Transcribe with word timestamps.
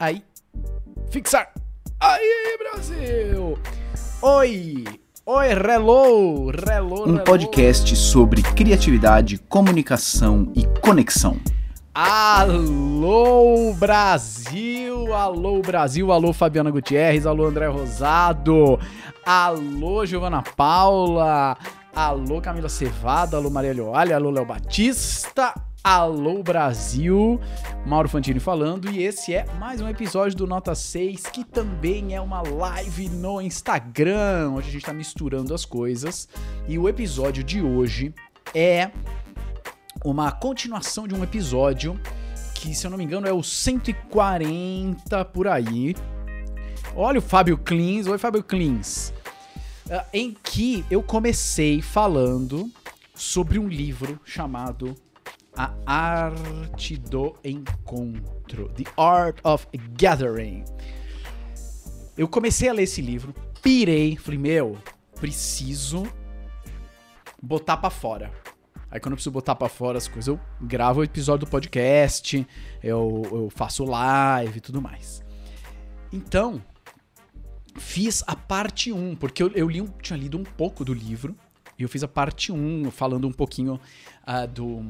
Aí. 0.00 0.24
Fixar. 1.10 1.52
Aí, 2.00 2.56
Brasil! 2.58 3.58
Oi! 4.22 4.84
Oi, 5.26 5.48
Relou! 5.52 6.50
Relou, 6.50 7.06
Um 7.06 7.18
podcast 7.18 7.94
sobre 7.94 8.40
criatividade, 8.40 9.36
comunicação 9.36 10.50
e 10.56 10.64
conexão. 10.80 11.36
Alô, 11.94 13.74
Brasil! 13.74 15.12
Alô, 15.12 15.60
Brasil! 15.60 16.10
Alô, 16.10 16.32
Fabiana 16.32 16.70
Gutierrez! 16.70 17.26
Alô, 17.26 17.44
André 17.44 17.66
Rosado! 17.66 18.80
Alô, 19.26 20.06
Giovana 20.06 20.42
Paula! 20.56 21.58
Alô, 21.94 22.40
Camila 22.40 22.70
Cevada! 22.70 23.36
Alô, 23.36 23.50
Maria 23.50 23.74
Leoalha! 23.74 24.16
Alô, 24.16 24.30
Léo 24.30 24.46
Batista! 24.46 25.52
Alô, 25.82 26.42
Brasil! 26.42 27.40
Mauro 27.86 28.06
Fantini 28.06 28.38
falando, 28.38 28.90
e 28.90 29.02
esse 29.02 29.32
é 29.32 29.46
mais 29.58 29.80
um 29.80 29.88
episódio 29.88 30.36
do 30.36 30.46
Nota 30.46 30.74
6, 30.74 31.22
que 31.28 31.42
também 31.42 32.14
é 32.14 32.20
uma 32.20 32.42
live 32.42 33.08
no 33.08 33.40
Instagram, 33.40 34.50
onde 34.50 34.68
a 34.68 34.70
gente 34.70 34.84
tá 34.84 34.92
misturando 34.92 35.54
as 35.54 35.64
coisas. 35.64 36.28
E 36.68 36.78
o 36.78 36.86
episódio 36.86 37.42
de 37.42 37.62
hoje 37.62 38.14
é 38.54 38.90
uma 40.04 40.30
continuação 40.30 41.08
de 41.08 41.14
um 41.14 41.24
episódio 41.24 41.98
que, 42.54 42.74
se 42.74 42.86
eu 42.86 42.90
não 42.90 42.98
me 42.98 43.04
engano, 43.04 43.26
é 43.26 43.32
o 43.32 43.42
140 43.42 45.24
por 45.24 45.48
aí. 45.48 45.96
Olha 46.94 47.20
o 47.20 47.22
Fábio 47.22 47.56
Klins. 47.56 48.06
Oi, 48.06 48.18
Fábio 48.18 48.44
Klins. 48.44 49.14
Ah, 49.90 50.04
em 50.12 50.36
que 50.42 50.84
eu 50.90 51.02
comecei 51.02 51.80
falando 51.80 52.70
sobre 53.14 53.58
um 53.58 53.66
livro 53.66 54.20
chamado 54.26 54.94
A 55.60 55.74
Arte 55.84 56.96
do 56.96 57.36
Encontro. 57.44 58.70
The 58.70 58.84
Art 58.96 59.40
of 59.44 59.66
Gathering. 59.92 60.64
Eu 62.16 62.26
comecei 62.26 62.70
a 62.70 62.72
ler 62.72 62.84
esse 62.84 63.02
livro, 63.02 63.34
pirei, 63.62 64.16
falei, 64.16 64.38
meu, 64.38 64.78
preciso 65.20 66.06
botar 67.42 67.76
pra 67.76 67.90
fora. 67.90 68.32
Aí 68.90 68.98
quando 68.98 69.12
eu 69.12 69.16
preciso 69.16 69.32
botar 69.32 69.54
pra 69.54 69.68
fora 69.68 69.98
as 69.98 70.08
coisas, 70.08 70.28
eu 70.28 70.40
gravo 70.62 71.00
o 71.00 71.04
episódio 71.04 71.46
do 71.46 71.50
podcast, 71.50 72.46
eu, 72.82 73.22
eu 73.30 73.48
faço 73.50 73.84
live 73.84 74.56
e 74.56 74.60
tudo 74.62 74.80
mais. 74.80 75.22
Então, 76.10 76.62
fiz 77.76 78.24
a 78.26 78.34
parte 78.34 78.90
1, 78.92 79.14
porque 79.16 79.42
eu, 79.42 79.50
eu 79.52 79.68
li 79.68 79.82
um- 79.82 79.86
tinha 80.00 80.18
lido 80.18 80.38
um 80.38 80.42
pouco 80.44 80.84
do 80.86 80.94
livro, 80.94 81.36
e 81.80 81.84
eu 81.84 81.88
fiz 81.88 82.02
a 82.02 82.08
parte 82.08 82.52
1, 82.52 82.90
falando 82.90 83.26
um 83.26 83.32
pouquinho 83.32 83.80
ah, 84.24 84.46
do, 84.46 84.82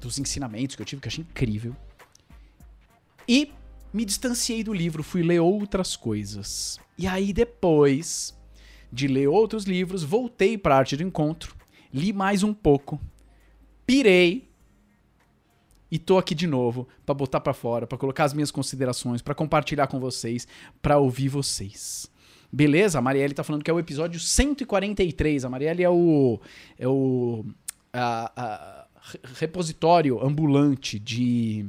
dos 0.00 0.18
ensinamentos 0.18 0.76
que 0.76 0.82
eu 0.82 0.86
tive, 0.86 1.02
que 1.02 1.08
eu 1.08 1.10
achei 1.10 1.24
incrível. 1.24 1.74
E 3.28 3.52
me 3.92 4.04
distanciei 4.04 4.62
do 4.62 4.72
livro, 4.72 5.02
fui 5.02 5.22
ler 5.22 5.40
outras 5.40 5.96
coisas. 5.96 6.78
E 6.96 7.06
aí 7.06 7.32
depois 7.32 8.34
de 8.92 9.08
ler 9.08 9.28
outros 9.28 9.64
livros, 9.64 10.04
voltei 10.04 10.56
pra 10.56 10.76
Arte 10.76 10.96
do 10.96 11.02
Encontro, 11.02 11.56
li 11.92 12.12
mais 12.12 12.44
um 12.44 12.54
pouco, 12.54 13.00
pirei 13.84 14.48
e 15.90 15.98
tô 15.98 16.16
aqui 16.16 16.34
de 16.34 16.46
novo 16.46 16.88
pra 17.04 17.14
botar 17.14 17.40
pra 17.40 17.52
fora, 17.52 17.86
pra 17.86 17.98
colocar 17.98 18.24
as 18.24 18.32
minhas 18.32 18.50
considerações, 18.50 19.22
pra 19.22 19.34
compartilhar 19.34 19.86
com 19.88 19.98
vocês, 19.98 20.46
pra 20.80 20.98
ouvir 20.98 21.28
vocês. 21.28 22.10
Beleza? 22.54 22.98
A 22.98 23.02
Marielle 23.02 23.34
tá 23.34 23.42
falando 23.42 23.64
que 23.64 23.70
é 23.70 23.74
o 23.74 23.78
episódio 23.80 24.20
143. 24.20 25.44
A 25.44 25.50
Marielle 25.50 25.82
é 25.82 25.90
o 25.90 26.40
é 26.78 26.86
o 26.86 27.44
a- 27.92 28.32
a- 28.36 28.86
re- 29.10 29.20
repositório 29.40 30.24
ambulante 30.24 30.98
de 30.98 31.66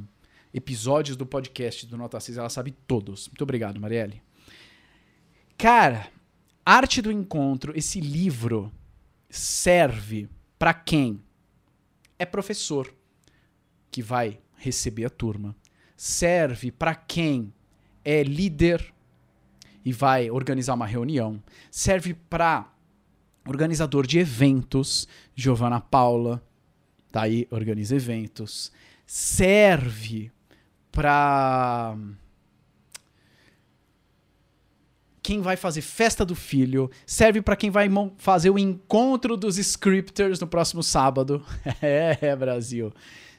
episódios 0.54 1.18
do 1.18 1.26
podcast 1.26 1.88
do 1.88 1.98
Nota 1.98 2.20
6. 2.20 2.38
Ela 2.38 2.50
sabe 2.50 2.72
todos. 2.88 3.28
Muito 3.30 3.42
obrigado, 3.42 3.80
Marielle. 3.80 4.22
Cara, 5.58 6.08
Arte 6.66 7.02
do 7.02 7.12
Encontro, 7.12 7.74
esse 7.76 8.00
livro 8.00 8.72
serve 9.30 10.30
pra 10.60 10.74
quem 10.74 11.20
é 12.20 12.26
professor 12.26 12.94
que 13.90 14.02
vai 14.02 14.40
receber 14.58 15.06
a 15.06 15.10
turma. 15.10 15.56
Serve 15.98 16.72
pra 16.72 16.94
quem 16.94 17.52
é 18.04 18.22
líder 18.24 18.94
e 19.86 19.94
vai 19.94 20.32
organizar 20.32 20.74
uma 20.74 20.88
reunião. 20.88 21.42
Serve 21.70 22.16
pra 22.16 22.74
organizador 23.48 24.08
de 24.08 24.18
eventos, 24.18 25.08
Giovana 25.36 25.80
Paula, 25.80 26.44
tá 27.12 27.22
aí, 27.22 27.48
organiza 27.52 27.96
eventos. 27.96 28.72
Serve 29.06 30.32
pra 30.92 31.96
quem 35.22 35.42
vai 35.42 35.56
fazer 35.56 35.82
festa 35.82 36.26
do 36.26 36.36
filho, 36.36 36.90
serve 37.06 37.42
pra 37.42 37.56
quem 37.56 37.70
vai 37.70 37.88
fazer 38.18 38.50
o 38.50 38.60
encontro 38.60 39.38
dos 39.38 39.58
scripters 39.58 40.40
no 40.40 40.48
próximo 40.48 40.82
sábado. 40.82 41.46
é, 41.82 42.36
Brasil. 42.36 42.92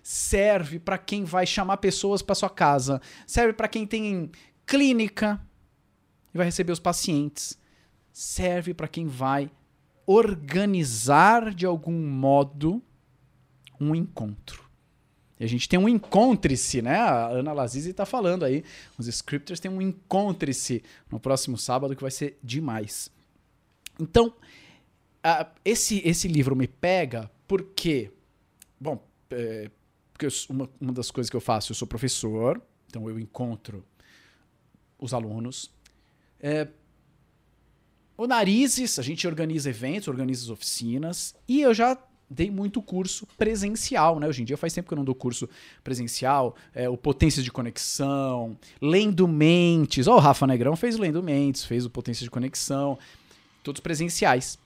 Serve 0.02 0.78
pra 0.78 0.96
quem 0.96 1.24
vai 1.24 1.44
chamar 1.44 1.78
pessoas 1.78 2.22
pra 2.22 2.36
sua 2.36 2.50
casa, 2.50 3.00
serve 3.26 3.52
pra 3.52 3.66
quem 3.66 3.84
tem 3.84 4.30
clínica 4.64 5.40
e 6.36 6.38
vai 6.38 6.47
receber 6.47 6.72
os 6.72 6.78
pacientes. 6.78 7.58
Serve 8.12 8.74
pra 8.74 8.86
quem 8.86 9.06
vai 9.06 9.50
organizar 10.06 11.52
de 11.54 11.66
algum 11.66 11.98
modo 12.08 12.82
um 13.80 13.94
encontro. 13.94 14.64
E 15.38 15.44
a 15.44 15.48
gente 15.48 15.69
tem 15.69 15.78
um 15.78 15.88
encontre-se, 15.88 16.80
né? 16.80 16.97
A 16.97 17.28
Ana 17.28 17.52
Lazizi 17.52 17.92
tá 17.92 18.06
falando 18.06 18.44
aí. 18.44 18.64
Os 18.97 19.06
scripters 19.06 19.60
têm 19.60 19.70
um 19.70 19.82
encontre-se 19.82 20.82
no 21.10 21.19
próximo 21.19 21.58
sábado 21.58 21.94
que 21.94 22.02
vai 22.02 22.10
ser 22.10 22.38
demais. 22.42 23.10
Então, 23.98 24.32
ah, 25.22 25.50
esse, 25.64 26.00
esse 26.06 26.28
livro 26.28 26.54
me 26.54 26.68
pega 26.68 27.30
porque, 27.47 28.10
bom, 28.80 29.03
é, 29.30 29.70
porque 30.12 30.28
uma, 30.48 30.70
uma 30.80 30.92
das 30.92 31.10
coisas 31.10 31.28
que 31.28 31.36
eu 31.36 31.41
faço, 31.41 31.72
eu 31.72 31.76
sou 31.76 31.86
professor, 31.86 32.62
então 32.86 33.08
eu 33.10 33.18
encontro 33.18 33.84
os 34.98 35.12
alunos. 35.12 35.70
É, 36.41 36.69
o 38.16 38.26
Narizes, 38.26 38.98
a 38.98 39.02
gente 39.02 39.26
organiza 39.26 39.70
eventos, 39.70 40.08
organiza 40.08 40.44
as 40.44 40.50
oficinas, 40.50 41.34
e 41.47 41.60
eu 41.60 41.74
já 41.74 41.98
dei 42.28 42.50
muito 42.50 42.82
curso 42.82 43.26
presencial, 43.38 44.19
né? 44.19 44.26
Hoje 44.26 44.42
em 44.42 44.44
dia 44.44 44.56
faz 44.56 44.72
tempo 44.72 44.88
que 44.88 44.94
eu 44.94 44.97
não 44.97 45.04
dou 45.04 45.14
curso 45.14 45.48
presencial, 45.84 46.56
é, 46.74 46.88
o 46.88 46.97
Potências 46.97 47.44
de 47.44 47.52
Conexão, 47.52 48.58
Lendo 48.80 49.28
Mentes, 49.28 50.06
ó, 50.06 50.16
o 50.16 50.19
Rafa 50.19 50.47
Negrão 50.47 50.74
fez 50.74 50.97
o 50.97 51.00
Lendo 51.00 51.22
Mentes, 51.22 51.64
fez 51.64 51.84
o 51.84 51.91
Potências 51.91 52.24
de 52.24 52.30
Conexão, 52.30 52.98
todos 53.62 53.80
presenciais. 53.80 54.58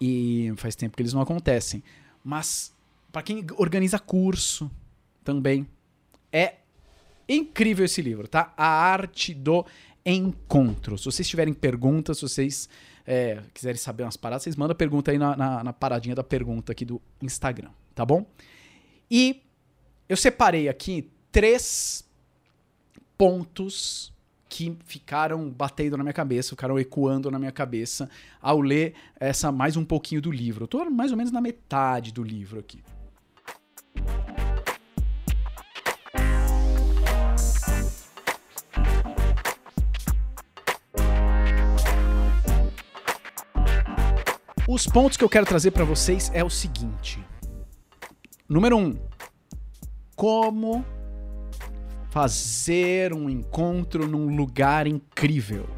E 0.00 0.52
faz 0.56 0.76
tempo 0.76 0.96
que 0.96 1.02
eles 1.02 1.14
não 1.14 1.22
acontecem. 1.22 1.82
Mas 2.22 2.72
para 3.10 3.22
quem 3.22 3.46
organiza 3.56 3.98
curso 3.98 4.70
também, 5.24 5.66
é 6.30 6.56
incrível 7.28 7.84
esse 7.84 8.02
livro, 8.02 8.28
tá? 8.28 8.52
A 8.56 8.66
Arte 8.66 9.32
do 9.32 9.64
Encontro. 10.06 10.96
Se 10.96 11.04
vocês 11.04 11.26
tiverem 11.26 11.52
perguntas, 11.52 12.18
se 12.18 12.22
vocês 12.22 12.68
é, 13.04 13.42
quiserem 13.52 13.76
saber 13.76 14.04
umas 14.04 14.16
paradas, 14.16 14.44
vocês 14.44 14.54
mandam 14.54 14.76
pergunta 14.76 15.10
aí 15.10 15.18
na, 15.18 15.36
na, 15.36 15.64
na 15.64 15.72
paradinha 15.72 16.14
da 16.14 16.22
pergunta 16.22 16.70
aqui 16.70 16.84
do 16.84 17.02
Instagram, 17.20 17.70
tá 17.92 18.06
bom? 18.06 18.24
E 19.10 19.42
eu 20.08 20.16
separei 20.16 20.68
aqui 20.68 21.10
três 21.32 22.08
pontos 23.18 24.14
que 24.48 24.76
ficaram 24.84 25.50
batendo 25.50 25.96
na 25.96 26.04
minha 26.04 26.12
cabeça, 26.12 26.50
ficaram 26.50 26.78
ecoando 26.78 27.30
na 27.30 27.38
minha 27.38 27.50
cabeça 27.50 28.08
ao 28.40 28.60
ler 28.60 28.94
essa 29.18 29.50
mais 29.50 29.76
um 29.76 29.84
pouquinho 29.84 30.22
do 30.22 30.30
livro. 30.30 30.64
Eu 30.64 30.68
tô 30.68 30.84
mais 30.88 31.10
ou 31.10 31.16
menos 31.16 31.32
na 31.32 31.40
metade 31.40 32.12
do 32.12 32.22
livro 32.22 32.60
aqui. 32.60 32.80
Os 44.68 44.84
pontos 44.84 45.16
que 45.16 45.22
eu 45.22 45.28
quero 45.28 45.46
trazer 45.46 45.70
para 45.70 45.84
vocês 45.84 46.28
é 46.34 46.42
o 46.42 46.50
seguinte. 46.50 47.24
Número 48.48 48.76
um, 48.76 48.98
como 50.16 50.84
fazer 52.10 53.12
um 53.12 53.30
encontro 53.30 54.08
num 54.08 54.34
lugar 54.34 54.88
incrível. 54.88 55.68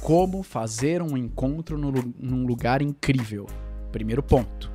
Como 0.00 0.44
fazer 0.44 1.02
um 1.02 1.16
encontro 1.16 1.76
no 1.76 1.90
num 2.20 2.46
lugar 2.46 2.82
incrível. 2.82 3.46
Primeiro 3.90 4.22
ponto. 4.22 4.70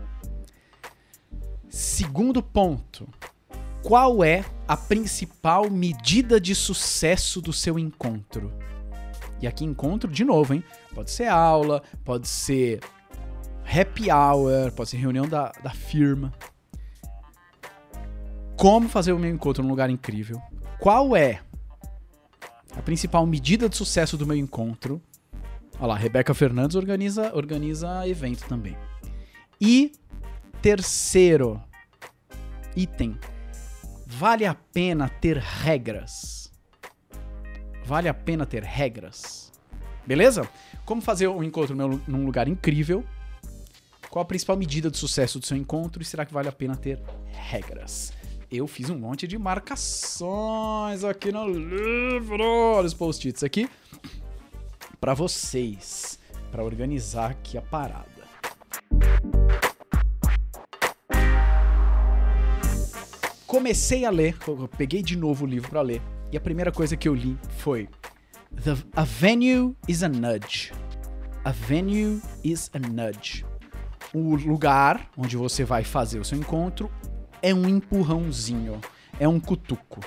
Segundo 1.69 2.44
ponto. 2.44 3.07
Qual 3.83 4.21
é 4.21 4.44
a 4.68 4.75
principal 4.75 5.69
medida 5.69 6.42
de 6.42 6.54
sucesso 6.54 7.39
do 7.39 7.54
seu 7.54 7.80
encontro? 7.80 8.51
E 9.42 9.48
aqui 9.48 9.63
encontro 9.63 10.12
de 10.12 10.25
novo, 10.25 10.54
hein? 10.54 10.63
Pode 10.94 11.09
ser 11.09 11.27
aula, 11.27 11.81
pode 12.04 12.27
ser 12.27 12.81
happy 13.68 14.12
hour, 14.12 14.72
pode 14.72 14.90
ser 14.90 14.98
reunião 14.98 15.28
da, 15.28 15.52
da 15.64 15.72
firma. 15.72 16.34
Como 18.56 18.90
fazer 18.90 19.12
o 19.12 19.19
meu 19.19 19.30
encontro 19.30 19.62
num 19.62 19.69
lugar 19.69 19.90
incrível? 19.90 20.42
Qual 20.80 21.16
é 21.16 21.42
A 22.75 22.81
principal 22.81 23.25
medida 23.25 23.68
de 23.68 23.75
sucesso 23.75 24.18
do 24.18 24.25
meu 24.25 24.38
encontro. 24.38 25.02
Olha 25.80 25.88
lá, 25.88 25.96
Rebeca 25.96 26.34
Fernandes 26.34 26.75
organiza, 26.75 27.36
organiza 27.36 28.08
evento 28.08 28.48
também. 28.48 28.75
E 29.60 29.92
terceiro 30.62 31.62
item. 32.75 33.18
Vale 34.06 34.46
a 34.46 34.56
pena 34.56 35.10
ter 35.10 35.38
regras. 35.38 36.52
Vale 37.84 38.10
a 38.10 38.14
pena 38.14 38.46
ter 38.46 38.64
regras. 38.64 39.52
Beleza? 40.06 40.48
Como 40.86 41.02
fazer 41.02 41.28
um 41.28 41.44
encontro 41.44 41.75
num 41.75 42.25
lugar 42.25 42.48
incrível? 42.48 43.04
Qual 44.18 44.24
a 44.24 44.25
principal 44.25 44.58
medida 44.58 44.90
de 44.90 44.98
sucesso 44.98 45.38
do 45.38 45.46
seu 45.46 45.56
encontro? 45.56 46.02
E 46.02 46.06
será 46.06 46.25
que 46.25 46.34
vale 46.34 46.50
a 46.50 46.52
pena 46.52 46.75
ter 46.75 47.00
regras? 47.30 48.12
Eu 48.52 48.66
fiz 48.66 48.90
um 48.90 48.98
monte 48.98 49.28
de 49.28 49.38
marcações 49.38 51.04
aqui 51.04 51.31
no 51.31 51.48
livro. 51.48 52.44
Olha 52.44 52.88
os 52.88 52.96
post-its 52.96 53.44
aqui. 53.44 53.69
para 55.00 55.14
vocês. 55.14 56.18
para 56.50 56.64
organizar 56.64 57.30
aqui 57.30 57.60
a 57.60 57.62
parada. 57.62 58.08
Comecei 63.46 64.04
a 64.04 64.10
ler, 64.10 64.36
peguei 64.80 65.04
de 65.04 65.16
novo 65.16 65.46
o 65.46 65.48
livro 65.48 65.69
para 65.69 65.81
ler. 65.81 66.02
E 66.31 66.38
a 66.38 66.42
primeira 66.42 66.72
coisa 66.72 66.98
que 66.98 67.08
eu 67.08 67.14
li 67.14 67.38
foi 67.60 67.88
The, 68.64 68.84
A 68.96 69.04
venue 69.04 69.75
is 69.88 70.02
a 70.02 70.10
nudge. 70.10 70.74
A 71.46 71.52
venue 71.52 72.19
is 72.44 72.72
a 72.74 72.80
nudge. 72.80 73.46
O 74.13 74.36
lugar 74.36 75.09
onde 75.18 75.36
você 75.36 75.63
vai 75.63 75.83
fazer 75.83 76.19
o 76.19 76.25
seu 76.25 76.38
encontro 76.38 76.89
é 77.42 77.54
um 77.54 77.68
empurrãozinho, 77.68 78.80
é 79.19 79.27
um 79.27 79.39
cutuco. 79.39 80.00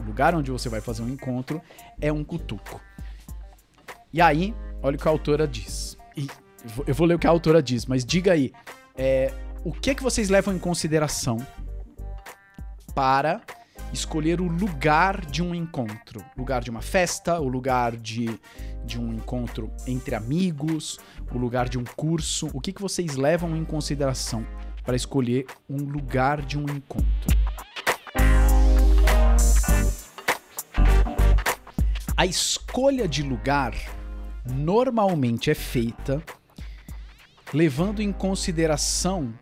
O 0.00 0.02
lugar 0.02 0.34
onde 0.34 0.50
você 0.50 0.68
vai 0.68 0.80
fazer 0.80 1.02
um 1.02 1.08
encontro 1.08 1.60
é 2.00 2.12
um 2.12 2.24
cutuco. 2.24 2.80
E 4.12 4.20
aí, 4.20 4.54
olha 4.82 4.96
o 4.96 4.98
que 4.98 5.08
a 5.08 5.10
autora 5.10 5.46
diz. 5.46 5.96
E 6.16 6.28
eu 6.86 6.94
vou 6.94 7.06
ler 7.06 7.14
o 7.14 7.18
que 7.18 7.26
a 7.26 7.30
autora 7.30 7.62
diz, 7.62 7.86
mas 7.86 8.04
diga 8.04 8.32
aí, 8.32 8.52
é, 8.96 9.32
o 9.64 9.72
que 9.72 9.90
é 9.90 9.94
que 9.94 10.02
vocês 10.02 10.28
levam 10.28 10.54
em 10.54 10.58
consideração 10.58 11.38
para 12.94 13.40
escolher 13.92 14.40
o 14.40 14.46
lugar 14.46 15.24
de 15.26 15.42
um 15.42 15.54
encontro? 15.54 16.24
Lugar 16.36 16.62
de 16.62 16.70
uma 16.70 16.82
festa, 16.82 17.40
o 17.40 17.48
lugar 17.48 17.96
de, 17.96 18.38
de 18.84 18.98
um 18.98 19.12
encontro 19.12 19.70
entre 19.86 20.14
amigos, 20.14 20.98
o 21.30 21.38
lugar 21.38 21.68
de 21.68 21.78
um 21.78 21.84
curso. 21.84 22.48
O 22.54 22.60
que, 22.60 22.72
que 22.72 22.80
vocês 22.80 23.16
levam 23.16 23.56
em 23.56 23.64
consideração 23.64 24.46
para 24.84 24.96
escolher 24.96 25.46
um 25.68 25.76
lugar 25.76 26.42
de 26.42 26.58
um 26.58 26.64
encontro. 26.64 27.36
A 32.16 32.26
escolha 32.26 33.08
de 33.08 33.22
lugar 33.22 33.74
normalmente 34.44 35.50
é 35.50 35.54
feita 35.54 36.22
levando 37.52 38.00
em 38.00 38.12
consideração 38.12 39.32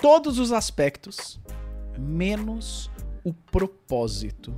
todos 0.00 0.38
os 0.38 0.52
aspectos, 0.52 1.40
menos 1.98 2.90
o 3.24 3.32
propósito. 3.32 4.54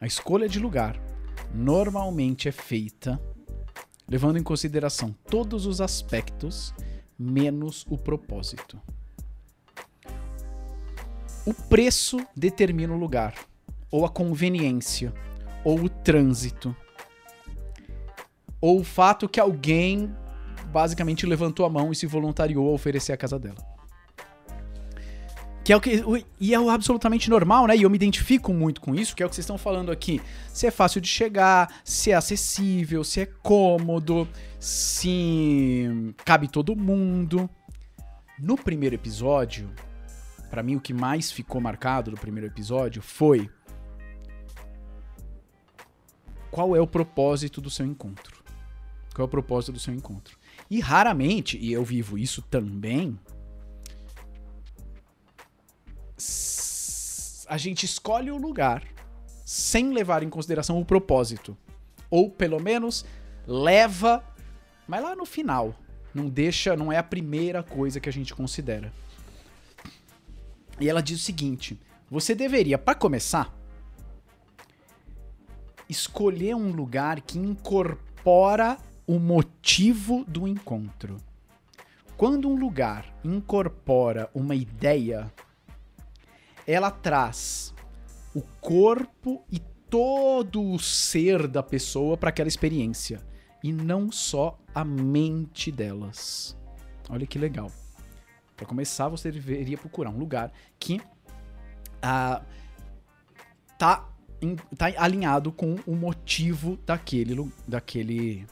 A 0.00 0.06
escolha 0.06 0.48
de 0.48 0.58
lugar 0.58 1.00
normalmente 1.54 2.48
é 2.48 2.52
feita 2.52 3.20
levando 4.08 4.38
em 4.38 4.42
consideração 4.42 5.14
todos 5.28 5.66
os 5.66 5.80
aspectos, 5.80 6.72
menos 7.18 7.84
o 7.88 7.98
propósito. 7.98 8.80
O 11.44 11.54
preço 11.54 12.18
determina 12.36 12.92
o 12.92 12.98
lugar, 12.98 13.34
ou 13.90 14.04
a 14.04 14.08
conveniência, 14.08 15.12
ou 15.64 15.80
o 15.80 15.88
trânsito, 15.88 16.74
ou 18.60 18.80
o 18.80 18.84
fato 18.84 19.28
que 19.28 19.40
alguém 19.40 20.14
basicamente 20.72 21.26
levantou 21.26 21.64
a 21.64 21.70
mão 21.70 21.92
e 21.92 21.96
se 21.96 22.06
voluntariou 22.06 22.68
a 22.68 22.72
oferecer 22.72 23.12
a 23.12 23.16
casa 23.16 23.38
dela. 23.38 23.75
Que 25.66 25.72
é 25.72 25.76
o 25.76 25.80
que. 25.80 26.00
E 26.38 26.54
é 26.54 26.60
o 26.60 26.70
absolutamente 26.70 27.28
normal, 27.28 27.66
né? 27.66 27.76
E 27.76 27.82
eu 27.82 27.90
me 27.90 27.96
identifico 27.96 28.54
muito 28.54 28.80
com 28.80 28.94
isso, 28.94 29.16
que 29.16 29.22
é 29.24 29.26
o 29.26 29.28
que 29.28 29.34
vocês 29.34 29.42
estão 29.42 29.58
falando 29.58 29.90
aqui. 29.90 30.22
Se 30.54 30.64
é 30.64 30.70
fácil 30.70 31.00
de 31.00 31.08
chegar, 31.08 31.80
se 31.82 32.12
é 32.12 32.14
acessível, 32.14 33.02
se 33.02 33.22
é 33.22 33.26
cômodo, 33.26 34.28
se 34.60 36.14
cabe 36.24 36.46
todo 36.46 36.76
mundo. 36.76 37.50
No 38.38 38.56
primeiro 38.56 38.94
episódio, 38.94 39.68
para 40.50 40.62
mim 40.62 40.76
o 40.76 40.80
que 40.80 40.94
mais 40.94 41.32
ficou 41.32 41.60
marcado 41.60 42.12
do 42.12 42.16
primeiro 42.16 42.46
episódio 42.46 43.02
foi 43.02 43.50
qual 46.48 46.76
é 46.76 46.80
o 46.80 46.86
propósito 46.86 47.60
do 47.60 47.70
seu 47.70 47.84
encontro? 47.84 48.40
Qual 49.12 49.24
é 49.24 49.26
o 49.26 49.28
propósito 49.28 49.72
do 49.72 49.80
seu 49.80 49.92
encontro? 49.92 50.38
E 50.70 50.78
raramente, 50.78 51.58
e 51.58 51.72
eu 51.72 51.82
vivo 51.82 52.16
isso 52.16 52.40
também, 52.40 53.18
a 57.48 57.56
gente 57.56 57.84
escolhe 57.84 58.30
o 58.30 58.36
lugar 58.36 58.82
sem 59.44 59.92
levar 59.92 60.22
em 60.22 60.28
consideração 60.28 60.80
o 60.80 60.84
propósito. 60.84 61.56
Ou 62.10 62.30
pelo 62.30 62.60
menos 62.60 63.04
leva, 63.46 64.24
mas 64.86 65.02
lá 65.02 65.14
no 65.14 65.24
final. 65.24 65.74
Não 66.14 66.28
deixa, 66.28 66.76
não 66.76 66.92
é 66.92 66.96
a 66.96 67.02
primeira 67.02 67.62
coisa 67.62 68.00
que 68.00 68.08
a 68.08 68.12
gente 68.12 68.34
considera. 68.34 68.92
E 70.80 70.88
ela 70.88 71.02
diz 71.02 71.20
o 71.20 71.22
seguinte: 71.22 71.78
você 72.10 72.34
deveria, 72.34 72.78
para 72.78 72.94
começar, 72.94 73.54
escolher 75.88 76.54
um 76.54 76.72
lugar 76.72 77.20
que 77.20 77.38
incorpora 77.38 78.78
o 79.06 79.18
motivo 79.18 80.24
do 80.26 80.48
encontro. 80.48 81.18
Quando 82.16 82.48
um 82.48 82.56
lugar 82.56 83.14
incorpora 83.22 84.30
uma 84.34 84.54
ideia, 84.54 85.30
ela 86.66 86.90
traz 86.90 87.74
o 88.34 88.42
corpo 88.60 89.44
e 89.50 89.60
todo 89.88 90.62
o 90.62 90.78
ser 90.78 91.46
da 91.46 91.62
pessoa 91.62 92.16
para 92.16 92.30
aquela 92.30 92.48
experiência 92.48 93.20
e 93.62 93.72
não 93.72 94.10
só 94.10 94.58
a 94.74 94.84
mente 94.84 95.70
delas. 95.70 96.56
Olha 97.08 97.26
que 97.26 97.38
legal. 97.38 97.70
Para 98.56 98.66
começar, 98.66 99.08
você 99.08 99.30
deveria 99.30 99.78
procurar 99.78 100.10
um 100.10 100.18
lugar 100.18 100.52
que 100.78 101.00
ah, 102.02 102.42
tá, 103.78 104.08
tá 104.76 104.86
alinhado 104.96 105.52
com 105.52 105.76
o 105.86 105.94
motivo 105.94 106.78
daquele, 106.84 107.52
daquele 107.66 108.46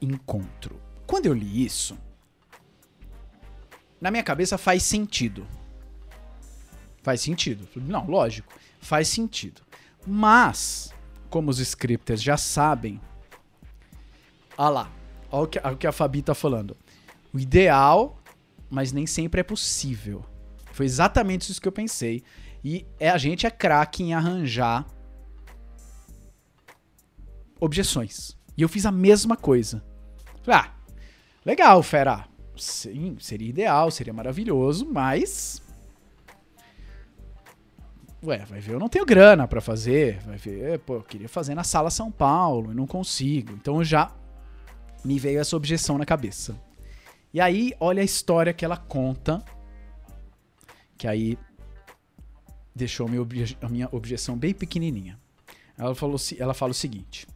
encontro. 0.00 0.80
Quando 1.06 1.26
eu 1.26 1.34
li 1.34 1.64
isso, 1.64 1.98
na 4.00 4.10
minha 4.10 4.22
cabeça 4.22 4.56
faz 4.56 4.82
sentido. 4.82 5.46
Faz 7.02 7.20
sentido. 7.20 7.68
Não, 7.76 8.06
lógico, 8.06 8.52
faz 8.80 9.08
sentido. 9.08 9.62
Mas, 10.06 10.92
como 11.28 11.50
os 11.50 11.58
scripters 11.58 12.22
já 12.22 12.36
sabem, 12.36 13.00
olha 14.56 14.70
lá, 14.70 14.92
olha 15.30 15.44
o 15.44 15.46
que, 15.46 15.58
olha 15.62 15.74
o 15.74 15.78
que 15.78 15.86
a 15.86 15.92
Fabi 15.92 16.22
tá 16.22 16.34
falando. 16.34 16.76
O 17.32 17.38
ideal, 17.38 18.18
mas 18.68 18.92
nem 18.92 19.06
sempre 19.06 19.40
é 19.40 19.44
possível. 19.44 20.24
Foi 20.72 20.86
exatamente 20.86 21.50
isso 21.50 21.60
que 21.60 21.68
eu 21.68 21.72
pensei. 21.72 22.22
E 22.62 22.86
é, 22.98 23.08
a 23.10 23.18
gente 23.18 23.46
é 23.46 23.50
craque 23.50 24.02
em 24.02 24.14
arranjar 24.14 24.86
objeções. 27.58 28.36
E 28.56 28.62
eu 28.62 28.68
fiz 28.68 28.84
a 28.84 28.92
mesma 28.92 29.36
coisa. 29.36 29.82
Ah, 30.46 30.72
legal, 31.44 31.82
fera. 31.82 32.26
Sim, 32.56 33.16
seria 33.18 33.48
ideal, 33.48 33.90
seria 33.90 34.12
maravilhoso, 34.12 34.86
mas 34.86 35.62
Ué, 38.22 38.44
vai 38.44 38.60
ver, 38.60 38.74
eu 38.74 38.78
não 38.78 38.88
tenho 38.88 39.06
grana 39.06 39.48
para 39.48 39.60
fazer. 39.60 40.20
Vai 40.20 40.36
ver, 40.36 40.78
pô, 40.80 40.96
eu 40.96 41.02
queria 41.02 41.28
fazer 41.28 41.54
na 41.54 41.64
Sala 41.64 41.90
São 41.90 42.10
Paulo 42.10 42.72
e 42.72 42.74
não 42.74 42.86
consigo. 42.86 43.52
Então 43.52 43.82
já 43.82 44.12
me 45.04 45.18
veio 45.18 45.40
essa 45.40 45.56
objeção 45.56 45.96
na 45.96 46.04
cabeça. 46.04 46.54
E 47.32 47.40
aí, 47.40 47.72
olha 47.80 48.02
a 48.02 48.04
história 48.04 48.52
que 48.52 48.64
ela 48.64 48.76
conta. 48.76 49.42
Que 50.98 51.08
aí 51.08 51.38
deixou 52.74 53.06
a 53.06 53.68
minha 53.68 53.88
objeção 53.90 54.36
bem 54.36 54.52
pequenininha. 54.52 55.18
Ela, 55.78 55.94
falou, 55.94 56.16
ela 56.38 56.52
fala 56.52 56.72
o 56.72 56.74
seguinte: 56.74 57.26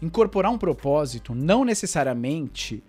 incorporar 0.00 0.50
um 0.50 0.58
propósito 0.58 1.34
não 1.34 1.66
necessariamente 1.66 2.82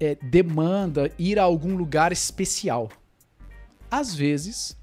é, 0.00 0.16
demanda 0.16 1.12
ir 1.16 1.38
a 1.38 1.44
algum 1.44 1.76
lugar 1.76 2.10
especial. 2.10 2.90
Às 3.88 4.14
vezes, 4.14 4.76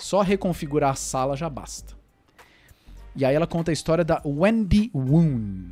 só 0.00 0.22
reconfigurar 0.22 0.92
a 0.92 0.94
sala 0.94 1.36
já 1.36 1.48
basta. 1.48 1.94
E 3.14 3.24
aí 3.24 3.34
ela 3.34 3.46
conta 3.46 3.70
a 3.70 3.74
história 3.74 4.02
da 4.04 4.22
Wendy 4.24 4.90
Woon. 4.94 5.70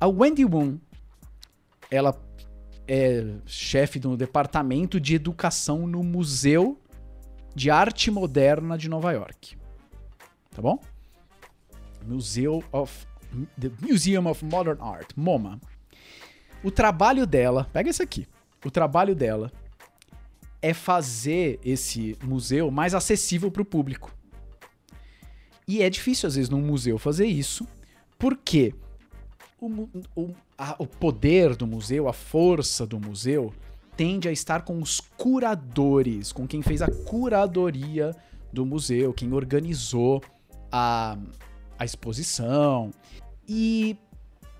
A 0.00 0.08
Wendy 0.08 0.44
Woon, 0.44 0.78
ela 1.90 2.18
é 2.88 3.24
chefe 3.46 3.98
do 3.98 4.16
departamento 4.16 4.98
de 4.98 5.14
educação 5.14 5.86
no 5.86 6.02
Museu 6.02 6.80
de 7.54 7.70
Arte 7.70 8.10
Moderna 8.10 8.78
de 8.78 8.88
Nova 8.88 9.12
York. 9.12 9.56
Tá 10.50 10.62
bom? 10.62 10.78
Museu 12.06 12.64
of 12.72 13.06
The 13.60 13.70
Museum 13.80 14.26
of 14.28 14.44
Modern 14.44 14.80
Art, 14.80 15.10
MoMA. 15.16 15.60
O 16.62 16.70
trabalho 16.70 17.26
dela, 17.26 17.68
pega 17.72 17.90
esse 17.90 18.02
aqui. 18.02 18.26
O 18.64 18.70
trabalho 18.70 19.14
dela 19.14 19.52
é 20.64 20.72
fazer 20.72 21.60
esse 21.62 22.16
museu 22.24 22.70
mais 22.70 22.94
acessível 22.94 23.50
para 23.50 23.60
o 23.60 23.66
público. 23.66 24.10
E 25.68 25.82
é 25.82 25.90
difícil, 25.90 26.26
às 26.26 26.36
vezes, 26.36 26.48
num 26.48 26.62
museu 26.62 26.96
fazer 26.96 27.26
isso, 27.26 27.68
porque 28.18 28.72
o, 29.60 29.86
o, 30.16 30.34
a, 30.56 30.74
o 30.78 30.86
poder 30.86 31.54
do 31.54 31.66
museu, 31.66 32.08
a 32.08 32.14
força 32.14 32.86
do 32.86 32.98
museu, 32.98 33.52
tende 33.94 34.26
a 34.26 34.32
estar 34.32 34.62
com 34.62 34.80
os 34.80 35.00
curadores, 35.00 36.32
com 36.32 36.46
quem 36.46 36.62
fez 36.62 36.80
a 36.80 36.90
curadoria 36.90 38.16
do 38.50 38.64
museu, 38.64 39.12
quem 39.12 39.34
organizou 39.34 40.24
a, 40.72 41.18
a 41.78 41.84
exposição. 41.84 42.90
E 43.46 43.98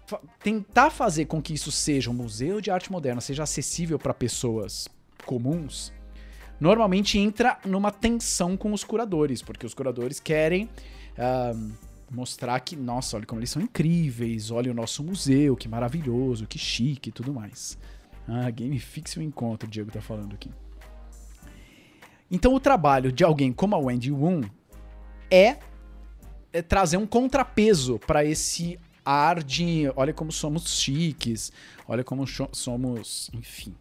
fa 0.07 0.21
tentar 0.39 0.91
fazer 0.91 1.25
com 1.25 1.41
que 1.41 1.55
isso 1.55 1.73
seja 1.73 2.11
um 2.11 2.15
museu 2.15 2.61
de 2.61 2.71
arte 2.71 2.93
moderna, 2.93 3.23
seja 3.23 3.45
acessível 3.45 3.99
para 3.99 4.13
pessoas 4.13 4.87
comuns, 5.25 5.93
normalmente 6.61 7.19
entra 7.19 7.59
numa 7.65 7.91
tensão 7.91 8.57
com 8.57 8.73
os 8.73 8.85
curadores, 8.85 9.43
porque 9.43 9.67
os 9.67 9.75
curadores 9.75 10.21
querem 10.21 10.65
uh, 11.19 11.73
mostrar 12.11 12.59
que, 12.61 12.77
nossa, 12.77 13.17
olha 13.17 13.27
como 13.27 13.41
eles 13.41 13.51
são 13.51 13.61
incríveis, 13.61 14.51
olha 14.51 14.71
o 14.71 14.75
nosso 14.75 15.03
museu, 15.03 15.57
que 15.57 15.69
maravilhoso, 15.69 16.47
que 16.47 16.59
chique 16.59 17.09
e 17.09 17.13
tudo 17.13 17.33
mais. 17.33 17.77
Ah, 18.27 18.51
Game 18.51 18.79
Fix 18.79 19.17
o 19.17 19.23
encontro, 19.23 19.69
o 19.69 19.71
Diego 19.71 19.91
tá 19.91 20.01
falando 20.01 20.35
aqui. 20.35 20.51
Então 22.31 22.55
o 22.55 22.61
trabalho 22.61 23.13
de 23.13 23.23
alguém 23.23 23.53
como 23.53 23.75
a 23.75 23.79
Wendy 23.79 24.11
Woon 24.11 24.43
é, 25.31 25.59
é 26.53 26.63
trazer 26.63 26.97
um 26.97 27.07
contrapeso 27.07 27.99
para 27.99 28.25
esse 28.25 28.79
ar 29.05 29.43
de 29.43 29.93
olha 29.95 30.15
como 30.15 30.33
somos 30.33 30.81
chiques, 30.81 31.53
olha 31.87 32.03
como 32.03 32.25
somos, 32.27 33.31
enfim, 33.35 33.75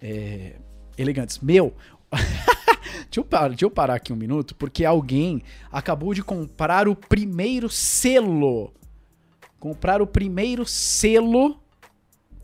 é, 0.00 0.56
elegantes. 0.98 1.38
Meu, 1.38 1.74
deixa, 2.12 3.18
eu 3.18 3.24
parar, 3.24 3.48
deixa 3.48 3.64
eu 3.64 3.70
parar 3.70 3.94
aqui 3.94 4.12
um 4.12 4.16
minuto, 4.16 4.54
porque 4.54 4.84
alguém 4.84 5.42
acabou 5.70 6.12
de 6.12 6.22
comprar 6.22 6.88
o 6.88 6.96
primeiro 6.96 7.70
selo. 7.70 8.72
Comprar 9.58 10.02
o 10.02 10.06
primeiro 10.06 10.66
selo. 10.66 11.58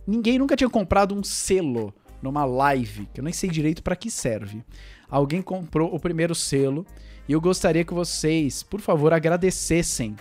Ninguém 0.06 0.38
nunca 0.38 0.56
tinha 0.56 0.68
comprado 0.68 1.14
um 1.14 1.22
selo 1.22 1.94
numa 2.22 2.44
live, 2.44 3.06
que 3.12 3.20
eu 3.20 3.24
nem 3.24 3.32
sei 3.32 3.50
direito 3.50 3.82
para 3.82 3.96
que 3.96 4.10
serve. 4.10 4.62
Alguém 5.08 5.42
comprou 5.42 5.94
o 5.94 6.00
primeiro 6.00 6.34
selo 6.34 6.86
e 7.28 7.32
eu 7.32 7.40
gostaria 7.40 7.84
que 7.84 7.94
vocês, 7.94 8.62
por 8.62 8.80
favor, 8.80 9.12
agradecessem 9.12 10.16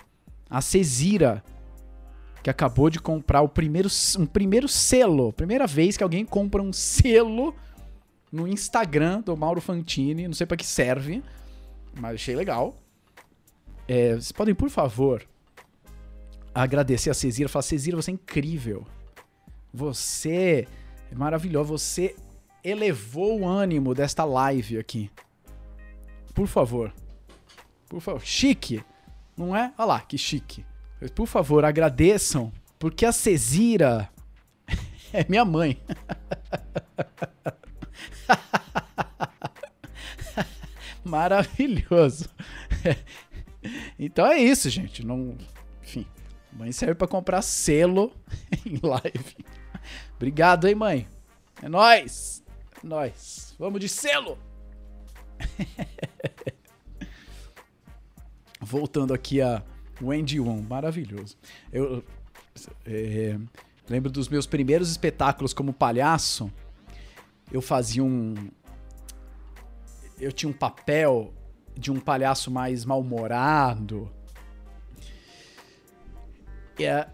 a 0.50 0.62
Cesira 0.62 1.44
que 2.44 2.50
acabou 2.50 2.90
de 2.90 3.00
comprar 3.00 3.42
o 3.42 3.48
primeiro, 3.48 3.90
um 4.20 4.26
primeiro 4.26 4.68
selo. 4.68 5.32
Primeira 5.32 5.66
vez 5.66 5.96
que 5.96 6.04
alguém 6.04 6.26
compra 6.26 6.62
um 6.62 6.74
selo 6.74 7.56
no 8.34 8.48
Instagram 8.48 9.22
do 9.22 9.38
Mauro 9.38 9.62
Fantini. 9.62 10.28
Não 10.28 10.34
sei 10.34 10.48
para 10.48 10.58
que 10.58 10.66
serve, 10.66 11.24
mas 11.96 12.16
achei 12.16 12.36
legal. 12.36 12.76
É, 13.88 14.14
vocês 14.16 14.32
podem, 14.32 14.56
por 14.56 14.72
favor, 14.72 15.24
agradecer 16.54 17.12
a 17.12 17.14
Cesira. 17.14 17.48
Falar, 17.48 17.62
Cesira, 17.62 17.96
você 17.96 18.10
é 18.10 18.16
incrível. 18.16 18.88
Você 19.72 20.68
é 21.12 21.16
maravilhoso. 21.16 21.78
Você 21.78 22.16
elevou 22.64 23.42
o 23.42 23.48
ânimo 23.48 23.94
desta 23.94 24.26
live 24.26 24.80
aqui. 24.80 25.12
Por 26.34 26.48
favor. 26.48 26.92
Por 27.88 28.02
favor. 28.02 28.22
Chique. 28.26 28.84
Não 29.38 29.56
é? 29.56 29.72
Olha 29.78 29.86
lá, 29.86 30.02
que 30.02 30.18
chique. 30.18 30.66
Por 31.14 31.28
favor, 31.28 31.66
agradeçam, 31.66 32.52
porque 32.80 33.06
a 33.06 33.12
Cesira 33.12 34.10
é 35.14 35.24
minha 35.30 35.46
mãe. 35.46 35.80
Maravilhoso. 41.04 42.30
Então 43.98 44.28
é 44.28 44.38
isso, 44.38 44.70
gente. 44.70 45.06
Não, 45.06 45.38
enfim, 45.82 46.06
mãe 46.52 46.70
serve 46.74 46.96
para 46.96 47.08
comprar 47.08 47.42
selo 47.42 48.12
em 48.66 48.78
live. 48.84 49.38
Obrigado, 50.18 50.68
hein, 50.68 50.76
mãe. 50.76 51.08
É 51.62 51.70
nós. 51.70 52.44
É 52.84 52.86
nós. 52.86 53.56
Vamos 53.58 53.80
de 53.80 53.88
selo. 53.88 54.38
Voltando 58.60 59.14
aqui 59.14 59.42
a 59.42 59.64
Wendy 60.02 60.40
Wong, 60.40 60.68
maravilhoso. 60.68 61.38
Eu 61.72 62.04
é, 62.86 63.38
lembro 63.90 64.12
dos 64.12 64.28
meus 64.28 64.46
primeiros 64.46 64.90
espetáculos 64.90 65.54
como 65.54 65.74
palhaço. 65.74 66.52
Eu 67.54 67.62
fazia 67.62 68.04
um. 68.04 68.34
Eu 70.20 70.32
tinha 70.32 70.50
um 70.50 70.54
papel 70.54 71.32
de 71.78 71.92
um 71.92 72.00
palhaço 72.00 72.50
mais 72.50 72.84
mal-humorado. 72.84 74.12
É, 76.80 77.08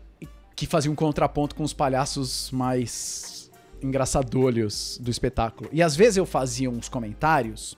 que 0.56 0.66
fazia 0.66 0.90
um 0.90 0.96
contraponto 0.96 1.54
com 1.54 1.64
os 1.64 1.74
palhaços 1.74 2.50
mais 2.52 3.52
engraçadolhos 3.82 4.98
do 5.02 5.12
espetáculo. 5.12 5.70
E 5.72 5.82
às 5.82 5.96
vezes 5.96 6.18
eu 6.18 6.26
fazia 6.26 6.70
uns 6.70 6.88
comentários 6.90 7.78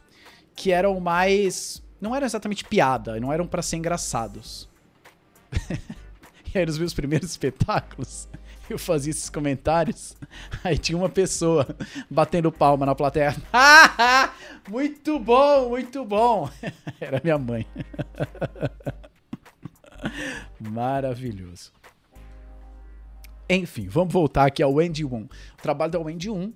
que 0.55 0.71
eram 0.71 0.99
mais. 0.99 1.81
Não 1.99 2.15
eram 2.15 2.25
exatamente 2.25 2.63
piada, 2.65 3.19
não 3.19 3.31
eram 3.31 3.45
para 3.47 3.61
ser 3.61 3.77
engraçados. 3.77 4.69
e 6.53 6.57
aí 6.57 6.65
nos 6.65 6.77
meus 6.77 6.93
primeiros 6.93 7.29
espetáculos, 7.31 8.27
eu 8.73 8.79
fazia 8.79 9.11
esses 9.11 9.29
comentários, 9.29 10.15
aí 10.63 10.77
tinha 10.77 10.97
uma 10.97 11.09
pessoa 11.09 11.67
batendo 12.09 12.51
palma 12.51 12.85
na 12.85 12.95
plateia. 12.95 13.35
muito 14.69 15.19
bom, 15.19 15.69
muito 15.69 16.05
bom. 16.05 16.49
Era 16.99 17.21
minha 17.23 17.37
mãe. 17.37 17.65
Maravilhoso. 20.59 21.71
Enfim, 23.49 23.87
vamos 23.89 24.13
voltar 24.13 24.45
aqui 24.45 24.63
ao 24.63 24.73
Wendy 24.73 25.03
Woon. 25.03 25.25
O 25.25 25.61
trabalho 25.61 25.91
da 25.91 25.99
Wendy 25.99 26.29
Woon, 26.29 26.53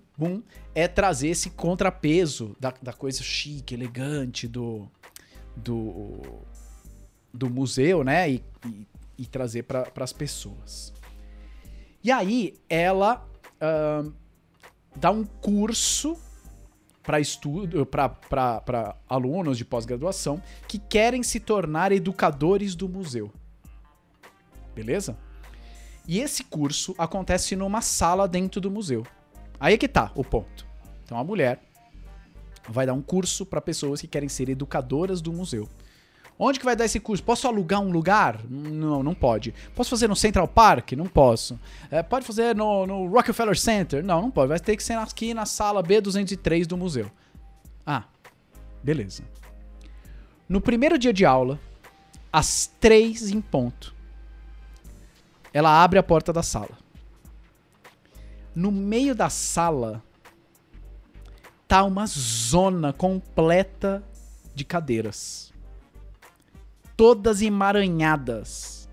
é 0.74 0.88
trazer 0.88 1.28
esse 1.28 1.50
contrapeso 1.50 2.56
da, 2.58 2.74
da 2.82 2.94
coisa 2.94 3.22
chique, 3.22 3.74
elegante 3.74 4.48
do, 4.48 4.90
do, 5.56 6.22
do 7.34 7.50
museu, 7.50 8.02
né? 8.02 8.30
E, 8.32 8.44
e, 8.66 8.88
e 9.18 9.26
trazer 9.26 9.64
para 9.64 9.92
as 9.98 10.14
pessoas. 10.14 10.94
E 12.06 12.12
aí 12.12 12.54
ela 12.70 13.28
uh, 13.56 14.14
dá 14.96 15.10
um 15.10 15.24
curso 15.26 16.16
para 17.02 17.20
estudo 17.20 17.84
para 17.84 18.96
alunos 19.10 19.58
de 19.58 19.66
pós-graduação 19.66 20.40
que 20.68 20.78
querem 20.78 21.24
se 21.24 21.40
tornar 21.40 21.92
educadores 21.92 22.76
do 22.76 22.88
museu. 22.88 23.32
Beleza? 24.76 25.18
E 26.08 26.20
esse 26.20 26.44
curso 26.44 26.94
acontece 26.96 27.56
numa 27.56 27.82
sala 27.82 28.28
dentro 28.28 28.62
do 28.62 28.70
museu. 28.70 29.04
Aí 29.60 29.74
é 29.74 29.78
que 29.78 29.88
tá 29.88 30.12
o 30.14 30.24
ponto. 30.24 30.64
Então 31.04 31.18
a 31.18 31.24
mulher 31.24 31.60
vai 32.70 32.86
dar 32.86 32.94
um 32.94 33.02
curso 33.02 33.48
para 33.48 33.60
pessoas 33.60 34.00
que 34.00 34.08
querem 34.08 34.30
ser 34.30 34.48
educadoras 34.48 35.22
do 35.22 35.34
museu. 35.34 35.68
Onde 36.38 36.60
que 36.60 36.66
vai 36.66 36.76
dar 36.76 36.84
esse 36.84 37.00
curso? 37.00 37.24
Posso 37.24 37.48
alugar 37.48 37.80
um 37.80 37.92
lugar? 37.92 38.42
Não, 38.50 39.02
não 39.02 39.16
pode. 39.16 39.54
Posso 39.74 39.90
fazer 39.90 40.10
no 40.10 40.16
Central 40.16 40.48
Park? 40.48 40.92
Não 40.92 41.08
posso. 41.08 41.58
É, 41.90 42.04
pode 42.04 42.26
fazer 42.26 42.54
no, 42.54 42.86
no, 42.86 43.08
Rockefeller 43.08 43.58
Center? 43.58 44.04
Não, 44.04 44.22
não 44.22 44.32
pode. 44.32 44.50
Vai 44.50 44.60
ter 44.60 44.76
que 44.76 44.84
ser 44.84 44.98
aqui 44.98 45.34
na 45.34 45.46
sala 45.46 45.82
B203 45.82 46.66
do 46.66 46.76
museu. 46.76 47.10
Ah, 47.86 48.04
beleza. 48.84 49.24
No 50.48 50.60
primeiro 50.60 51.00
dia 51.00 51.14
de 51.14 51.26
aula, 51.26 51.58
às 52.32 52.70
três 52.82 53.32
em 53.32 53.40
ponto, 53.40 53.96
ela 55.54 55.82
abre 55.82 55.98
a 55.98 56.04
porta 56.04 56.34
da 56.34 56.44
sala. 56.44 56.78
No 58.54 58.74
meio 58.74 59.16
da 59.16 59.30
sala 59.30 60.04
tá 61.66 61.84
uma 61.84 62.06
zona 62.06 62.92
completa 62.92 64.04
de 64.54 64.66
cadeiras 64.66 65.55
todas 66.96 67.42
emaranhadas. 67.42 68.90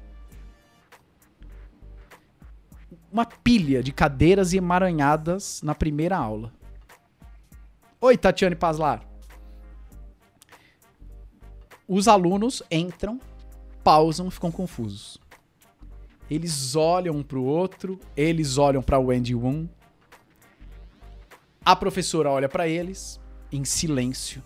Uma 3.11 3.27
pilha 3.27 3.83
de 3.83 3.93
cadeiras 3.93 4.55
emaranhadas 4.55 5.61
na 5.63 5.75
primeira 5.75 6.17
aula. 6.17 6.53
Oi, 8.01 8.17
Tatiane 8.17 8.57
Paslar. 8.57 9.07
Os 11.87 12.09
alunos 12.09 12.63
entram, 12.71 13.21
pausam, 13.85 14.31
ficam 14.31 14.51
confusos. 14.51 15.19
Eles 16.31 16.75
olham 16.75 17.17
um 17.17 17.23
pro 17.23 17.45
outro, 17.45 18.01
eles 18.17 18.57
olham 18.57 18.83
para 18.83 18.99
Wendy 18.99 19.35
Woon. 19.35 19.69
A 21.65 21.77
professora 21.77 22.31
olha 22.31 22.49
para 22.49 22.67
eles 22.67 23.21
em 23.53 23.65
silêncio. 23.65 24.43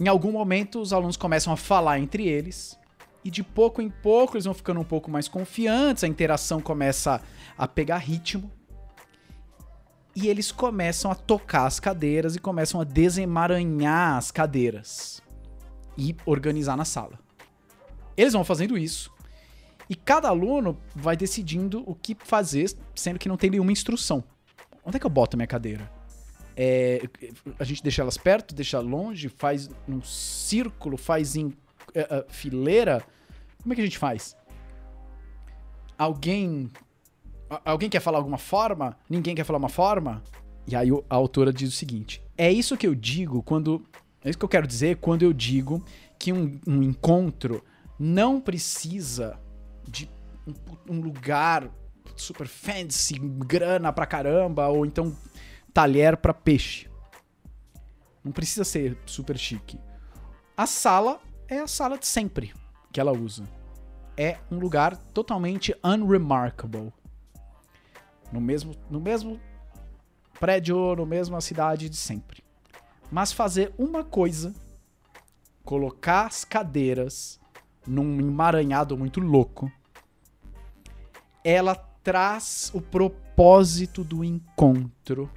Em 0.00 0.08
algum 0.08 0.32
momento, 0.32 0.80
os 0.80 0.94
alunos 0.94 1.18
começam 1.18 1.52
a 1.52 1.58
falar 1.58 2.00
entre 2.00 2.26
eles, 2.26 2.78
e 3.22 3.30
de 3.30 3.42
pouco 3.42 3.82
em 3.82 3.90
pouco 3.90 4.34
eles 4.34 4.46
vão 4.46 4.54
ficando 4.54 4.80
um 4.80 4.84
pouco 4.84 5.10
mais 5.10 5.28
confiantes, 5.28 6.02
a 6.02 6.08
interação 6.08 6.58
começa 6.58 7.20
a 7.56 7.68
pegar 7.68 7.98
ritmo. 7.98 8.50
E 10.16 10.26
eles 10.26 10.50
começam 10.50 11.10
a 11.10 11.14
tocar 11.14 11.66
as 11.66 11.78
cadeiras 11.78 12.34
e 12.34 12.40
começam 12.40 12.80
a 12.80 12.84
desemaranhar 12.84 14.16
as 14.16 14.30
cadeiras 14.30 15.20
e 15.98 16.16
organizar 16.24 16.78
na 16.78 16.86
sala. 16.86 17.18
Eles 18.16 18.32
vão 18.32 18.42
fazendo 18.42 18.78
isso. 18.78 19.12
E 19.88 19.94
cada 19.94 20.28
aluno 20.28 20.78
vai 20.96 21.14
decidindo 21.14 21.84
o 21.86 21.94
que 21.94 22.16
fazer, 22.18 22.74
sendo 22.94 23.18
que 23.18 23.28
não 23.28 23.36
tem 23.36 23.50
nenhuma 23.50 23.70
instrução. 23.70 24.24
Onde 24.82 24.96
é 24.96 25.00
que 25.00 25.04
eu 25.04 25.10
boto 25.10 25.36
minha 25.36 25.46
cadeira? 25.46 25.99
É, 26.62 27.00
a 27.58 27.64
gente 27.64 27.82
deixa 27.82 28.02
elas 28.02 28.18
perto, 28.18 28.54
deixa 28.54 28.78
longe, 28.80 29.30
faz 29.30 29.70
num 29.88 30.02
círculo, 30.02 30.98
faz 30.98 31.34
em 31.34 31.46
uh, 31.46 31.52
uh, 31.52 32.24
fileira. 32.28 33.02
Como 33.62 33.72
é 33.72 33.74
que 33.74 33.80
a 33.80 33.84
gente 33.86 33.96
faz? 33.96 34.36
Alguém. 35.96 36.68
Alguém 37.64 37.88
quer 37.88 38.00
falar 38.00 38.18
alguma 38.18 38.36
forma? 38.36 38.94
Ninguém 39.08 39.34
quer 39.34 39.44
falar 39.44 39.58
uma 39.58 39.70
forma? 39.70 40.22
E 40.66 40.76
aí 40.76 40.90
a 41.08 41.14
autora 41.14 41.50
diz 41.50 41.70
o 41.70 41.74
seguinte: 41.74 42.22
é 42.36 42.52
isso 42.52 42.76
que 42.76 42.86
eu 42.86 42.94
digo 42.94 43.42
quando. 43.42 43.82
É 44.22 44.28
isso 44.28 44.38
que 44.38 44.44
eu 44.44 44.48
quero 44.48 44.66
dizer 44.66 44.98
quando 44.98 45.22
eu 45.22 45.32
digo 45.32 45.82
que 46.18 46.30
um, 46.30 46.60
um 46.66 46.82
encontro 46.82 47.64
não 47.98 48.38
precisa 48.38 49.40
de 49.88 50.10
um, 50.46 50.96
um 50.96 51.00
lugar 51.00 51.70
super 52.14 52.46
fancy, 52.46 53.18
grana 53.18 53.90
pra 53.94 54.04
caramba, 54.04 54.68
ou 54.68 54.84
então 54.84 55.16
talher 55.72 56.16
para 56.16 56.34
peixe. 56.34 56.88
Não 58.22 58.32
precisa 58.32 58.64
ser 58.64 58.98
super 59.06 59.38
chique. 59.38 59.80
A 60.56 60.66
sala 60.66 61.20
é 61.48 61.58
a 61.58 61.66
sala 61.66 61.98
de 61.98 62.06
sempre 62.06 62.52
que 62.92 63.00
ela 63.00 63.12
usa. 63.12 63.48
É 64.16 64.38
um 64.50 64.58
lugar 64.58 64.96
totalmente 64.96 65.74
unremarkable. 65.82 66.92
No 68.30 68.40
mesmo, 68.40 68.74
no 68.90 69.00
mesmo 69.00 69.40
prédio, 70.38 70.94
no 70.96 71.06
mesma 71.06 71.40
cidade 71.40 71.88
de 71.88 71.96
sempre. 71.96 72.44
Mas 73.10 73.32
fazer 73.32 73.72
uma 73.78 74.04
coisa, 74.04 74.54
colocar 75.64 76.26
as 76.26 76.44
cadeiras 76.44 77.40
num 77.86 78.20
emaranhado 78.20 78.96
muito 78.96 79.20
louco, 79.20 79.72
ela 81.42 81.74
traz 81.74 82.70
o 82.74 82.80
propósito 82.80 84.04
do 84.04 84.22
encontro 84.22 85.30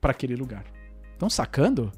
para 0.00 0.12
aquele 0.12 0.36
lugar. 0.36 0.64
Estão 1.12 1.28
sacando? 1.28 1.92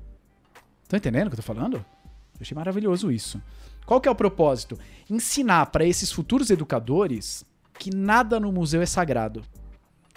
Estão 0.82 0.96
entendendo 0.96 1.26
o 1.26 1.30
que 1.30 1.34
eu 1.34 1.42
tô 1.44 1.54
falando? 1.54 1.76
Eu 1.76 2.40
achei 2.40 2.54
maravilhoso 2.54 3.10
isso. 3.10 3.40
Qual 3.86 4.00
que 4.00 4.08
é 4.08 4.10
o 4.10 4.14
propósito? 4.14 4.78
Ensinar 5.08 5.66
para 5.66 5.84
esses 5.84 6.10
futuros 6.10 6.50
educadores 6.50 7.44
que 7.78 7.94
nada 7.94 8.38
no 8.38 8.52
museu 8.52 8.82
é 8.82 8.86
sagrado. 8.86 9.42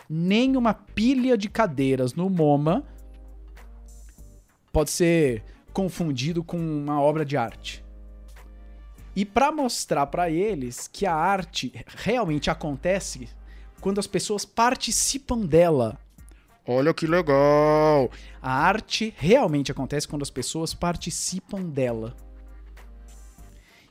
Nem 0.10 0.56
uma 0.56 0.74
pilha 0.74 1.38
de 1.38 1.50
cadeiras 1.50 2.14
no 2.14 2.30
MoMA 2.30 2.84
pode 4.72 4.92
ser 4.92 5.44
confundido 5.72 6.44
com 6.44 6.58
uma 6.58 7.02
obra 7.02 7.26
de 7.26 7.36
arte. 7.36 7.84
E 9.16 9.26
para 9.26 9.52
mostrar 9.52 10.08
para 10.08 10.30
eles 10.30 10.88
que 10.88 11.06
a 11.06 11.14
arte 11.14 11.72
realmente 11.88 12.50
acontece 12.50 13.30
quando 13.80 14.00
as 14.00 14.08
pessoas 14.08 14.46
participam 14.46 15.40
dela 15.40 16.00
Olha 16.66 16.94
que 16.94 17.06
legal! 17.06 18.10
A 18.42 18.52
arte 18.52 19.14
realmente 19.18 19.72
acontece 19.72 20.08
quando 20.08 20.22
as 20.22 20.30
pessoas 20.30 20.74
participam 20.74 21.62
dela. 21.62 22.16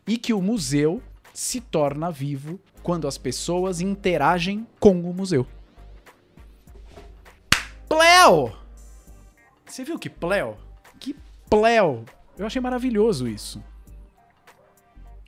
E 0.06 0.16
que 0.16 0.32
o 0.32 0.40
museu 0.40 1.02
se 1.34 1.60
torna 1.60 2.10
vivo 2.10 2.58
quando 2.82 3.06
as 3.06 3.18
pessoas 3.18 3.80
interagem 3.80 4.66
com 4.80 5.00
o 5.02 5.14
museu. 5.14 5.46
Pleo! 7.88 8.52
Você 9.66 9.84
viu 9.84 9.98
que 9.98 10.08
pleo? 10.08 10.56
Que 10.98 11.14
pleo! 11.48 12.04
Eu 12.38 12.46
achei 12.46 12.60
maravilhoso 12.60 13.28
isso. 13.28 13.62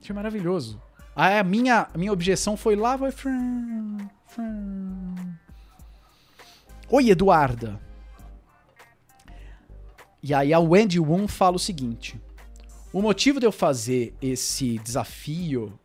Achei 0.01 0.15
maravilhoso. 0.15 0.81
A 1.15 1.43
minha, 1.45 1.89
a 1.93 1.99
minha 1.99 2.13
objeção 2.13 2.57
foi 2.57 2.75
lá, 2.75 2.97
vai. 2.97 3.13
Oi, 6.89 7.11
Eduarda. 7.11 7.81
E 10.23 10.35
aí 10.35 10.53
a 10.53 10.59
Wendy 10.59 11.01
Woon 11.01 11.27
fala 11.27 11.57
o 11.57 11.59
seguinte: 11.59 12.21
o 12.93 13.01
motivo 13.01 13.41
de 13.41 13.47
eu 13.47 13.53
fazer 13.53 14.15
esse 14.21 14.79
desafio, 14.79 15.79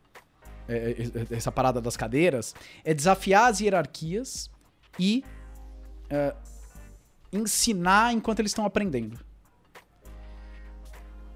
é, 0.68 0.74
é, 0.74 0.90
é, 1.32 1.36
essa 1.36 1.50
parada 1.50 1.80
das 1.80 1.96
cadeiras, 1.96 2.54
é 2.84 2.94
desafiar 2.94 3.50
as 3.50 3.60
hierarquias 3.60 4.50
e 4.98 5.24
é, 6.08 6.34
ensinar 7.32 8.12
enquanto 8.12 8.40
eles 8.40 8.50
estão 8.50 8.64
aprendendo 8.64 9.18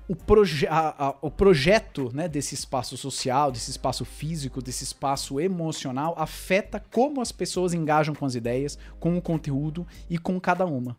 o, 0.07 0.15
proje 0.15 0.67
a, 0.67 1.07
a, 1.09 1.17
o 1.23 1.31
projeto 1.31 2.11
né, 2.13 2.29
desse 2.29 2.55
espaço 2.55 2.97
social, 2.97 3.51
desse 3.51 3.71
espaço 3.71 4.05
físico, 4.05 4.63
desse 4.63 4.85
espaço 4.85 5.41
emocional 5.41 6.15
afeta 6.19 6.83
como 6.93 7.21
as 7.21 7.33
pessoas 7.33 7.73
engajam 7.73 8.15
com 8.15 8.27
as 8.27 8.35
ideias, 8.35 8.79
com 9.01 9.17
o 9.17 9.23
conteúdo 9.23 9.87
e 10.09 10.19
com 10.19 10.39
cada 10.39 10.67
uma. 10.67 10.97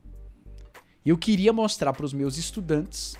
Eu 1.05 1.17
queria 1.17 1.53
mostrar 1.53 1.93
para 1.93 2.05
os 2.05 2.13
meus 2.13 2.37
estudantes 2.37 3.15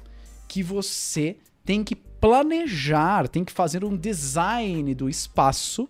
que 0.48 0.64
você 0.64 1.38
tem 1.64 1.84
que 1.84 1.96
planejar, 1.96 3.28
tem 3.28 3.46
que 3.46 3.52
fazer 3.52 3.84
um 3.84 3.96
design 3.96 4.94
do 4.96 5.08
espaço 5.08 5.88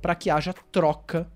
para 0.00 0.14
que 0.14 0.30
haja 0.30 0.54
troca 0.70 1.28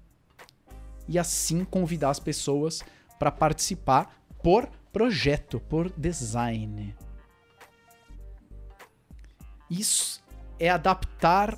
e 1.08 1.18
assim 1.18 1.64
convidar 1.64 2.10
as 2.10 2.20
pessoas 2.20 2.82
para 3.18 3.32
participar 3.32 4.22
por 4.42 4.68
projeto, 4.92 5.58
por 5.58 5.90
design. 5.90 6.94
Isso 9.70 10.20
é 10.58 10.68
adaptar. 10.68 11.56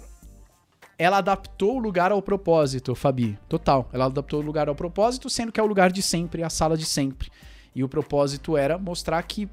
Ela 0.98 1.18
adaptou 1.18 1.76
o 1.76 1.78
lugar 1.78 2.12
ao 2.12 2.20
propósito, 2.20 2.94
Fabi. 2.94 3.38
Total. 3.48 3.88
Ela 3.92 4.04
adaptou 4.04 4.40
o 4.40 4.44
lugar 4.44 4.68
ao 4.68 4.74
propósito, 4.74 5.30
sendo 5.30 5.50
que 5.50 5.58
é 5.58 5.62
o 5.62 5.66
lugar 5.66 5.90
de 5.90 6.02
sempre, 6.02 6.44
a 6.44 6.50
sala 6.50 6.76
de 6.76 6.84
sempre. 6.84 7.30
E 7.74 7.82
o 7.82 7.88
propósito 7.88 8.56
era 8.56 8.78
mostrar 8.78 9.22
que. 9.22 9.48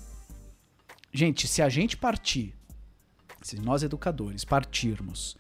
Gente, 1.12 1.48
se 1.48 1.62
a 1.62 1.70
gente 1.70 1.98
partir, 1.98 2.54
se 3.42 3.60
nós 3.60 3.82
educadores 3.82 4.46
partirmos 4.46 5.36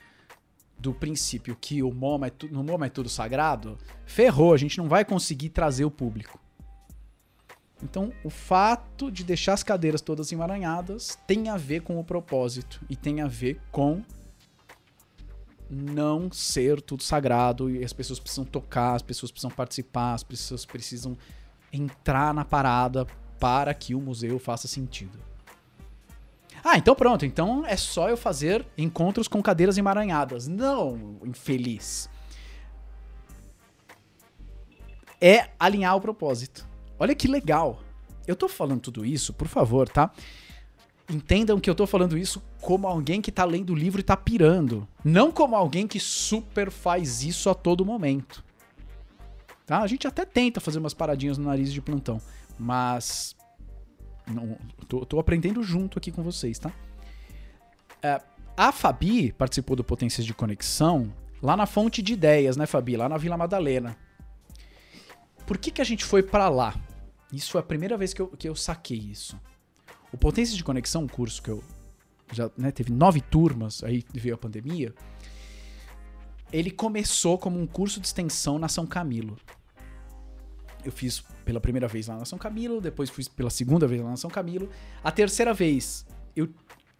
do 0.79 0.93
princípio 0.93 1.55
que 1.59 1.83
o 1.83 1.93
MoMA 1.93 2.27
é 2.27 2.31
no 2.49 2.63
MoMA 2.63 2.87
é 2.87 2.89
tudo 2.89 3.09
sagrado, 3.09 3.77
ferrou, 4.05 4.53
a 4.53 4.57
gente 4.57 4.77
não 4.77 4.87
vai 4.87 5.03
conseguir 5.03 5.49
trazer 5.49 5.85
o 5.85 5.91
público. 5.91 6.39
Então, 7.81 8.11
o 8.23 8.29
fato 8.29 9.09
de 9.11 9.23
deixar 9.23 9.53
as 9.53 9.63
cadeiras 9.63 10.01
todas 10.01 10.31
emaranhadas 10.31 11.17
tem 11.25 11.49
a 11.49 11.57
ver 11.57 11.81
com 11.81 11.99
o 11.99 12.03
propósito 12.03 12.81
e 12.89 12.95
tem 12.95 13.21
a 13.21 13.27
ver 13.27 13.61
com 13.71 14.03
não 15.69 16.31
ser 16.31 16.81
tudo 16.81 17.03
sagrado 17.03 17.69
e 17.69 17.83
as 17.83 17.93
pessoas 17.93 18.19
precisam 18.19 18.43
tocar, 18.43 18.95
as 18.95 19.01
pessoas 19.01 19.31
precisam 19.31 19.51
participar, 19.51 20.13
as 20.13 20.23
pessoas 20.23 20.65
precisam 20.65 21.17
entrar 21.71 22.33
na 22.33 22.43
parada 22.43 23.05
para 23.39 23.73
que 23.73 23.95
o 23.95 24.01
museu 24.01 24.39
faça 24.39 24.67
sentido. 24.67 25.19
Ah, 26.63 26.77
então 26.77 26.93
pronto, 26.93 27.25
então 27.25 27.65
é 27.65 27.77
só 27.77 28.09
eu 28.09 28.17
fazer 28.17 28.65
encontros 28.77 29.27
com 29.27 29.41
cadeiras 29.41 29.77
emaranhadas. 29.77 30.47
Não, 30.47 31.17
infeliz. 31.23 32.09
É 35.21 35.49
alinhar 35.59 35.95
o 35.95 36.01
propósito. 36.01 36.68
Olha 36.99 37.15
que 37.15 37.27
legal. 37.27 37.81
Eu 38.27 38.35
tô 38.35 38.47
falando 38.47 38.81
tudo 38.81 39.05
isso, 39.05 39.33
por 39.33 39.47
favor, 39.47 39.87
tá? 39.87 40.11
Entendam 41.09 41.59
que 41.59 41.69
eu 41.69 41.73
tô 41.73 41.87
falando 41.87 42.15
isso 42.17 42.43
como 42.61 42.85
alguém 42.85 43.21
que 43.21 43.31
tá 43.31 43.43
lendo 43.43 43.71
o 43.73 43.75
livro 43.75 43.99
e 43.99 44.03
tá 44.03 44.15
pirando. 44.15 44.87
Não 45.03 45.31
como 45.31 45.55
alguém 45.55 45.87
que 45.87 45.99
super 45.99 46.69
faz 46.69 47.23
isso 47.23 47.49
a 47.49 47.55
todo 47.55 47.83
momento. 47.83 48.43
Tá? 49.65 49.79
A 49.79 49.87
gente 49.87 50.07
até 50.07 50.25
tenta 50.25 50.59
fazer 50.59 50.77
umas 50.77 50.93
paradinhas 50.93 51.37
no 51.37 51.45
nariz 51.45 51.73
de 51.73 51.81
plantão. 51.81 52.21
Mas. 52.59 53.35
Não, 54.27 54.57
tô, 54.87 55.05
tô 55.05 55.19
aprendendo 55.19 55.63
junto 55.63 55.97
aqui 55.97 56.11
com 56.11 56.21
vocês, 56.21 56.59
tá? 56.59 56.71
É, 58.03 58.21
a 58.55 58.71
Fabi 58.71 59.31
participou 59.31 59.75
do 59.75 59.83
Potências 59.83 60.25
de 60.25 60.33
Conexão 60.33 61.11
lá 61.41 61.57
na 61.57 61.65
Fonte 61.65 62.01
de 62.01 62.13
Ideias, 62.13 62.57
né, 62.57 62.65
Fabi? 62.67 62.95
Lá 62.95 63.09
na 63.09 63.17
Vila 63.17 63.37
Madalena. 63.37 63.97
Por 65.47 65.57
que, 65.57 65.71
que 65.71 65.81
a 65.81 65.85
gente 65.85 66.05
foi 66.05 66.21
para 66.21 66.49
lá? 66.49 66.75
Isso 67.31 67.51
foi 67.51 67.61
a 67.61 67.63
primeira 67.63 67.97
vez 67.97 68.13
que 68.13 68.21
eu, 68.21 68.27
que 68.27 68.49
eu 68.49 68.55
saquei 68.55 68.97
isso. 68.97 69.39
O 70.11 70.17
Potências 70.17 70.57
de 70.57 70.63
Conexão, 70.63 71.03
um 71.03 71.07
curso 71.07 71.41
que 71.41 71.49
eu 71.49 71.63
já 72.31 72.49
né, 72.57 72.71
teve 72.71 72.91
nove 72.91 73.21
turmas, 73.21 73.83
aí 73.83 74.03
veio 74.13 74.35
a 74.35 74.37
pandemia. 74.37 74.93
Ele 76.51 76.71
começou 76.71 77.37
como 77.37 77.59
um 77.59 77.67
curso 77.67 77.99
de 77.99 78.07
extensão 78.07 78.57
na 78.57 78.67
São 78.67 78.85
Camilo. 78.85 79.37
Eu 80.83 80.91
fiz 80.91 81.21
pela 81.45 81.59
primeira 81.59 81.87
vez 81.87 82.07
lá 82.07 82.17
na 82.17 82.25
São 82.25 82.39
Camilo, 82.39 82.81
depois 82.81 83.09
fui 83.09 83.23
pela 83.35 83.49
segunda 83.49 83.85
vez 83.85 84.01
lá 84.01 84.09
na 84.09 84.17
São 84.17 84.29
Camilo. 84.29 84.69
A 85.03 85.11
terceira 85.11 85.53
vez, 85.53 86.05
eu, 86.35 86.49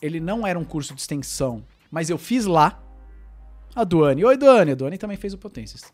ele 0.01 0.19
não 0.19 0.45
era 0.45 0.59
um 0.59 0.65
curso 0.65 0.93
de 0.93 1.01
extensão, 1.01 1.65
mas 1.89 2.09
eu 2.09 2.17
fiz 2.17 2.45
lá. 2.45 2.83
A 3.75 3.83
Duane. 3.83 4.25
Oi, 4.25 4.35
Duane. 4.35 4.71
A 4.71 4.75
Duane 4.75 4.97
também 4.97 5.15
fez 5.15 5.33
o 5.33 5.37
Potências. 5.37 5.93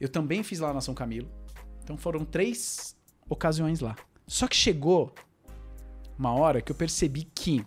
Eu 0.00 0.08
também 0.08 0.42
fiz 0.42 0.60
lá 0.60 0.72
na 0.72 0.80
São 0.80 0.94
Camilo. 0.94 1.28
Então 1.82 1.96
foram 1.96 2.24
três 2.24 2.96
ocasiões 3.32 3.80
lá. 3.80 3.96
Só 4.26 4.46
que 4.46 4.56
chegou 4.56 5.12
uma 6.18 6.32
hora 6.32 6.60
que 6.60 6.70
eu 6.70 6.76
percebi 6.76 7.24
que 7.34 7.64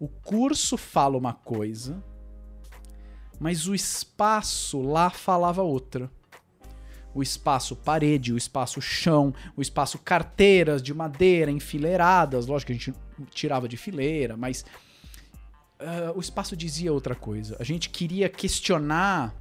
o 0.00 0.08
curso 0.08 0.76
fala 0.76 1.16
uma 1.16 1.32
coisa, 1.32 2.02
mas 3.38 3.66
o 3.66 3.74
espaço 3.74 4.80
lá 4.80 5.10
falava 5.10 5.62
outra. 5.62 6.10
O 7.14 7.22
espaço 7.22 7.74
parede, 7.74 8.32
o 8.32 8.36
espaço 8.36 8.80
chão, 8.80 9.34
o 9.56 9.62
espaço 9.62 9.98
carteiras 9.98 10.82
de 10.82 10.92
madeira 10.92 11.50
enfileiradas. 11.50 12.46
Lógico 12.46 12.72
que 12.72 12.72
a 12.72 12.80
gente 12.80 12.94
tirava 13.30 13.68
de 13.68 13.76
fileira, 13.76 14.36
mas 14.36 14.64
uh, 15.80 16.16
o 16.16 16.20
espaço 16.20 16.56
dizia 16.56 16.92
outra 16.92 17.14
coisa. 17.14 17.56
A 17.58 17.64
gente 17.64 17.90
queria 17.90 18.28
questionar, 18.28 19.34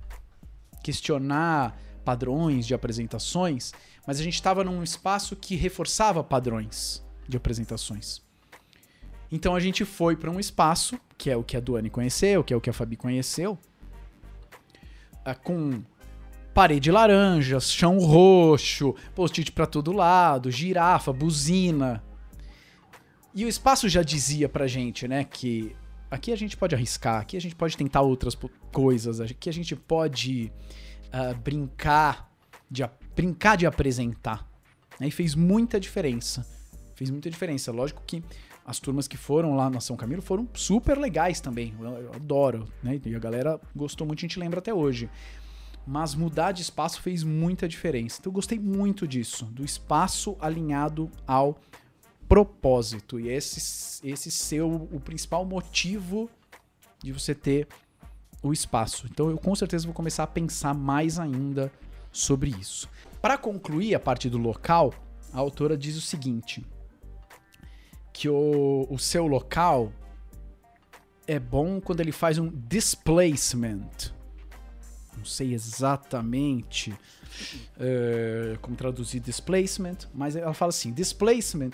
questionar 0.83 1.77
padrões 2.03 2.65
de 2.65 2.73
apresentações, 2.73 3.73
mas 4.07 4.21
a 4.21 4.23
gente 4.23 4.35
estava 4.35 4.63
num 4.63 4.81
espaço 4.81 5.35
que 5.35 5.57
reforçava 5.57 6.23
padrões 6.23 7.05
de 7.27 7.35
apresentações. 7.35 8.21
Então 9.29 9.53
a 9.53 9.59
gente 9.59 9.83
foi 9.83 10.15
para 10.15 10.31
um 10.31 10.39
espaço, 10.39 10.97
que 11.17 11.29
é 11.29 11.35
o 11.35 11.43
que 11.43 11.57
a 11.57 11.59
Duane 11.59 11.89
conheceu, 11.89 12.41
que 12.41 12.53
é 12.53 12.57
o 12.57 12.61
que 12.61 12.69
a 12.69 12.73
Fabi 12.73 12.95
conheceu, 12.95 13.59
ah, 15.25 15.35
com 15.35 15.83
parede 16.53 16.89
laranja, 16.89 17.59
chão 17.59 17.99
roxo, 17.99 18.95
post-it 19.13 19.51
para 19.51 19.67
todo 19.67 19.91
lado, 19.91 20.49
girafa, 20.49 21.11
buzina. 21.11 22.01
E 23.35 23.43
o 23.43 23.49
espaço 23.49 23.89
já 23.89 24.01
dizia 24.01 24.47
pra 24.47 24.65
gente, 24.65 25.05
né, 25.05 25.25
que 25.25 25.75
aqui 26.09 26.31
a 26.31 26.35
gente 26.35 26.55
pode 26.55 26.73
arriscar, 26.73 27.21
aqui 27.21 27.35
a 27.35 27.41
gente 27.41 27.55
pode 27.55 27.75
tentar 27.75 28.01
outras 28.01 28.35
coisas, 28.71 29.19
aqui 29.19 29.49
a 29.49 29.53
gente 29.53 29.75
pode 29.75 30.51
uh, 31.13 31.35
brincar, 31.35 32.31
de, 32.71 32.83
brincar 33.17 33.57
de 33.57 33.65
apresentar. 33.65 34.47
Né, 34.99 35.07
e 35.07 35.11
fez 35.11 35.33
muita 35.33 35.79
diferença. 35.79 36.47
Fez 36.95 37.09
muita 37.09 37.29
diferença. 37.29 37.71
Lógico 37.71 38.01
que 38.05 38.23
as 38.63 38.79
turmas 38.79 39.07
que 39.07 39.17
foram 39.17 39.55
lá 39.55 39.69
na 39.69 39.79
São 39.79 39.97
Camilo 39.97 40.21
foram 40.21 40.47
super 40.53 40.97
legais 40.97 41.41
também. 41.41 41.73
Eu, 41.79 42.13
adoro, 42.13 42.67
né? 42.83 42.99
E 43.03 43.15
a 43.15 43.19
galera 43.19 43.59
gostou 43.75 44.05
muito, 44.05 44.19
a 44.19 44.21
gente 44.21 44.39
lembra 44.39 44.59
até 44.59 44.73
hoje. 44.73 45.09
Mas 45.85 46.13
mudar 46.13 46.51
de 46.51 46.61
espaço 46.61 47.01
fez 47.01 47.23
muita 47.23 47.67
diferença. 47.67 48.17
Então 48.19 48.29
eu 48.29 48.35
gostei 48.35 48.59
muito 48.59 49.07
disso, 49.07 49.45
do 49.45 49.63
espaço 49.63 50.35
alinhado 50.39 51.09
ao 51.25 51.57
propósito. 52.27 53.19
E 53.19 53.29
esse, 53.29 54.05
esse 54.05 54.29
ser 54.29 54.61
o 54.61 54.99
principal 54.99 55.45
motivo 55.45 56.29
de 57.01 57.13
você 57.13 57.33
ter 57.33 57.67
o 58.43 58.51
espaço. 58.51 59.07
Então 59.09 59.29
eu 59.29 59.37
com 59.37 59.55
certeza 59.55 59.85
vou 59.85 59.93
começar 59.93 60.23
a 60.23 60.27
pensar 60.27 60.73
mais 60.73 61.19
ainda 61.19 61.71
sobre 62.11 62.49
isso. 62.49 62.89
Para 63.21 63.37
concluir 63.37 63.95
a 63.95 63.99
parte 63.99 64.29
do 64.29 64.37
local, 64.37 64.93
a 65.33 65.39
autora 65.39 65.77
diz 65.77 65.95
o 65.95 66.01
seguinte: 66.01 66.65
que 68.13 68.29
o, 68.29 68.87
o 68.89 68.97
seu 68.97 69.27
local 69.27 69.91
é 71.27 71.39
bom 71.39 71.81
quando 71.81 71.99
ele 71.99 72.11
faz 72.11 72.37
um 72.37 72.49
displacement. 72.49 74.15
Não 75.15 75.25
sei 75.25 75.53
exatamente 75.53 76.91
uh, 76.91 78.57
como 78.61 78.75
traduzir 78.75 79.19
displacement, 79.19 79.97
mas 80.13 80.35
ela 80.35 80.53
fala 80.53 80.69
assim: 80.69 80.91
displacement 80.93 81.73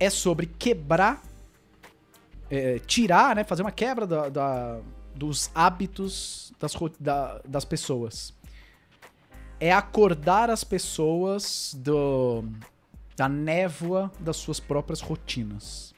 é 0.00 0.10
sobre 0.10 0.46
quebrar, 0.46 1.22
é, 2.50 2.78
tirar, 2.78 3.34
né, 3.36 3.44
fazer 3.44 3.62
uma 3.62 3.72
quebra 3.72 4.06
da, 4.06 4.28
da 4.28 4.80
dos 5.14 5.50
hábitos 5.54 6.52
das, 6.60 6.72
da, 7.00 7.40
das 7.46 7.64
pessoas. 7.64 8.32
É 9.60 9.72
acordar 9.72 10.50
as 10.50 10.62
pessoas 10.62 11.74
do, 11.76 12.44
da 13.16 13.28
névoa 13.28 14.12
das 14.20 14.36
suas 14.36 14.60
próprias 14.60 15.00
rotinas. 15.00 15.94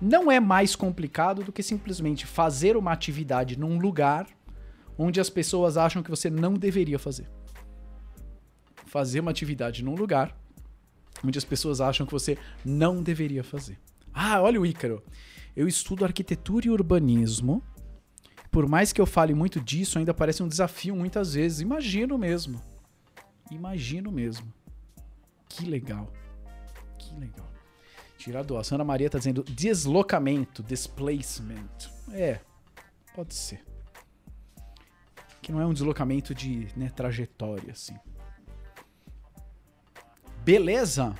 Não 0.00 0.30
é 0.30 0.38
mais 0.38 0.76
complicado 0.76 1.42
do 1.42 1.52
que 1.52 1.62
simplesmente 1.62 2.26
fazer 2.26 2.76
uma 2.76 2.92
atividade 2.92 3.58
num 3.58 3.78
lugar 3.78 4.26
onde 4.98 5.20
as 5.20 5.30
pessoas 5.30 5.76
acham 5.76 6.02
que 6.02 6.10
você 6.10 6.28
não 6.28 6.54
deveria 6.54 6.98
fazer. 6.98 7.28
Fazer 8.86 9.20
uma 9.20 9.30
atividade 9.30 9.82
num 9.82 9.94
lugar 9.94 10.36
onde 11.24 11.38
as 11.38 11.44
pessoas 11.44 11.80
acham 11.80 12.06
que 12.06 12.12
você 12.12 12.36
não 12.64 13.02
deveria 13.02 13.42
fazer. 13.42 13.78
Ah, 14.12 14.40
olha 14.40 14.60
o 14.60 14.66
Ícaro. 14.66 15.02
Eu 15.54 15.66
estudo 15.66 16.04
arquitetura 16.04 16.66
e 16.66 16.70
urbanismo. 16.70 17.62
Por 18.50 18.68
mais 18.68 18.92
que 18.92 19.00
eu 19.00 19.06
fale 19.06 19.34
muito 19.34 19.60
disso, 19.60 19.98
ainda 19.98 20.14
parece 20.14 20.42
um 20.42 20.48
desafio 20.48 20.94
muitas 20.96 21.34
vezes. 21.34 21.60
Imagino 21.60 22.16
mesmo. 22.16 22.60
Imagino 23.50 24.10
mesmo. 24.10 24.52
Que 25.48 25.64
legal. 25.64 26.12
Que 26.98 27.14
legal. 27.18 27.48
Tirador. 28.18 28.60
A 28.60 28.64
Sandra 28.64 28.84
Maria 28.84 29.10
tá 29.10 29.18
dizendo 29.18 29.44
deslocamento, 29.44 30.62
displacement. 30.62 31.90
É, 32.12 32.40
pode 33.14 33.34
ser. 33.34 33.64
Que 35.40 35.52
não 35.52 35.60
é 35.60 35.66
um 35.66 35.72
deslocamento 35.72 36.34
de 36.34 36.68
né, 36.76 36.90
trajetória, 36.90 37.72
assim. 37.72 37.96
Beleza? 40.44 41.14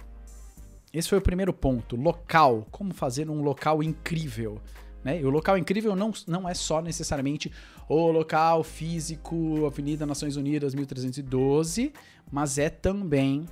Esse 0.92 1.08
foi 1.08 1.18
o 1.18 1.22
primeiro 1.22 1.52
ponto. 1.52 1.94
Local. 1.94 2.66
Como 2.70 2.92
fazer 2.92 3.30
um 3.30 3.42
local 3.42 3.82
incrível. 3.82 4.60
Né? 5.06 5.20
E 5.20 5.24
o 5.24 5.30
local 5.30 5.56
incrível 5.56 5.94
não, 5.94 6.12
não 6.26 6.48
é 6.48 6.52
só 6.52 6.82
necessariamente 6.82 7.52
o 7.88 8.10
local 8.10 8.64
físico, 8.64 9.64
Avenida 9.64 10.04
Nações 10.04 10.34
Unidas 10.34 10.74
1312, 10.74 11.92
mas 12.28 12.58
é 12.58 12.68
também 12.68 13.46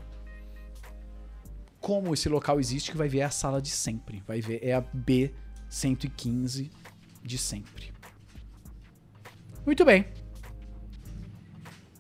como 1.81 2.13
esse 2.13 2.29
local 2.29 2.59
existe 2.59 2.91
que 2.91 2.97
vai 2.97 3.07
ver 3.07 3.23
a 3.23 3.31
sala 3.31 3.63
de 3.63 3.69
sempre. 3.69 4.21
Vai 4.27 4.41
ver, 4.41 4.59
é 4.65 4.75
a 4.75 4.83
B115 4.83 6.73
de 7.23 7.39
sempre. 7.39 7.93
Muito 9.65 9.85
bem. 9.85 10.07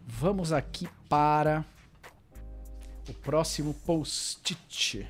Vamos 0.05 0.53
aqui 0.53 0.89
para 1.09 1.65
o 3.09 3.15
próximo 3.15 3.73
post-it. 3.87 5.09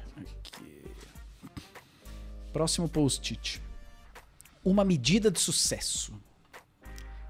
Próximo 2.52 2.90
post-it. 2.90 3.64
Uma 4.64 4.84
medida 4.84 5.30
de 5.30 5.38
sucesso. 5.38 6.12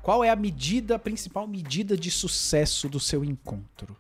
Qual 0.02 0.22
é 0.22 0.30
a 0.30 0.36
medida, 0.36 0.96
a 0.96 0.98
principal 0.98 1.46
medida 1.46 1.96
de 1.96 2.10
sucesso 2.10 2.88
do 2.88 3.00
seu 3.00 3.24
encontro? 3.24 3.96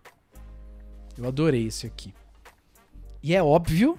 Eu 1.16 1.26
adorei 1.26 1.66
esse 1.66 1.86
aqui. 1.86 2.12
E 3.22 3.34
é 3.34 3.42
óbvio, 3.42 3.98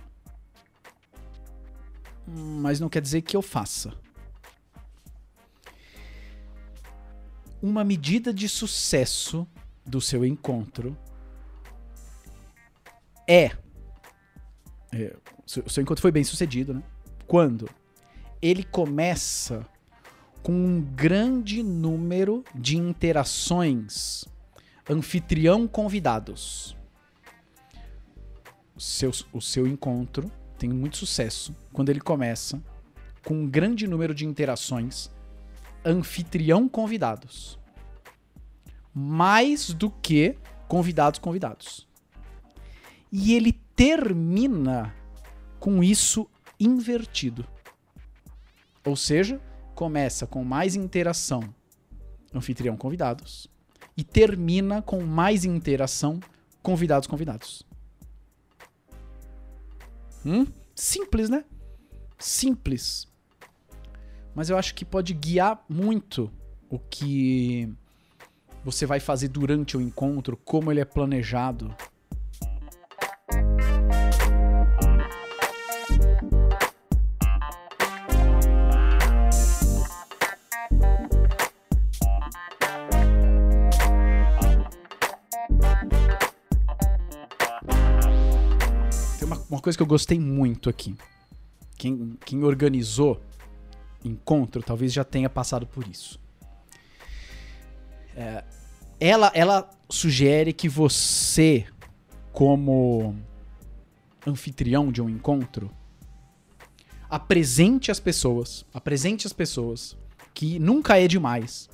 mas 2.28 2.80
não 2.80 2.90
quer 2.90 3.02
dizer 3.02 3.22
que 3.24 3.36
eu 3.36 3.42
faça. 3.42 3.92
Uma 7.62 7.84
medida 7.84 8.32
de 8.34 8.48
sucesso 8.48 9.48
do 9.86 10.00
seu 10.00 10.24
encontro 10.24 10.96
é, 13.28 13.52
é 14.92 15.16
seu 15.48 15.82
encontro 15.82 16.02
foi 16.02 16.12
bem 16.12 16.24
sucedido, 16.24 16.74
né? 16.74 16.84
Quando 17.26 17.70
ele 18.42 18.64
começa 18.64 19.66
com 20.44 20.54
um 20.54 20.82
grande 20.82 21.64
número 21.64 22.44
de 22.54 22.78
interações 22.78 24.26
anfitrião 24.88 25.68
convidados 25.68 26.76
seu, 28.78 29.12
o 29.32 29.42
seu 29.42 29.68
encontro 29.68 30.30
tem 30.58 30.70
muito 30.70 30.98
sucesso 30.98 31.56
quando 31.72 31.90
ele 31.90 32.02
começa 32.02 32.62
com 33.24 33.34
um 33.36 33.48
grande 33.48 33.88
número 33.88 34.14
de 34.14 34.26
interações 34.26 35.10
anfitrião 35.84 36.68
convidados. 36.68 37.60
Mais 38.94 39.74
do 39.74 39.90
que 39.90 40.38
convidados 40.68 41.20
convidados. 41.20 41.88
E 43.12 43.34
ele 43.34 43.52
termina 43.76 44.94
com 45.60 45.84
isso 45.84 46.28
invertido. 46.60 47.46
Ou 48.86 48.96
seja, 48.96 49.42
começa 49.74 50.28
com 50.28 50.44
mais 50.44 50.76
interação 50.76 51.44
anfitrião 52.34 52.78
convidados 52.78 53.50
e 53.98 54.04
termina 54.04 54.82
com 54.82 55.02
mais 55.02 55.46
interação 55.46 56.20
convidados 56.62 57.08
convidados. 57.08 57.66
Hum? 60.26 60.46
Simples, 60.74 61.30
né? 61.30 61.46
Simples. 62.20 63.08
Mas 64.34 64.50
eu 64.50 64.58
acho 64.58 64.76
que 64.76 64.84
pode 64.84 65.14
guiar 65.14 65.64
muito 65.70 66.32
o 66.70 66.78
que 66.78 67.72
você 68.64 68.86
vai 68.86 69.00
fazer 69.00 69.30
durante 69.30 69.78
o 69.78 69.82
encontro, 69.82 70.36
como 70.36 70.72
ele 70.72 70.82
é 70.82 70.86
planejado. 70.86 71.74
Coisa 89.66 89.76
que 89.76 89.82
eu 89.82 89.88
gostei 89.88 90.20
muito 90.20 90.70
aqui. 90.70 90.96
Quem, 91.76 92.20
quem 92.24 92.44
organizou 92.44 93.20
encontro 94.04 94.62
talvez 94.62 94.94
já 94.94 95.04
tenha 95.04 95.28
passado 95.28 95.66
por 95.66 95.88
isso. 95.88 96.20
É, 98.16 98.44
ela, 99.00 99.32
ela 99.34 99.68
sugere 99.90 100.54
que 100.54 100.70
você, 100.70 101.66
como 102.32 103.16
anfitrião 104.26 104.92
de 104.92 105.02
um 105.02 105.10
encontro, 105.10 105.72
apresente 107.10 107.90
as 107.90 108.00
pessoas, 108.00 108.64
apresente 108.72 109.26
as 109.26 109.34
pessoas, 109.34 109.98
que 110.32 110.60
nunca 110.60 111.00
é 111.00 111.08
demais 111.08 111.68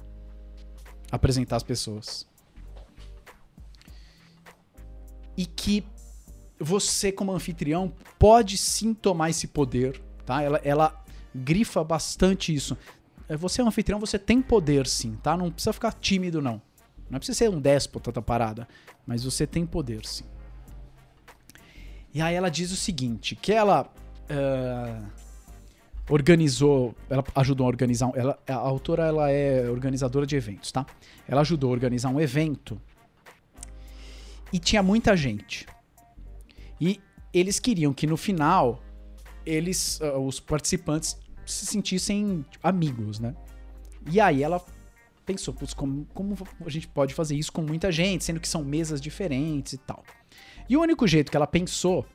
apresentar 1.11 1.57
as 1.57 1.63
pessoas. 1.63 2.25
E 5.35 5.45
que 5.45 5.83
você, 6.61 7.11
como 7.11 7.31
anfitrião, 7.31 7.91
pode 8.19 8.57
sim 8.57 8.93
tomar 8.93 9.29
esse 9.29 9.47
poder, 9.47 10.01
tá? 10.25 10.41
Ela, 10.41 10.61
ela 10.63 11.03
grifa 11.33 11.83
bastante 11.83 12.53
isso. 12.53 12.77
É, 13.27 13.35
você 13.35 13.61
é 13.61 13.63
um 13.63 13.67
anfitrião, 13.67 13.99
você 13.99 14.19
tem 14.19 14.41
poder 14.41 14.87
sim, 14.87 15.17
tá? 15.21 15.35
Não 15.35 15.51
precisa 15.51 15.73
ficar 15.73 15.93
tímido, 15.93 16.41
não. 16.41 16.61
Não 17.09 17.19
precisa 17.19 17.37
ser 17.37 17.49
um 17.49 17.59
déspota 17.59 18.11
da 18.11 18.21
parada, 18.21 18.67
mas 19.05 19.23
você 19.23 19.47
tem 19.47 19.65
poder 19.65 20.05
sim. 20.05 20.25
E 22.13 22.21
aí 22.21 22.35
ela 22.35 22.49
diz 22.49 22.71
o 22.71 22.75
seguinte, 22.75 23.35
que 23.35 23.51
ela 23.53 23.83
uh, 24.29 25.05
organizou, 26.09 26.93
ela 27.09 27.23
ajudou 27.35 27.65
a 27.65 27.69
organizar, 27.69 28.11
ela, 28.15 28.37
a 28.47 28.55
autora 28.55 29.05
ela 29.05 29.31
é 29.31 29.69
organizadora 29.69 30.25
de 30.25 30.35
eventos, 30.35 30.71
tá? 30.71 30.85
Ela 31.27 31.41
ajudou 31.41 31.69
a 31.69 31.73
organizar 31.73 32.09
um 32.09 32.19
evento 32.19 32.81
e 34.51 34.59
tinha 34.59 34.83
muita 34.83 35.15
gente. 35.15 35.65
E 36.81 36.99
eles 37.31 37.59
queriam 37.59 37.93
que 37.93 38.07
no 38.07 38.17
final 38.17 38.83
eles, 39.45 39.99
uh, 40.01 40.17
os 40.17 40.39
participantes 40.39 41.17
se 41.45 41.65
sentissem 41.65 42.43
amigos, 42.61 43.19
né? 43.19 43.35
E 44.09 44.19
aí 44.19 44.41
ela 44.41 44.63
pensou, 45.25 45.53
putz, 45.53 45.73
como, 45.73 46.07
como 46.13 46.35
a 46.65 46.69
gente 46.69 46.87
pode 46.87 47.13
fazer 47.13 47.35
isso 47.35 47.51
com 47.51 47.61
muita 47.61 47.91
gente, 47.91 48.23
sendo 48.23 48.39
que 48.39 48.47
são 48.47 48.63
mesas 48.63 48.99
diferentes 48.99 49.73
e 49.73 49.77
tal. 49.77 50.03
E 50.67 50.75
o 50.75 50.81
único 50.81 51.07
jeito 51.07 51.29
que 51.29 51.37
ela 51.37 51.47
pensou 51.47 52.05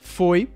foi 0.00 0.50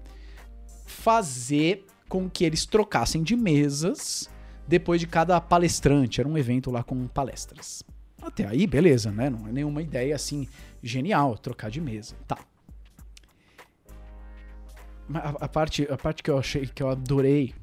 fazer 0.87 1.85
com 2.09 2.29
que 2.29 2.45
eles 2.45 2.65
trocassem 2.65 3.23
de 3.23 3.37
mesas 3.37 4.31
depois 4.67 5.01
de 5.01 5.07
cada 5.07 5.41
palestrante. 5.41 6.21
Era 6.21 6.29
um 6.29 6.39
evento 6.39 6.71
lá 6.71 6.83
com 6.83 7.07
palestras. 7.07 7.83
Até 8.21 8.47
aí, 8.47 8.67
beleza, 8.67 9.11
né? 9.11 9.29
Não 9.29 9.49
é 9.49 9.53
nenhuma 9.53 9.83
ideia 9.83 10.15
assim 10.15 10.49
genial 10.83 11.37
trocar 11.37 11.71
de 11.71 11.81
mesa. 11.81 12.15
Tá. 12.27 12.39
A, 15.15 15.45
a, 15.45 15.49
parte, 15.49 15.87
a 15.91 15.97
parte 15.97 16.23
que 16.23 16.31
eu 16.31 16.39
achei 16.39 16.67
que 16.67 16.83
eu 16.83 16.89
adorei 16.89 17.55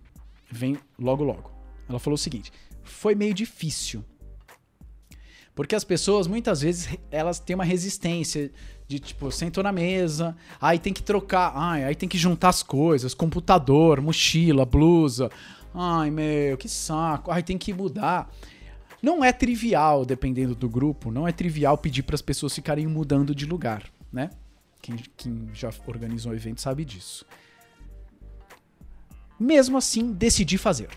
vem 0.52 0.78
logo 0.97 1.23
logo. 1.23 1.52
Ela 1.88 1.99
falou 1.99 2.15
o 2.15 2.17
seguinte: 2.17 2.52
foi 2.84 3.15
meio 3.15 3.34
difícil. 3.34 4.04
Porque 5.56 5.75
as 5.75 5.84
pessoas, 5.84 6.25
muitas 6.25 6.62
vezes, 6.62 6.97
elas 7.12 7.39
têm 7.39 7.54
uma 7.54 7.65
resistência 7.65 8.52
de, 8.88 8.97
tipo, 8.97 9.30
sentou 9.30 9.63
na 9.63 9.71
mesa, 9.71 10.36
aí 10.60 10.80
tem 10.80 10.93
que 10.93 11.04
trocar, 11.04 11.52
ai, 11.54 11.84
aí 11.84 11.95
tem 11.95 12.08
que 12.08 12.17
juntar 12.17 12.49
as 12.49 12.63
coisas, 12.63 13.13
computador, 13.13 14.02
mochila, 14.02 14.65
blusa. 14.65 15.30
Ai, 15.73 16.10
meu, 16.10 16.58
que 16.58 16.69
saco. 16.69 17.30
Ai, 17.30 17.43
tem 17.43 17.58
que 17.58 17.73
mudar. 17.73 18.34
Não 19.02 19.23
é 19.23 19.32
trivial, 19.32 20.06
dependendo 20.06 20.56
do 20.56 20.67
grupo, 20.67 21.12
não 21.12 21.28
é 21.28 21.32
trivial 21.32 21.78
pedir 21.78 22.04
para 22.04 22.15
as 22.15 22.21
pessoas 22.21 22.54
ficarem 22.54 22.88
mudando 22.88 23.36
de 23.36 23.45
lugar, 23.45 23.84
né? 24.12 24.30
Quem, 24.81 24.95
quem 25.17 25.49
já 25.53 25.69
organizou 25.85 26.31
o 26.31 26.35
evento 26.35 26.61
sabe 26.61 26.85
disso. 26.85 27.25
Mesmo 29.39 29.77
assim, 29.77 30.11
decidi 30.11 30.57
fazer. 30.57 30.89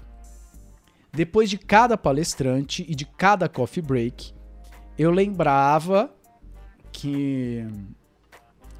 Depois 1.12 1.50
de 1.50 1.58
cada 1.58 1.96
palestrante 1.96 2.84
e 2.88 2.94
de 2.94 3.04
cada 3.04 3.48
coffee 3.48 3.82
break, 3.82 4.34
eu 4.98 5.10
lembrava 5.10 6.14
que 6.90 7.66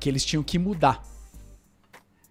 que 0.00 0.08
eles 0.08 0.24
tinham 0.24 0.42
que 0.42 0.58
mudar. 0.58 1.00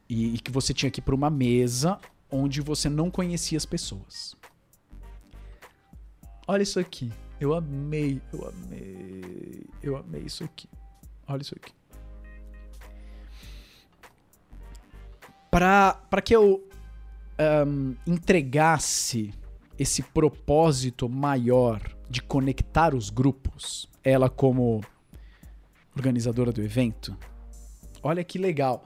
E, 0.09 0.35
e 0.35 0.39
que 0.39 0.51
você 0.51 0.73
tinha 0.73 0.91
que 0.91 0.99
ir 0.99 1.03
para 1.03 1.15
uma 1.15 1.29
mesa 1.29 1.97
onde 2.29 2.59
você 2.59 2.89
não 2.89 3.09
conhecia 3.09 3.57
as 3.57 3.65
pessoas. 3.65 4.35
Olha 6.45 6.63
isso 6.63 6.81
aqui. 6.81 7.09
Eu 7.39 7.53
amei, 7.53 8.21
eu 8.33 8.45
amei, 8.45 9.65
eu 9.81 9.95
amei 9.95 10.23
isso 10.23 10.43
aqui. 10.43 10.67
Olha 11.25 11.41
isso 11.41 11.55
aqui. 11.55 11.73
Para 15.51 16.21
que 16.23 16.33
eu 16.33 16.65
um, 17.67 17.95
entregasse 18.07 19.33
esse 19.77 20.01
propósito 20.01 21.09
maior 21.09 21.81
de 22.09 22.21
conectar 22.21 22.95
os 22.95 23.09
grupos, 23.09 23.89
ela 24.03 24.29
como 24.29 24.81
organizadora 25.95 26.53
do 26.53 26.61
evento, 26.61 27.17
olha 28.01 28.23
que 28.23 28.37
legal. 28.37 28.83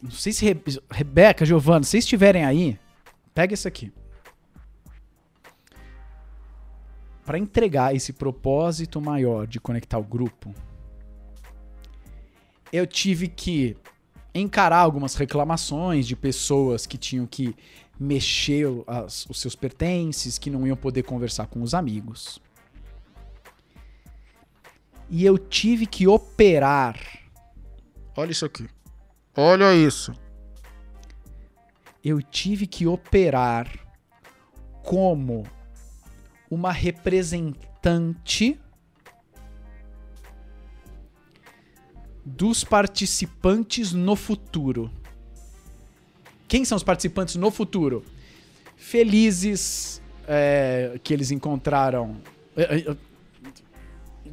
Não 0.00 0.10
sei 0.10 0.32
se 0.32 0.44
Re 0.44 0.60
Rebeca, 0.90 1.44
Giovana, 1.44 1.82
se 1.82 1.90
vocês 1.90 2.04
estiverem 2.04 2.44
aí, 2.44 2.78
pega 3.34 3.54
isso 3.54 3.66
aqui. 3.66 3.92
Para 7.24 7.38
entregar 7.38 7.94
esse 7.96 8.12
propósito 8.12 9.00
maior 9.00 9.46
de 9.46 9.58
conectar 9.58 9.98
o 9.98 10.04
grupo, 10.04 10.54
eu 12.70 12.86
tive 12.86 13.28
que 13.28 13.76
encarar 14.34 14.78
algumas 14.78 15.14
reclamações 15.14 16.06
de 16.06 16.16
pessoas 16.16 16.86
que 16.86 16.98
tinham 16.98 17.26
que 17.26 17.54
mexer 17.98 18.66
as, 18.86 19.24
os 19.26 19.40
seus 19.40 19.54
pertences, 19.54 20.38
que 20.38 20.50
não 20.50 20.66
iam 20.66 20.76
poder 20.76 21.04
conversar 21.04 21.46
com 21.46 21.62
os 21.62 21.74
amigos. 21.74 22.40
E 25.08 25.24
eu 25.24 25.38
tive 25.38 25.86
que 25.86 26.08
operar. 26.08 26.98
Olha 28.16 28.32
isso 28.32 28.44
aqui. 28.44 28.68
Olha 29.36 29.74
isso. 29.74 30.12
Eu 32.02 32.20
tive 32.20 32.66
que 32.66 32.86
operar 32.86 33.70
como 34.82 35.46
uma 36.50 36.72
representante 36.72 38.60
dos 42.24 42.64
participantes 42.64 43.92
no 43.92 44.16
futuro. 44.16 44.90
Quem 46.48 46.64
são 46.64 46.76
os 46.76 46.82
participantes 46.82 47.36
no 47.36 47.50
futuro? 47.50 48.04
Felizes 48.76 50.00
é, 50.26 50.98
que 51.02 51.12
eles 51.12 51.30
encontraram. 51.30 52.16
É, 52.56 52.78
é, 52.78 52.96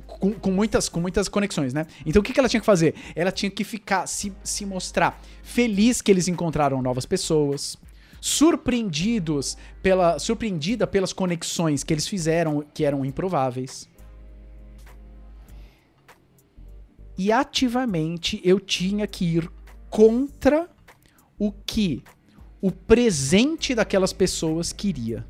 com, 0.05 0.31
com, 0.33 0.51
muitas, 0.51 0.87
com 0.87 0.99
muitas 0.99 1.27
conexões, 1.27 1.73
né? 1.73 1.87
Então 2.05 2.21
o 2.21 2.23
que, 2.23 2.31
que 2.31 2.39
ela 2.39 2.49
tinha 2.49 2.59
que 2.59 2.65
fazer? 2.65 2.93
Ela 3.15 3.31
tinha 3.31 3.49
que 3.49 3.63
ficar, 3.63 4.07
se, 4.07 4.31
se 4.43 4.65
mostrar 4.65 5.19
feliz 5.41 6.01
que 6.01 6.11
eles 6.11 6.27
encontraram 6.27 6.81
novas 6.81 7.05
pessoas, 7.05 7.77
surpreendidos 8.19 9.57
pela, 9.81 10.19
surpreendida 10.19 10.85
pelas 10.85 11.11
conexões 11.11 11.83
que 11.83 11.91
eles 11.91 12.07
fizeram 12.07 12.63
que 12.73 12.85
eram 12.85 13.03
improváveis. 13.03 13.89
E 17.17 17.31
ativamente 17.31 18.41
eu 18.43 18.59
tinha 18.59 19.05
que 19.05 19.25
ir 19.25 19.51
contra 19.89 20.69
o 21.37 21.51
que 21.51 22.03
o 22.61 22.71
presente 22.71 23.73
daquelas 23.73 24.13
pessoas 24.13 24.71
queria. 24.71 25.25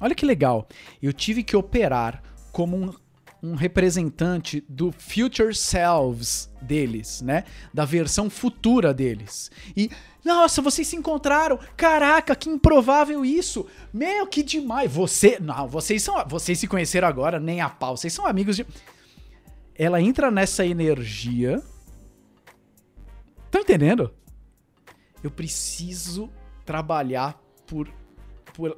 Olha 0.00 0.14
que 0.14 0.24
legal. 0.24 0.68
Eu 1.02 1.12
tive 1.12 1.42
que 1.42 1.56
operar 1.56 2.22
como 2.52 2.76
um, 2.76 2.94
um, 3.42 3.54
representante 3.54 4.64
do 4.68 4.92
future 4.92 5.54
selves 5.54 6.50
deles, 6.60 7.20
né? 7.20 7.44
Da 7.72 7.84
versão 7.84 8.30
futura 8.30 8.94
deles. 8.94 9.50
E, 9.76 9.90
nossa, 10.24 10.62
vocês 10.62 10.88
se 10.88 10.96
encontraram. 10.96 11.58
Caraca, 11.76 12.34
que 12.34 12.48
improvável 12.48 13.24
isso. 13.24 13.66
Meu, 13.92 14.26
que 14.26 14.42
demais. 14.42 14.90
Você, 14.90 15.38
não, 15.38 15.68
vocês 15.68 16.02
são, 16.02 16.22
vocês 16.26 16.58
se 16.58 16.66
conheceram 16.66 17.08
agora 17.08 17.38
nem 17.38 17.60
a 17.60 17.68
pau. 17.68 17.96
Vocês 17.96 18.12
são 18.12 18.26
amigos 18.26 18.56
de 18.56 18.66
ela 19.80 19.98
entra 19.98 20.30
nessa 20.30 20.66
energia. 20.66 21.62
Tá 23.50 23.60
entendendo? 23.60 24.14
Eu 25.24 25.30
preciso 25.30 26.30
trabalhar 26.66 27.40
por 27.66 27.90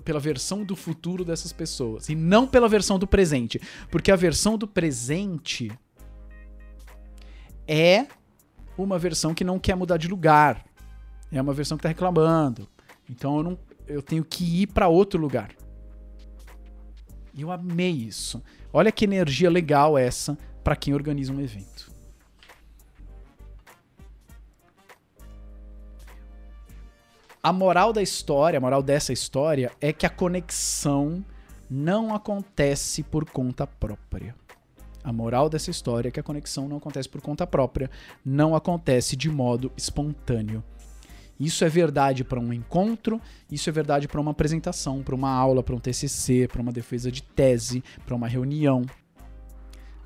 pela 0.04 0.20
versão 0.20 0.62
do 0.62 0.76
futuro 0.76 1.24
dessas 1.24 1.52
pessoas 1.52 2.08
e 2.08 2.14
não 2.14 2.46
pela 2.46 2.68
versão 2.68 3.00
do 3.00 3.06
presente, 3.06 3.60
porque 3.90 4.12
a 4.12 4.16
versão 4.16 4.56
do 4.56 4.68
presente 4.68 5.72
é 7.66 8.06
uma 8.78 8.96
versão 8.96 9.34
que 9.34 9.42
não 9.42 9.58
quer 9.58 9.74
mudar 9.74 9.96
de 9.96 10.06
lugar. 10.06 10.64
É 11.32 11.42
uma 11.42 11.52
versão 11.52 11.76
que 11.76 11.82
tá 11.82 11.88
reclamando. 11.88 12.68
Então 13.10 13.38
eu 13.38 13.42
não 13.42 13.58
eu 13.88 14.02
tenho 14.02 14.24
que 14.24 14.62
ir 14.62 14.68
para 14.68 14.86
outro 14.86 15.20
lugar. 15.20 15.50
E 17.34 17.42
eu 17.42 17.50
amei 17.50 17.90
isso. 17.90 18.40
Olha 18.72 18.92
que 18.92 19.04
energia 19.04 19.50
legal 19.50 19.98
essa 19.98 20.38
para 20.62 20.76
quem 20.76 20.94
organiza 20.94 21.32
um 21.32 21.40
evento. 21.40 21.92
A 27.42 27.52
moral 27.52 27.92
da 27.92 28.00
história, 28.00 28.56
a 28.56 28.60
moral 28.60 28.82
dessa 28.82 29.12
história 29.12 29.72
é 29.80 29.92
que 29.92 30.06
a 30.06 30.10
conexão 30.10 31.24
não 31.68 32.14
acontece 32.14 33.02
por 33.02 33.28
conta 33.28 33.66
própria. 33.66 34.34
A 35.02 35.12
moral 35.12 35.48
dessa 35.48 35.68
história 35.68 36.08
é 36.08 36.12
que 36.12 36.20
a 36.20 36.22
conexão 36.22 36.68
não 36.68 36.76
acontece 36.76 37.08
por 37.08 37.20
conta 37.20 37.44
própria, 37.44 37.90
não 38.24 38.54
acontece 38.54 39.16
de 39.16 39.28
modo 39.28 39.72
espontâneo. 39.76 40.62
Isso 41.40 41.64
é 41.64 41.68
verdade 41.68 42.22
para 42.22 42.38
um 42.38 42.52
encontro, 42.52 43.20
isso 43.50 43.68
é 43.68 43.72
verdade 43.72 44.06
para 44.06 44.20
uma 44.20 44.30
apresentação, 44.30 45.02
para 45.02 45.14
uma 45.14 45.30
aula, 45.30 45.60
para 45.60 45.74
um 45.74 45.80
TCC, 45.80 46.46
para 46.46 46.62
uma 46.62 46.70
defesa 46.70 47.10
de 47.10 47.24
tese, 47.24 47.82
para 48.06 48.14
uma 48.14 48.28
reunião. 48.28 48.82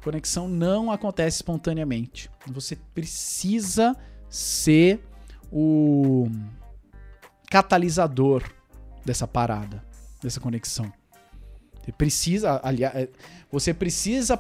Conexão 0.06 0.46
não 0.48 0.92
acontece 0.92 1.38
espontaneamente. 1.38 2.30
Você 2.46 2.76
precisa 2.94 3.96
ser 4.30 5.04
o 5.50 6.30
catalisador 7.50 8.44
dessa 9.04 9.26
parada, 9.26 9.84
dessa 10.22 10.38
conexão. 10.38 10.92
Você 11.82 11.90
precisa, 11.90 12.60
aliás, 12.62 12.94
é, 12.94 13.08
você 13.50 13.74
precisa 13.74 14.38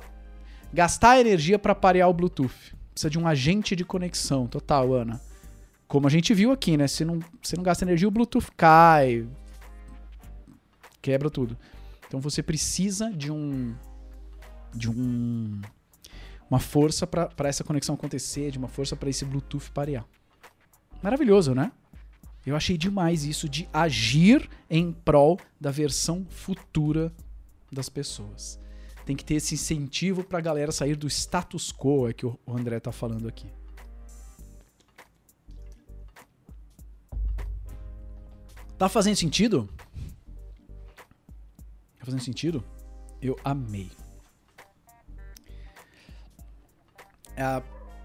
gastar 0.72 1.18
energia 1.18 1.58
para 1.58 1.74
parear 1.74 2.08
o 2.08 2.14
Bluetooth. 2.14 2.76
Precisa 2.92 3.10
de 3.10 3.18
um 3.18 3.26
agente 3.26 3.74
de 3.74 3.84
conexão 3.84 4.46
total, 4.46 4.92
Ana. 4.92 5.20
Como 5.88 6.06
a 6.06 6.10
gente 6.10 6.32
viu 6.32 6.52
aqui, 6.52 6.76
né? 6.76 6.86
Se 6.86 7.04
não, 7.04 7.18
se 7.42 7.56
não 7.56 7.64
gasta 7.64 7.84
energia, 7.84 8.06
o 8.06 8.12
Bluetooth 8.12 8.52
cai. 8.56 9.26
Quebra 11.02 11.28
tudo. 11.28 11.58
Então 12.06 12.20
você 12.20 12.40
precisa 12.40 13.10
de 13.10 13.32
um. 13.32 13.74
De 14.76 14.90
um. 14.90 15.60
Uma 16.48 16.60
força 16.60 17.06
para 17.06 17.48
essa 17.48 17.64
conexão 17.64 17.94
acontecer, 17.96 18.52
de 18.52 18.58
uma 18.58 18.68
força 18.68 18.94
para 18.94 19.10
esse 19.10 19.24
Bluetooth 19.24 19.70
parear. 19.72 20.06
Maravilhoso, 21.02 21.54
né? 21.54 21.72
Eu 22.44 22.54
achei 22.54 22.78
demais 22.78 23.24
isso 23.24 23.48
de 23.48 23.68
agir 23.72 24.48
em 24.70 24.92
prol 24.92 25.40
da 25.60 25.72
versão 25.72 26.24
futura 26.30 27.12
das 27.72 27.88
pessoas. 27.88 28.60
Tem 29.04 29.16
que 29.16 29.24
ter 29.24 29.34
esse 29.34 29.54
incentivo 29.54 30.22
para 30.22 30.38
a 30.38 30.42
galera 30.42 30.70
sair 30.70 30.94
do 30.94 31.08
status 31.08 31.72
quo, 31.72 32.08
é 32.08 32.12
que 32.12 32.24
o 32.24 32.38
André 32.46 32.78
tá 32.78 32.92
falando 32.92 33.26
aqui. 33.26 33.48
Tá 38.78 38.88
fazendo 38.88 39.16
sentido? 39.16 39.68
Tá 41.98 42.04
fazendo 42.04 42.20
sentido? 42.20 42.62
Eu 43.20 43.36
amei. 43.42 43.90
É, 47.36 47.62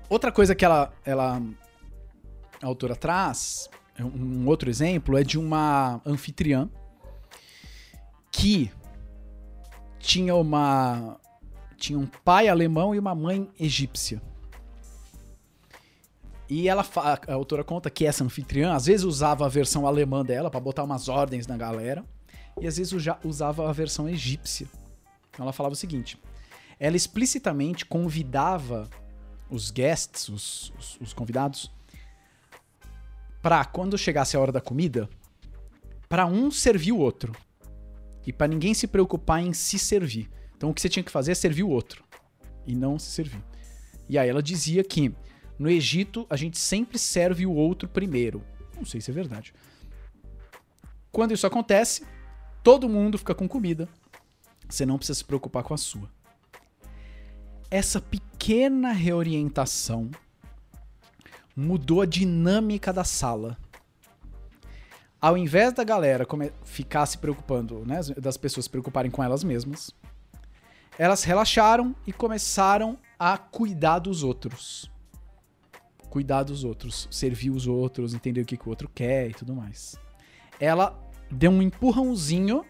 outra 0.10 0.32
coisa 0.32 0.54
que 0.54 0.66
ela, 0.66 0.94
ela 1.06 1.42
a 2.62 2.68
autora 2.68 2.96
traz, 2.96 3.70
é 3.98 4.04
um 4.04 4.48
outro 4.48 4.70
exemplo, 4.70 5.18
é 5.18 5.24
de 5.24 5.40
uma 5.40 6.02
anfitriã 6.06 6.70
que 8.32 8.72
tinha 10.00 10.36
uma 10.36 11.20
tinha 11.78 11.98
um 11.98 12.06
pai 12.06 12.48
alemão 12.48 12.94
e 12.94 13.00
uma 13.00 13.16
mãe 13.16 13.50
egípcia. 13.60 14.22
E 16.48 16.68
ela 16.68 16.86
a 17.28 17.34
autora 17.34 17.64
conta 17.64 17.90
que 17.90 18.06
essa 18.06 18.24
anfitriã 18.24 18.74
às 18.74 18.86
vezes 18.86 19.06
usava 19.06 19.46
a 19.46 19.50
versão 19.50 19.88
alemã 19.88 20.24
dela 20.24 20.52
para 20.52 20.60
botar 20.60 20.84
umas 20.84 21.08
ordens 21.08 21.48
na 21.48 21.58
galera, 21.58 22.06
e 22.60 22.68
às 22.68 22.78
vezes 22.78 22.94
usava 23.24 23.70
a 23.70 23.74
versão 23.74 24.08
egípcia. 24.08 24.68
Então 25.30 25.44
ela 25.44 25.54
falava 25.54 25.74
o 25.74 25.78
seguinte: 25.78 26.20
ela 26.80 26.98
explicitamente 26.98 27.86
convidava 27.86 28.90
os 29.52 29.70
guests, 29.70 30.30
os, 30.30 30.74
os, 30.80 30.98
os 31.02 31.14
convidados, 31.14 31.72
para 33.42 33.64
quando 33.66 33.98
chegasse 33.98 34.36
a 34.36 34.40
hora 34.40 34.52
da 34.52 34.62
comida, 34.62 35.10
para 36.10 36.26
um 36.26 36.50
servir 36.50 36.94
o 36.94 36.98
outro. 36.98 37.36
E 38.26 38.32
para 38.32 38.48
ninguém 38.48 38.74
se 38.74 38.88
preocupar 38.88 39.42
em 39.42 39.52
se 39.52 39.78
servir. 39.78 40.30
Então 40.56 40.70
o 40.70 40.74
que 40.74 40.82
você 40.82 40.90
tinha 40.90 41.04
que 41.04 41.12
fazer 41.12 41.32
é 41.32 41.36
servir 41.36 41.64
o 41.64 41.70
outro 41.70 42.04
e 42.66 42.76
não 42.76 42.98
se 42.98 43.12
servir. 43.12 43.44
E 44.08 44.18
aí 44.18 44.30
ela 44.30 44.44
dizia 44.44 44.84
que 44.84 45.14
no 45.62 45.70
Egito, 45.70 46.26
a 46.28 46.36
gente 46.36 46.58
sempre 46.58 46.98
serve 46.98 47.46
o 47.46 47.54
outro 47.54 47.88
primeiro. 47.88 48.44
Não 48.76 48.84
sei 48.84 49.00
se 49.00 49.12
é 49.12 49.14
verdade. 49.14 49.54
Quando 51.12 51.36
isso 51.36 51.46
acontece, 51.46 52.04
todo 52.64 52.90
mundo 52.90 53.16
fica 53.16 53.36
com 53.36 53.48
comida. 53.48 53.88
Você 54.68 54.88
não 54.88 54.98
precisa 54.98 55.20
se 55.20 55.24
preocupar 55.24 55.62
com 55.62 55.76
a 55.76 55.78
sua. 55.78 56.10
Essa 57.72 58.02
pequena 58.02 58.92
reorientação 58.92 60.12
mudou 61.56 62.02
a 62.02 62.06
dinâmica 62.06 62.92
da 62.92 63.04
sala. 63.04 63.58
Ao 65.20 65.38
invés 65.38 65.74
da 65.74 65.84
galera 65.84 66.28
ficar 66.64 67.06
se 67.06 67.18
preocupando, 67.18 67.86
né, 67.86 68.02
das 68.18 68.38
pessoas 68.38 68.66
se 68.66 68.70
preocuparem 68.70 69.10
com 69.10 69.24
elas 69.24 69.44
mesmas, 69.44 69.90
elas 71.00 71.24
relaxaram 71.24 71.96
e 72.06 72.12
começaram 72.12 72.98
a 73.18 73.38
cuidar 73.38 74.00
dos 74.00 74.22
outros 74.22 74.92
cuidar 76.12 76.44
dos 76.44 76.66
outros, 76.66 77.08
servir 77.10 77.52
os 77.52 77.66
outros, 77.66 78.14
entender 78.14 78.42
o 78.42 78.46
que, 78.46 78.58
que 78.58 78.68
o 78.68 78.70
outro 78.70 78.92
quer 78.94 79.30
e 79.30 79.34
tudo 79.34 79.56
mais. 79.56 79.98
Ela 80.60 80.94
deu 81.32 81.50
um 81.50 81.62
empurrãozinho 81.62 82.66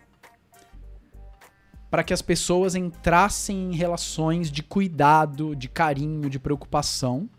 para 1.92 2.06
que 2.06 2.14
as 2.14 2.22
pessoas 2.22 2.74
entrassem 2.74 3.74
em 3.74 3.76
relações 3.76 4.50
de 4.50 4.64
cuidado, 4.64 5.54
de 5.54 5.68
carinho, 5.68 6.30
de 6.30 6.40
preocupação, 6.40 7.30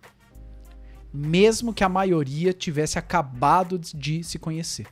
mesmo 1.12 1.72
que 1.72 1.82
a 1.82 1.88
maioria 1.88 2.52
tivesse 2.52 2.98
acabado 2.98 3.78
de 3.78 4.22
se 4.22 4.38
conhecer. 4.38 4.86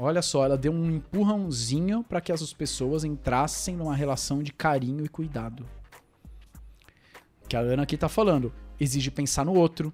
Olha 0.00 0.20
só, 0.20 0.44
ela 0.44 0.58
deu 0.58 0.72
um 0.72 0.96
empurrãozinho 0.96 2.02
para 2.02 2.20
que 2.20 2.32
as 2.32 2.52
pessoas 2.52 3.04
entrassem 3.04 3.76
numa 3.76 3.94
relação 3.94 4.42
de 4.42 4.52
carinho 4.52 5.04
e 5.04 5.08
cuidado. 5.08 5.64
Que 7.48 7.54
a 7.56 7.60
Ana 7.60 7.84
aqui 7.84 7.96
tá 7.96 8.08
falando 8.08 8.52
exige 8.80 9.12
pensar 9.12 9.44
no 9.44 9.54
outro, 9.54 9.92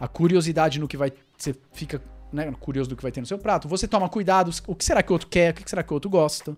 a 0.00 0.08
curiosidade 0.08 0.80
no 0.80 0.88
que 0.88 0.96
vai. 0.96 1.12
Você 1.36 1.54
fica 1.72 2.02
né, 2.32 2.50
curioso 2.58 2.88
do 2.88 2.96
que 2.96 3.02
vai 3.02 3.12
ter 3.12 3.20
no 3.20 3.26
seu 3.26 3.38
prato. 3.38 3.68
Você 3.68 3.86
toma 3.86 4.08
cuidado, 4.08 4.50
o 4.66 4.74
que 4.74 4.84
será 4.84 5.02
que 5.02 5.10
o 5.10 5.14
outro 5.14 5.28
quer, 5.28 5.52
o 5.52 5.54
que 5.54 5.68
será 5.68 5.82
que 5.82 5.92
o 5.92 5.94
outro 5.94 6.10
gosta. 6.10 6.56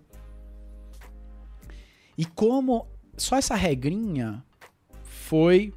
E 2.17 2.25
como 2.25 2.87
só 3.17 3.37
essa 3.37 3.55
regrinha 3.55 4.43
foi 5.03 5.73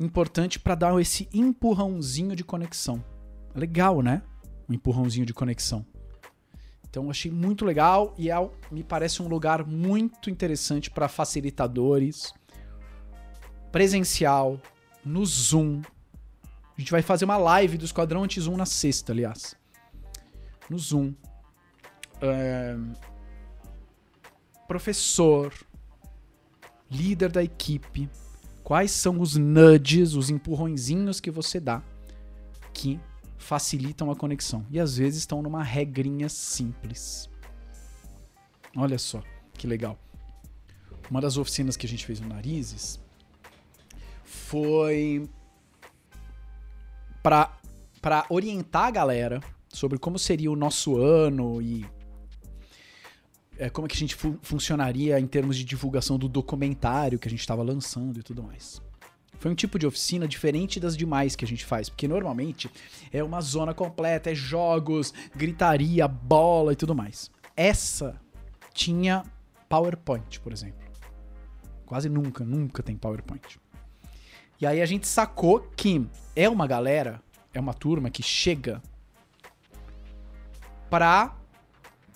importante 0.00 0.58
para 0.58 0.74
dar 0.74 1.00
esse 1.00 1.28
empurrãozinho 1.32 2.34
de 2.34 2.44
conexão. 2.44 3.02
Legal, 3.54 4.02
né? 4.02 4.22
Um 4.68 4.74
empurrãozinho 4.74 5.26
de 5.26 5.34
conexão. 5.34 5.84
Então 6.88 7.10
achei 7.10 7.30
muito 7.30 7.64
legal 7.64 8.14
e 8.16 8.30
é, 8.30 8.50
me 8.70 8.82
parece 8.82 9.22
um 9.22 9.28
lugar 9.28 9.66
muito 9.66 10.30
interessante 10.30 10.90
para 10.90 11.08
facilitadores, 11.08 12.32
presencial, 13.70 14.60
no 15.04 15.24
Zoom. 15.24 15.82
A 16.76 16.80
gente 16.80 16.90
vai 16.90 17.00
fazer 17.02 17.24
uma 17.24 17.38
live 17.38 17.78
do 17.78 17.84
Esquadrão 17.84 18.22
Anti-Zoom 18.22 18.56
na 18.56 18.66
sexta, 18.66 19.12
aliás. 19.12 19.56
No 20.68 20.78
Zoom. 20.78 21.14
É... 22.20 22.76
Professor, 24.68 25.54
líder 26.90 27.30
da 27.30 27.42
equipe, 27.42 28.10
quais 28.62 28.90
são 28.90 29.20
os 29.20 29.36
nudges, 29.36 30.14
os 30.14 30.28
empurrõezinhos 30.28 31.20
que 31.20 31.30
você 31.30 31.60
dá 31.60 31.82
que 32.74 33.00
facilitam 33.38 34.10
a 34.10 34.16
conexão. 34.16 34.66
E 34.70 34.78
às 34.78 34.98
vezes 34.98 35.20
estão 35.20 35.40
numa 35.40 35.62
regrinha 35.62 36.28
simples. 36.28 37.30
Olha 38.76 38.98
só, 38.98 39.22
que 39.54 39.66
legal. 39.66 39.98
Uma 41.10 41.20
das 41.20 41.38
oficinas 41.38 41.76
que 41.76 41.86
a 41.86 41.88
gente 41.88 42.04
fez 42.04 42.20
no 42.20 42.28
Narizes 42.28 43.00
foi 44.24 45.26
para 48.00 48.24
orientar 48.30 48.84
a 48.84 48.90
galera 48.90 49.40
sobre 49.68 49.98
como 49.98 50.16
seria 50.16 50.50
o 50.50 50.54
nosso 50.54 50.96
ano 50.96 51.60
e 51.60 51.84
é, 53.58 53.68
como 53.68 53.86
é 53.86 53.88
que 53.88 53.96
a 53.96 53.98
gente 53.98 54.14
fu 54.14 54.38
funcionaria 54.42 55.18
em 55.18 55.26
termos 55.26 55.56
de 55.56 55.64
divulgação 55.64 56.16
do 56.18 56.28
documentário 56.28 57.18
que 57.18 57.26
a 57.26 57.30
gente 57.30 57.40
estava 57.40 57.64
lançando 57.64 58.20
e 58.20 58.22
tudo 58.22 58.44
mais. 58.44 58.80
Foi 59.40 59.50
um 59.50 59.56
tipo 59.56 59.76
de 59.76 59.86
oficina 59.86 60.28
diferente 60.28 60.78
das 60.78 60.96
demais 60.96 61.34
que 61.34 61.44
a 61.44 61.48
gente 61.48 61.64
faz, 61.64 61.88
porque 61.88 62.06
normalmente 62.06 62.70
é 63.12 63.24
uma 63.24 63.40
zona 63.40 63.74
completa, 63.74 64.30
é 64.30 64.34
jogos, 64.34 65.12
gritaria, 65.34 66.06
bola 66.06 66.72
e 66.72 66.76
tudo 66.76 66.94
mais. 66.94 67.28
Essa 67.56 68.20
tinha 68.72 69.24
PowerPoint, 69.68 70.40
por 70.40 70.52
exemplo. 70.52 70.86
Quase 71.84 72.08
nunca, 72.08 72.44
nunca 72.44 72.82
tem 72.82 72.96
PowerPoint. 72.96 73.58
E 74.60 74.66
aí 74.66 74.80
a 74.80 74.86
gente 74.86 75.06
sacou 75.06 75.60
que 75.76 76.06
é 76.34 76.48
uma 76.48 76.66
galera, 76.66 77.22
é 77.52 77.60
uma 77.60 77.74
turma 77.74 78.10
que 78.10 78.22
chega 78.22 78.82
pra 80.88 81.36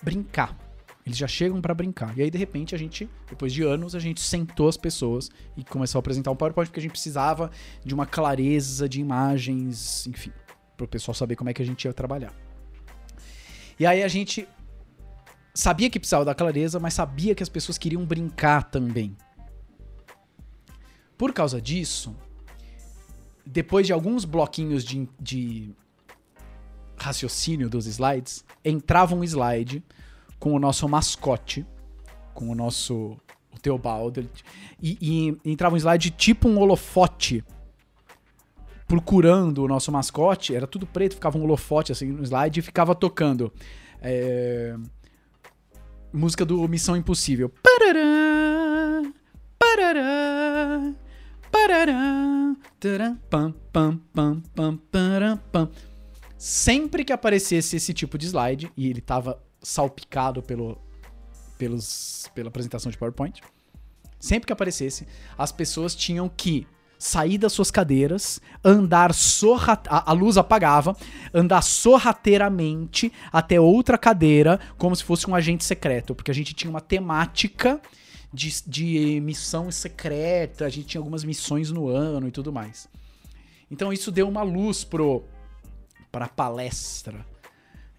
brincar. 0.01 0.57
Eles 1.05 1.17
já 1.17 1.27
chegam 1.27 1.61
pra 1.61 1.73
brincar. 1.73 2.15
E 2.17 2.21
aí, 2.21 2.29
de 2.29 2.37
repente, 2.37 2.75
a 2.75 2.77
gente, 2.77 3.09
depois 3.27 3.51
de 3.51 3.63
anos, 3.63 3.95
a 3.95 3.99
gente 3.99 4.21
sentou 4.21 4.69
as 4.69 4.77
pessoas 4.77 5.29
e 5.57 5.63
começou 5.63 5.97
a 5.97 6.01
apresentar 6.01 6.31
um 6.31 6.35
PowerPoint 6.35 6.69
porque 6.69 6.79
a 6.79 6.83
gente 6.83 6.91
precisava 6.91 7.49
de 7.83 7.93
uma 7.93 8.05
clareza 8.05 8.87
de 8.87 9.01
imagens, 9.01 10.05
enfim, 10.07 10.31
para 10.77 10.85
o 10.85 10.87
pessoal 10.87 11.15
saber 11.15 11.35
como 11.35 11.49
é 11.49 11.53
que 11.53 11.61
a 11.61 11.65
gente 11.65 11.85
ia 11.85 11.93
trabalhar. 11.93 12.33
E 13.79 13.85
aí 13.85 14.03
a 14.03 14.07
gente 14.07 14.47
sabia 15.53 15.89
que 15.89 15.99
precisava 15.99 16.23
da 16.23 16.35
clareza, 16.35 16.79
mas 16.79 16.93
sabia 16.93 17.33
que 17.33 17.41
as 17.41 17.49
pessoas 17.49 17.77
queriam 17.77 18.05
brincar 18.05 18.63
também. 18.69 19.17
Por 21.17 21.33
causa 21.33 21.59
disso, 21.59 22.15
depois 23.51 23.85
de 23.85 23.93
alguns 23.93 24.23
bloquinhos 24.23 24.83
de, 24.83 25.07
de 25.19 25.69
raciocínio 26.97 27.69
dos 27.69 27.85
slides, 27.85 28.45
entrava 28.63 29.13
um 29.13 29.23
slide 29.23 29.83
com 30.39 30.53
o 30.53 30.59
nosso 30.59 30.87
mascote, 30.87 31.65
com 32.33 32.49
o 32.49 32.55
nosso 32.55 33.17
o 33.53 33.59
Teobaldo, 33.61 34.27
e, 34.81 34.97
e 35.01 35.51
entrava 35.51 35.75
um 35.75 35.77
slide 35.77 36.09
tipo 36.11 36.47
um 36.47 36.57
holofote 36.57 37.43
procurando 38.87 39.63
o 39.63 39.67
nosso 39.67 39.91
mascote, 39.91 40.55
era 40.55 40.65
tudo 40.65 40.85
preto, 40.85 41.15
ficava 41.15 41.37
um 41.37 41.43
holofote 41.43 41.91
assim 41.91 42.07
no 42.07 42.23
slide 42.23 42.59
e 42.59 42.63
ficava 42.63 42.95
tocando 42.95 43.51
é, 44.01 44.75
música 46.13 46.45
do 46.45 46.65
Missão 46.67 46.95
Impossível. 46.95 47.49
Parará, 47.61 49.11
parará, 49.59 50.93
Sempre 56.37 57.03
que 57.03 57.13
aparecesse 57.13 57.75
esse 57.75 57.93
tipo 57.93 58.17
de 58.17 58.25
slide, 58.25 58.71
e 58.75 58.89
ele 58.89 59.01
tava 59.01 59.41
salpicado 59.61 60.41
pelo, 60.41 60.77
pelos, 61.57 62.29
pela 62.33 62.49
apresentação 62.49 62.91
de 62.91 62.97
PowerPoint. 62.97 63.41
Sempre 64.19 64.47
que 64.47 64.53
aparecesse, 64.53 65.07
as 65.37 65.51
pessoas 65.51 65.95
tinham 65.95 66.29
que 66.29 66.67
sair 66.97 67.39
das 67.39 67.51
suas 67.51 67.71
cadeiras, 67.71 68.39
andar 68.63 69.11
sorra 69.13 69.81
a, 69.87 70.11
a 70.11 70.13
luz 70.13 70.37
apagava, 70.37 70.95
andar 71.33 71.63
sorrateiramente 71.63 73.11
até 73.31 73.59
outra 73.59 73.97
cadeira, 73.97 74.59
como 74.77 74.95
se 74.95 75.03
fosse 75.03 75.27
um 75.27 75.33
agente 75.33 75.63
secreto, 75.63 76.13
porque 76.13 76.29
a 76.29 76.33
gente 76.33 76.53
tinha 76.53 76.69
uma 76.69 76.79
temática 76.79 77.81
de, 78.33 78.63
de 78.65 79.19
missão 79.21 79.71
secreta, 79.71 80.65
a 80.65 80.69
gente 80.69 80.87
tinha 80.87 80.99
algumas 80.99 81.23
missões 81.23 81.71
no 81.71 81.87
ano 81.87 82.27
e 82.27 82.31
tudo 82.31 82.51
mais. 82.51 82.87
Então 83.69 83.91
isso 83.91 84.11
deu 84.11 84.27
uma 84.27 84.43
luz 84.43 84.83
pro 84.83 85.23
para 86.11 86.27
palestra. 86.27 87.25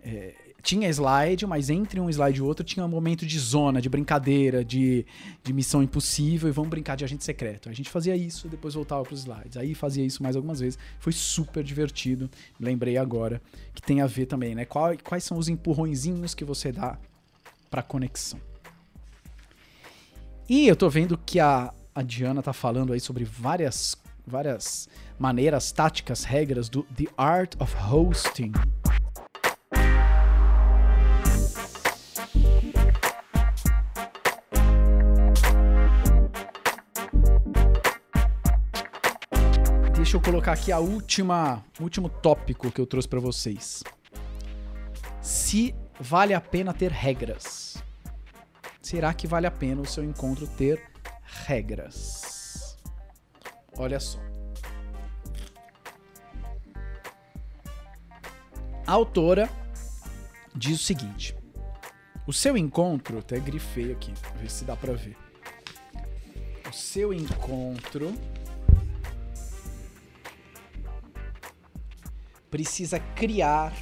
É, 0.05 0.35
tinha 0.63 0.89
slide, 0.89 1.47
mas 1.47 1.71
entre 1.71 1.99
um 1.99 2.09
slide 2.09 2.39
e 2.39 2.43
outro 2.43 2.65
tinha 2.65 2.85
um 2.85 2.89
momento 2.89 3.27
de 3.27 3.39
zona, 3.39 3.81
de 3.81 3.89
brincadeira, 3.89 4.65
de, 4.65 5.05
de 5.43 5.53
missão 5.53 5.83
impossível 5.83 6.49
e 6.49 6.53
vamos 6.53 6.71
brincar 6.71 6.95
de 6.95 7.05
agente 7.05 7.25
secreto. 7.25 7.69
A 7.69 7.73
gente 7.73 7.91
fazia 7.91 8.15
isso, 8.15 8.49
depois 8.49 8.75
voltava 8.75 9.03
para 9.03 9.15
os 9.15 9.21
slides. 9.21 9.57
Aí 9.57 9.75
fazia 9.75 10.05
isso 10.05 10.23
mais 10.23 10.37
algumas 10.37 10.61
vezes. 10.61 10.79
Foi 11.01 11.13
super 11.13 11.65
divertido. 11.65 12.31
Lembrei 12.61 12.97
agora 12.97 13.43
que 13.75 13.83
tem 13.83 14.01
a 14.01 14.07
ver 14.07 14.27
também, 14.27 14.55
né? 14.55 14.65
Qual, 14.65 14.97
quais 15.03 15.25
são 15.25 15.37
os 15.37 15.49
empurrõezinhos 15.49 16.35
que 16.35 16.45
você 16.45 16.71
dá 16.71 16.99
para 17.71 17.83
conexão? 17.83 18.52
E 20.49 20.67
eu 20.67 20.77
tô 20.77 20.89
vendo 20.91 21.17
que 21.17 21.41
a, 21.41 21.73
a 21.95 22.03
Diana 22.03 22.43
tá 22.43 22.53
falando 22.53 22.93
aí 22.93 23.01
sobre 23.01 23.25
várias, 23.25 23.97
várias 24.27 24.89
maneiras, 25.19 25.73
táticas, 25.73 26.25
regras 26.25 26.69
do 26.69 26.83
The 26.83 27.07
Art 27.17 27.55
of 27.61 27.75
Hosting. 27.77 28.53
deixa 40.13 40.27
eu 40.29 40.31
colocar 40.31 40.53
aqui 40.53 40.71
a 40.71 40.79
última, 40.79 41.65
último 41.81 42.07
tópico 42.11 42.71
que 42.71 42.79
eu 42.79 42.87
trouxe 42.87 43.09
para 43.09 43.19
vocês. 43.19 43.83
Se 45.23 45.75
vale 45.99 46.35
a 46.35 46.41
pena 46.41 46.75
ter 46.75 46.91
regras. 46.91 47.83
Será 48.83 49.15
que 49.15 49.29
vale 49.29 49.47
a 49.47 49.51
pena 49.51 49.81
o 49.81 49.87
seu 49.87 50.03
encontro 50.03 50.47
ter 50.47 50.83
regras? 51.47 52.77
Olha 53.79 54.01
só. 54.01 54.19
A 58.85 58.93
autora 58.93 59.49
diz 60.55 60.81
o 60.81 60.83
seguinte: 60.83 61.35
o 62.27 62.33
seu 62.33 62.57
encontro, 62.57 63.19
até 63.19 63.39
grifei 63.39 63.93
aqui, 63.93 64.13
ver 64.37 64.51
se 64.51 64.65
dá 64.65 64.77
para 64.77 64.93
ver. 64.93 65.17
O 66.69 66.73
seu 66.73 67.15
encontro 67.15 68.13
precisa 72.51 72.99
criar 72.99 73.73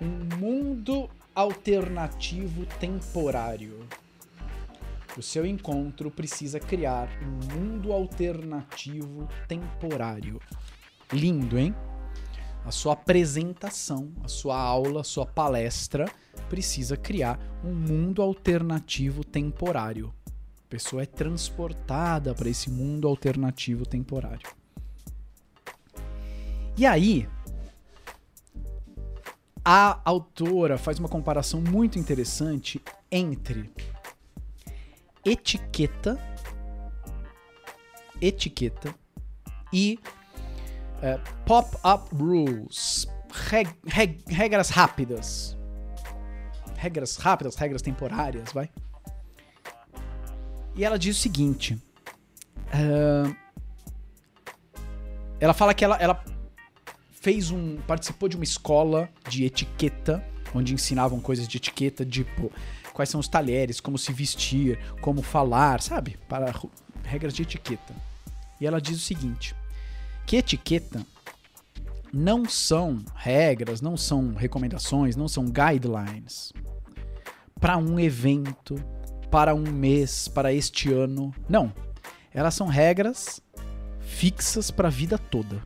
um 0.00 0.36
mundo 0.36 1.10
alternativo 1.38 2.66
temporário. 2.80 3.86
O 5.16 5.22
seu 5.22 5.46
encontro 5.46 6.10
precisa 6.10 6.58
criar 6.58 7.08
um 7.22 7.54
mundo 7.54 7.92
alternativo 7.92 9.28
temporário. 9.46 10.40
Lindo, 11.12 11.56
hein? 11.56 11.72
A 12.64 12.72
sua 12.72 12.94
apresentação, 12.94 14.12
a 14.24 14.26
sua 14.26 14.58
aula, 14.58 15.02
a 15.02 15.04
sua 15.04 15.24
palestra 15.24 16.06
precisa 16.48 16.96
criar 16.96 17.38
um 17.62 17.72
mundo 17.72 18.20
alternativo 18.20 19.22
temporário. 19.22 20.12
A 20.26 20.68
pessoa 20.68 21.04
é 21.04 21.06
transportada 21.06 22.34
para 22.34 22.48
esse 22.48 22.68
mundo 22.68 23.06
alternativo 23.06 23.86
temporário. 23.86 24.48
E 26.76 26.84
aí, 26.84 27.28
a 29.70 30.00
autora 30.02 30.78
faz 30.78 30.98
uma 30.98 31.10
comparação 31.10 31.60
muito 31.60 31.98
interessante 31.98 32.82
entre 33.12 33.70
etiqueta, 35.22 36.18
etiqueta 38.18 38.94
e 39.70 40.00
uh, 41.02 41.44
pop-up 41.44 42.14
rules, 42.14 43.06
reg, 43.30 43.68
reg, 43.86 44.24
regras 44.28 44.70
rápidas, 44.70 45.54
regras 46.74 47.18
rápidas, 47.18 47.54
regras 47.54 47.82
temporárias, 47.82 48.50
vai. 48.50 48.70
E 50.76 50.82
ela 50.82 50.98
diz 50.98 51.14
o 51.14 51.20
seguinte. 51.20 51.74
Uh, 52.68 53.36
ela 55.38 55.52
fala 55.52 55.74
que 55.74 55.84
ela, 55.84 55.96
ela 55.96 56.24
fez 57.28 57.50
um. 57.50 57.76
participou 57.86 58.26
de 58.26 58.36
uma 58.36 58.44
escola 58.44 59.10
de 59.28 59.44
etiqueta, 59.44 60.24
onde 60.54 60.72
ensinavam 60.72 61.20
coisas 61.20 61.46
de 61.46 61.58
etiqueta, 61.58 62.02
tipo 62.06 62.50
quais 62.94 63.10
são 63.10 63.20
os 63.20 63.28
talheres, 63.28 63.80
como 63.80 63.98
se 63.98 64.14
vestir, 64.14 64.78
como 65.02 65.20
falar, 65.20 65.82
sabe? 65.82 66.18
Para 66.26 66.54
regras 67.04 67.34
de 67.34 67.42
etiqueta. 67.42 67.94
E 68.58 68.66
ela 68.66 68.80
diz 68.80 68.96
o 68.96 69.00
seguinte: 69.00 69.54
que 70.26 70.36
etiqueta 70.36 71.04
não 72.10 72.48
são 72.48 73.04
regras, 73.14 73.82
não 73.82 73.94
são 73.94 74.32
recomendações, 74.32 75.14
não 75.14 75.28
são 75.28 75.44
guidelines 75.44 76.50
para 77.60 77.76
um 77.76 78.00
evento, 78.00 78.82
para 79.30 79.54
um 79.54 79.70
mês, 79.70 80.28
para 80.28 80.50
este 80.50 80.90
ano. 80.90 81.34
Não. 81.46 81.74
Elas 82.32 82.54
são 82.54 82.68
regras 82.68 83.42
fixas 84.00 84.70
para 84.70 84.88
a 84.88 84.90
vida 84.90 85.18
toda. 85.18 85.62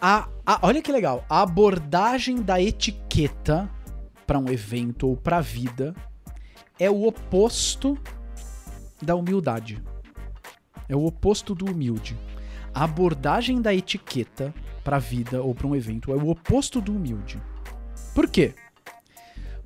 A, 0.00 0.28
a, 0.46 0.60
olha 0.62 0.80
que 0.80 0.92
legal, 0.92 1.24
a 1.28 1.42
abordagem 1.42 2.42
da 2.42 2.60
etiqueta 2.60 3.68
para 4.26 4.38
um 4.38 4.48
evento 4.48 5.08
ou 5.08 5.16
para 5.16 5.38
a 5.38 5.40
vida 5.40 5.94
é 6.78 6.88
o 6.88 7.06
oposto 7.06 7.98
da 9.02 9.14
humildade. 9.14 9.82
É 10.88 10.94
o 10.94 11.04
oposto 11.04 11.54
do 11.54 11.66
humilde. 11.66 12.16
A 12.72 12.84
abordagem 12.84 13.60
da 13.60 13.74
etiqueta 13.74 14.54
para 14.84 14.96
a 14.96 15.00
vida 15.00 15.42
ou 15.42 15.54
para 15.54 15.66
um 15.66 15.74
evento 15.74 16.12
é 16.12 16.16
o 16.16 16.28
oposto 16.28 16.80
do 16.80 16.94
humilde. 16.94 17.40
Por 18.14 18.28
quê? 18.28 18.54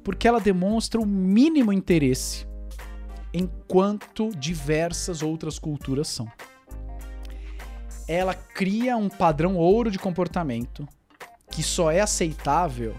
Porque 0.02 0.26
ela 0.26 0.40
demonstra 0.40 1.00
o 1.00 1.06
mínimo 1.06 1.72
interesse 1.72 2.46
enquanto 3.32 4.30
diversas 4.30 5.22
outras 5.22 5.58
culturas 5.58 6.08
são. 6.08 6.26
Ela 8.12 8.34
cria 8.34 8.94
um 8.94 9.08
padrão 9.08 9.56
ouro 9.56 9.90
de 9.90 9.98
comportamento 9.98 10.86
que 11.50 11.62
só 11.62 11.90
é 11.90 11.98
aceitável 11.98 12.94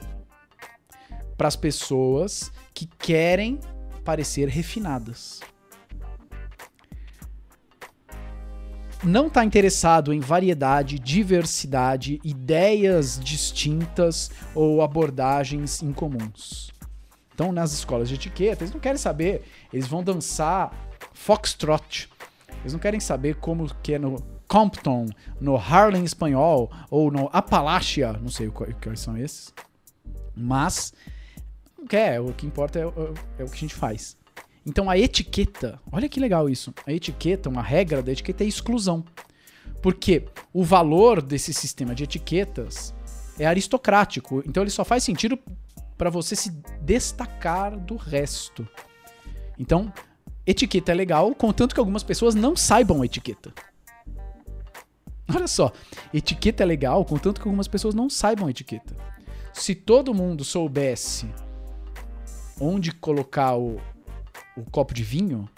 para 1.37 1.47
as 1.47 1.55
pessoas 1.55 2.51
que 2.73 2.87
querem 2.87 3.59
parecer 4.03 4.49
refinadas. 4.49 5.39
Não 9.03 9.27
está 9.27 9.45
interessado 9.45 10.11
em 10.11 10.19
variedade, 10.19 10.97
diversidade, 10.97 12.19
ideias 12.23 13.19
distintas 13.19 14.31
ou 14.55 14.81
abordagens 14.81 15.83
incomuns. 15.83 16.71
Então, 17.35 17.51
nas 17.51 17.71
escolas 17.71 18.09
de 18.09 18.15
etiqueta, 18.15 18.63
eles 18.63 18.73
não 18.73 18.79
querem 18.79 18.97
saber, 18.97 19.43
eles 19.71 19.85
vão 19.85 20.03
dançar 20.03 20.73
foxtrot. 21.13 22.09
Eles 22.61 22.73
não 22.73 22.79
querem 22.79 22.99
saber 22.99 23.35
como 23.35 23.71
que 23.75 23.93
é 23.93 23.99
no 23.99 24.32
Compton, 24.53 25.07
no 25.41 25.55
Harlem 25.55 26.03
espanhol 26.03 26.71
ou 26.91 27.09
no 27.09 27.27
Appalachia, 27.33 28.13
não 28.13 28.29
sei 28.29 28.51
quais 28.51 28.99
são 28.99 29.17
esses. 29.17 29.51
Mas 30.35 30.93
não 31.75 31.87
quer, 31.87 32.21
o 32.21 32.31
que 32.33 32.45
importa 32.45 32.77
é, 32.77 32.83
é, 32.83 33.13
é 33.39 33.43
o 33.43 33.47
que 33.47 33.55
a 33.55 33.59
gente 33.61 33.73
faz. 33.73 34.15
Então 34.63 34.91
a 34.91 34.95
etiqueta, 34.95 35.79
olha 35.91 36.07
que 36.07 36.19
legal 36.19 36.47
isso. 36.47 36.71
A 36.85 36.93
etiqueta, 36.93 37.49
uma 37.49 37.63
regra 37.63 38.03
da 38.03 38.11
etiqueta 38.11 38.43
é 38.43 38.47
exclusão. 38.47 39.03
Porque 39.81 40.27
o 40.53 40.63
valor 40.63 41.19
desse 41.19 41.51
sistema 41.51 41.95
de 41.95 42.03
etiquetas 42.03 42.93
é 43.39 43.47
aristocrático. 43.47 44.43
Então 44.45 44.61
ele 44.61 44.69
só 44.69 44.85
faz 44.85 45.03
sentido 45.03 45.35
para 45.97 46.11
você 46.11 46.35
se 46.35 46.51
destacar 46.79 47.75
do 47.75 47.95
resto. 47.95 48.67
Então, 49.57 49.91
etiqueta 50.45 50.91
é 50.91 50.95
legal, 50.95 51.33
contanto 51.33 51.73
que 51.73 51.79
algumas 51.79 52.03
pessoas 52.03 52.35
não 52.35 52.55
saibam 52.55 53.03
etiqueta. 53.03 53.51
Olha 55.35 55.47
só, 55.47 55.71
etiqueta 56.13 56.63
é 56.63 56.65
legal, 56.65 57.03
contanto 57.05 57.41
que 57.41 57.47
algumas 57.47 57.67
pessoas 57.67 57.95
não 57.95 58.09
saibam 58.09 58.49
etiqueta. 58.49 58.95
Se 59.51 59.73
todo 59.75 60.13
mundo 60.13 60.43
soubesse 60.43 61.29
onde 62.59 62.91
colocar 62.91 63.55
o, 63.55 63.79
o 64.55 64.63
copo 64.71 64.93
de 64.93 65.03
vinho, 65.03 65.49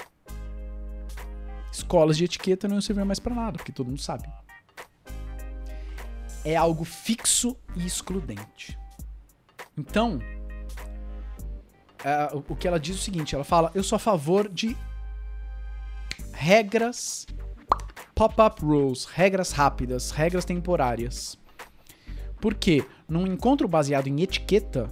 escolas 1.72 2.18
de 2.18 2.26
etiqueta 2.26 2.68
não 2.68 2.76
iam 2.76 2.82
servir 2.82 3.06
mais 3.06 3.20
para 3.20 3.36
nada, 3.36 3.58
porque 3.58 3.72
todo 3.72 3.88
mundo 3.88 4.02
sabe. 4.02 4.28
É 6.44 6.56
algo 6.56 6.84
fixo 6.84 7.58
e 7.76 7.86
excludente. 7.86 8.78
Então, 9.78 10.20
uh, 12.02 12.44
o 12.48 12.56
que 12.56 12.68
ela 12.68 12.80
diz 12.80 12.96
é 12.96 13.00
o 13.00 13.02
seguinte: 13.02 13.36
ela 13.36 13.44
fala, 13.44 13.72
eu 13.74 13.84
sou 13.84 13.96
a 13.96 14.00
favor 14.00 14.48
de 14.48 14.76
regras, 16.34 17.26
pop-up 18.16 18.64
rules, 18.64 19.04
regras 19.06 19.52
rápidas, 19.52 20.10
regras 20.10 20.46
temporárias. 20.46 21.38
Porque 22.40 22.86
num 23.08 23.28
encontro 23.28 23.68
baseado 23.68 24.08
em 24.08 24.22
etiqueta, 24.22 24.90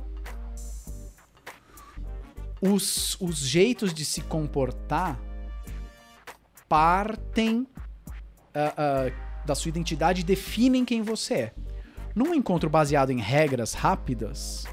os, 2.61 3.19
os 3.19 3.37
jeitos 3.37 3.93
de 3.93 4.03
se 4.03 4.21
comportar 4.21 5.19
partem 6.67 7.61
uh, 7.61 7.65
uh, 7.65 9.45
da 9.45 9.55
sua 9.55 9.69
identidade 9.69 10.21
e 10.21 10.23
definem 10.23 10.83
quem 10.83 11.01
você 11.01 11.33
é. 11.33 11.53
Num 12.15 12.33
encontro 12.33 12.69
baseado 12.69 13.11
em 13.11 13.19
regras 13.19 13.73
rápidas, 13.73 14.65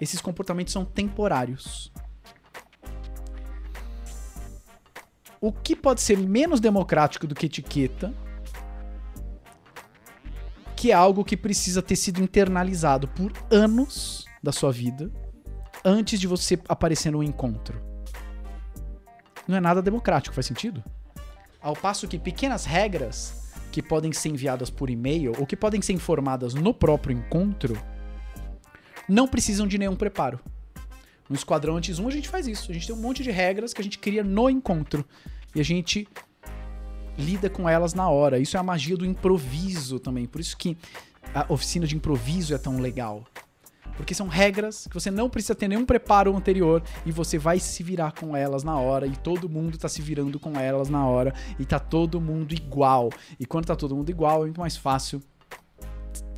esses 0.00 0.20
comportamentos 0.20 0.72
são 0.72 0.84
temporários. 0.84 1.92
O 5.42 5.50
que 5.50 5.74
pode 5.74 6.00
ser 6.00 6.16
menos 6.16 6.60
democrático 6.60 7.26
do 7.26 7.34
que 7.34 7.46
etiqueta, 7.46 8.14
que 10.76 10.92
é 10.92 10.94
algo 10.94 11.24
que 11.24 11.36
precisa 11.36 11.82
ter 11.82 11.96
sido 11.96 12.22
internalizado 12.22 13.08
por 13.08 13.32
anos 13.50 14.24
da 14.40 14.52
sua 14.52 14.70
vida 14.70 15.10
antes 15.84 16.20
de 16.20 16.28
você 16.28 16.56
aparecer 16.68 17.10
no 17.10 17.24
encontro. 17.24 17.82
Não 19.48 19.56
é 19.56 19.60
nada 19.60 19.82
democrático, 19.82 20.32
faz 20.32 20.46
sentido? 20.46 20.80
Ao 21.60 21.74
passo 21.74 22.06
que 22.06 22.20
pequenas 22.20 22.64
regras 22.64 23.52
que 23.72 23.82
podem 23.82 24.12
ser 24.12 24.28
enviadas 24.28 24.70
por 24.70 24.90
e-mail 24.90 25.32
ou 25.40 25.44
que 25.44 25.56
podem 25.56 25.82
ser 25.82 25.92
informadas 25.92 26.54
no 26.54 26.72
próprio 26.72 27.18
encontro 27.18 27.76
não 29.08 29.26
precisam 29.26 29.66
de 29.66 29.76
nenhum 29.76 29.96
preparo. 29.96 30.38
No 31.32 31.36
Esquadrão 31.36 31.78
Antes 31.78 31.98
1 31.98 32.06
a 32.06 32.10
gente 32.10 32.28
faz 32.28 32.46
isso. 32.46 32.70
A 32.70 32.74
gente 32.74 32.86
tem 32.86 32.94
um 32.94 33.00
monte 33.00 33.22
de 33.22 33.30
regras 33.30 33.72
que 33.72 33.80
a 33.80 33.84
gente 33.84 33.98
cria 33.98 34.22
no 34.22 34.50
encontro. 34.50 35.02
E 35.54 35.60
a 35.60 35.64
gente 35.64 36.06
lida 37.16 37.48
com 37.48 37.66
elas 37.66 37.94
na 37.94 38.06
hora. 38.06 38.38
Isso 38.38 38.54
é 38.58 38.60
a 38.60 38.62
magia 38.62 38.98
do 38.98 39.06
improviso 39.06 39.98
também. 39.98 40.26
Por 40.26 40.42
isso 40.42 40.54
que 40.54 40.76
a 41.34 41.50
oficina 41.50 41.86
de 41.86 41.96
improviso 41.96 42.54
é 42.54 42.58
tão 42.58 42.78
legal. 42.78 43.24
Porque 43.96 44.14
são 44.14 44.28
regras 44.28 44.86
que 44.86 44.92
você 44.92 45.10
não 45.10 45.30
precisa 45.30 45.54
ter 45.54 45.68
nenhum 45.68 45.86
preparo 45.86 46.36
anterior 46.36 46.82
e 47.06 47.10
você 47.10 47.38
vai 47.38 47.58
se 47.58 47.82
virar 47.82 48.12
com 48.12 48.36
elas 48.36 48.62
na 48.62 48.78
hora 48.78 49.06
e 49.06 49.16
todo 49.16 49.48
mundo 49.48 49.78
tá 49.78 49.88
se 49.88 50.02
virando 50.02 50.38
com 50.38 50.60
elas 50.60 50.90
na 50.90 51.06
hora 51.06 51.32
e 51.58 51.64
tá 51.64 51.78
todo 51.78 52.20
mundo 52.20 52.52
igual. 52.52 53.08
E 53.40 53.46
quando 53.46 53.64
tá 53.64 53.74
todo 53.74 53.96
mundo 53.96 54.10
igual 54.10 54.42
é 54.42 54.44
muito 54.44 54.60
mais 54.60 54.76
fácil 54.76 55.22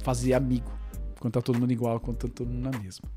fazer 0.04 0.34
amigo. 0.34 0.72
Quando 1.18 1.34
tá 1.34 1.42
todo 1.42 1.58
mundo 1.58 1.72
igual, 1.72 1.98
quando 1.98 2.18
tá 2.18 2.28
todo 2.28 2.48
mundo 2.48 2.70
na 2.70 2.78
mesma. 2.78 3.13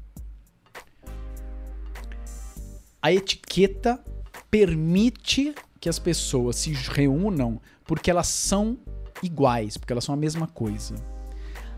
A 3.07 3.13
etiqueta 3.13 4.03
permite 4.51 5.55
que 5.79 5.87
as 5.87 5.97
pessoas 5.97 6.57
se 6.57 6.73
reúnam 6.73 7.61
porque 7.85 8.11
elas 8.11 8.27
são 8.27 8.77
iguais, 9.23 9.77
porque 9.77 9.93
elas 9.93 10.03
são 10.03 10.13
a 10.13 10.17
mesma 10.17 10.45
coisa. 10.45 10.93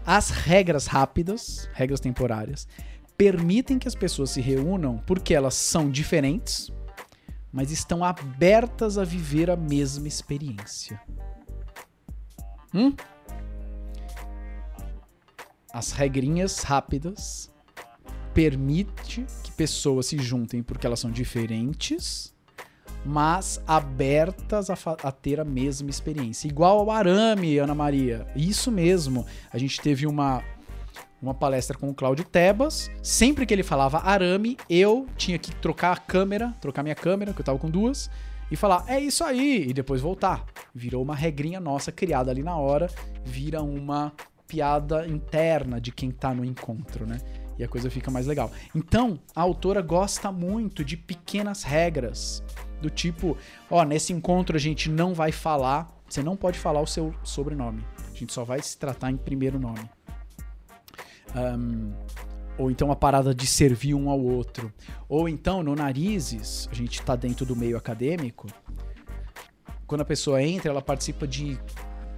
As 0.03 0.31
regras 0.31 0.87
rápidas, 0.87 1.69
regras 1.71 1.99
temporárias, 1.99 2.67
permitem 3.15 3.77
que 3.77 3.87
as 3.87 3.93
pessoas 3.93 4.31
se 4.31 4.41
reúnam 4.41 5.03
porque 5.05 5.35
elas 5.35 5.53
são 5.53 5.87
diferentes, 5.87 6.71
mas 7.53 7.69
estão 7.69 8.03
abertas 8.03 8.97
a 8.97 9.03
viver 9.03 9.51
a 9.51 9.55
mesma 9.55 10.07
experiência. 10.07 10.99
Hum? 12.73 12.95
As 15.71 15.91
regrinhas 15.91 16.63
rápidas 16.63 17.51
permite 18.39 19.25
que 19.43 19.51
pessoas 19.51 20.05
se 20.05 20.17
juntem 20.17 20.63
porque 20.63 20.87
elas 20.87 21.01
são 21.01 21.11
diferentes 21.11 22.33
mas 23.05 23.61
abertas 23.67 24.69
a, 24.69 24.75
a, 25.03 25.11
ter 25.11 25.39
a 25.39 25.45
mesma 25.45 25.89
experiência. 25.89 26.47
Igual 26.47 26.79
ao 26.79 26.91
arame, 26.91 27.57
Ana 27.57 27.73
Maria. 27.73 28.27
Isso 28.35 28.69
mesmo. 28.71 29.25
A 29.51 29.57
gente 29.57 29.79
teve 29.79 30.05
uma, 30.05 30.43
uma 31.21 31.33
palestra 31.33 31.77
com 31.77 31.89
o 31.89 31.93
Cláudio 31.93 32.25
Tebas. 32.25 32.91
Sempre 33.01 33.45
que 33.45 33.53
ele 33.53 33.63
falava 33.63 33.99
arame, 33.99 34.57
eu 34.69 35.07
tinha 35.15 35.37
que 35.37 35.53
trocar 35.55 35.93
a 35.93 35.97
câmera, 35.97 36.53
trocar 36.59 36.83
minha 36.83 36.95
câmera, 36.95 37.33
que 37.33 37.39
eu 37.39 37.45
tava 37.45 37.57
com 37.57 37.69
duas, 37.69 38.09
e 38.51 38.55
falar, 38.57 38.83
é 38.87 38.99
isso 38.99 39.23
aí, 39.23 39.69
e 39.69 39.73
depois 39.73 40.01
voltar. 40.01 40.45
Virou 40.75 41.01
uma 41.01 41.15
regrinha 41.15 41.59
nossa 41.59 41.89
criada 41.89 42.31
ali 42.31 42.43
na 42.43 42.57
hora, 42.57 42.89
vira 43.23 43.61
uma 43.61 44.11
piada 44.45 45.07
interna 45.07 45.79
de 45.79 45.91
quem 45.91 46.11
tá 46.11 46.33
no 46.33 46.43
encontro, 46.43 47.05
né? 47.05 47.19
E 47.59 47.63
a 47.63 47.67
coisa 47.67 47.91
fica 47.91 48.09
mais 48.09 48.25
legal. 48.25 48.49
Então, 48.73 49.19
a 49.35 49.41
autora 49.41 49.81
gosta 49.81 50.31
muito 50.31 50.83
de 50.83 50.95
pequenas 50.95 51.61
regras 51.61 52.41
do 52.81 52.89
tipo, 52.89 53.37
ó, 53.69 53.83
nesse 53.83 54.13
encontro 54.13 54.55
a 54.55 54.59
gente 54.59 54.89
não 54.89 55.13
vai 55.13 55.33
falar, 55.33 55.93
você 56.07 56.23
não 56.23 56.37
pode 56.37 56.57
falar 56.57 56.79
o 56.79 56.87
seu 56.87 57.13
sobrenome. 57.21 57.83
A 58.09 58.15
gente 58.17 58.31
só 58.31 58.45
vai 58.45 58.61
se 58.61 58.77
tratar 58.77 59.11
em 59.11 59.17
primeiro 59.17 59.59
nome. 59.59 59.89
Um, 61.35 61.91
ou 62.57 62.71
então 62.71 62.91
a 62.91 62.95
parada 62.95 63.35
de 63.35 63.45
servir 63.45 63.93
um 63.93 64.09
ao 64.09 64.19
outro. 64.19 64.73
Ou 65.09 65.27
então, 65.27 65.61
no 65.61 65.75
Narizes, 65.75 66.69
a 66.71 66.75
gente 66.75 67.01
tá 67.01 67.15
dentro 67.15 67.45
do 67.45 67.57
meio 67.57 67.75
acadêmico. 67.75 68.47
Quando 69.85 70.01
a 70.01 70.05
pessoa 70.05 70.41
entra, 70.41 70.71
ela 70.71 70.81
participa 70.81 71.27
de 71.27 71.59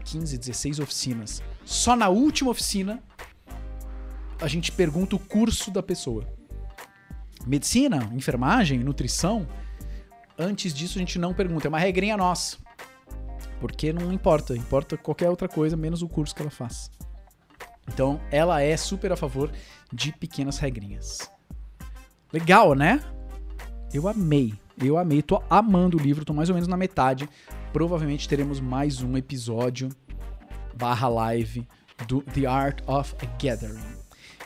15, 0.03 0.37
16 0.37 0.79
oficinas. 0.79 1.43
Só 1.65 1.95
na 1.95 2.09
última 2.09 2.51
oficina, 2.51 3.01
a 4.41 4.47
gente 4.47 4.71
pergunta 4.71 5.15
o 5.15 5.19
curso 5.19 5.71
da 5.71 5.83
pessoa. 5.83 6.27
Medicina, 7.45 8.09
enfermagem, 8.13 8.79
nutrição, 8.79 9.47
Antes 10.41 10.73
disso, 10.73 10.97
a 10.97 10.99
gente 10.99 11.19
não 11.19 11.35
pergunta. 11.35 11.67
É 11.67 11.69
uma 11.69 11.77
regrinha 11.77 12.17
nossa. 12.17 12.57
Porque 13.59 13.93
não 13.93 14.11
importa. 14.11 14.57
Importa 14.57 14.97
qualquer 14.97 15.29
outra 15.29 15.47
coisa, 15.47 15.77
menos 15.77 16.01
o 16.01 16.09
curso 16.09 16.33
que 16.33 16.41
ela 16.41 16.49
faz. 16.49 16.89
Então, 17.87 18.19
ela 18.31 18.59
é 18.59 18.75
super 18.75 19.11
a 19.11 19.15
favor 19.15 19.51
de 19.93 20.11
pequenas 20.13 20.57
regrinhas. 20.57 21.29
Legal, 22.33 22.73
né? 22.73 23.01
Eu 23.93 24.07
amei. 24.07 24.55
Eu 24.83 24.97
amei. 24.97 25.21
Tô 25.21 25.43
amando 25.47 25.95
o 25.95 26.01
livro. 26.01 26.25
Tô 26.25 26.33
mais 26.33 26.49
ou 26.49 26.55
menos 26.55 26.67
na 26.67 26.75
metade. 26.75 27.29
Provavelmente 27.71 28.27
teremos 28.27 28.59
mais 28.59 29.03
um 29.03 29.15
episódio 29.15 29.89
barra 30.73 31.07
live 31.07 31.67
do 32.07 32.21
The 32.21 32.47
Art 32.47 32.81
of 32.87 33.15
Gathering. 33.39 34.00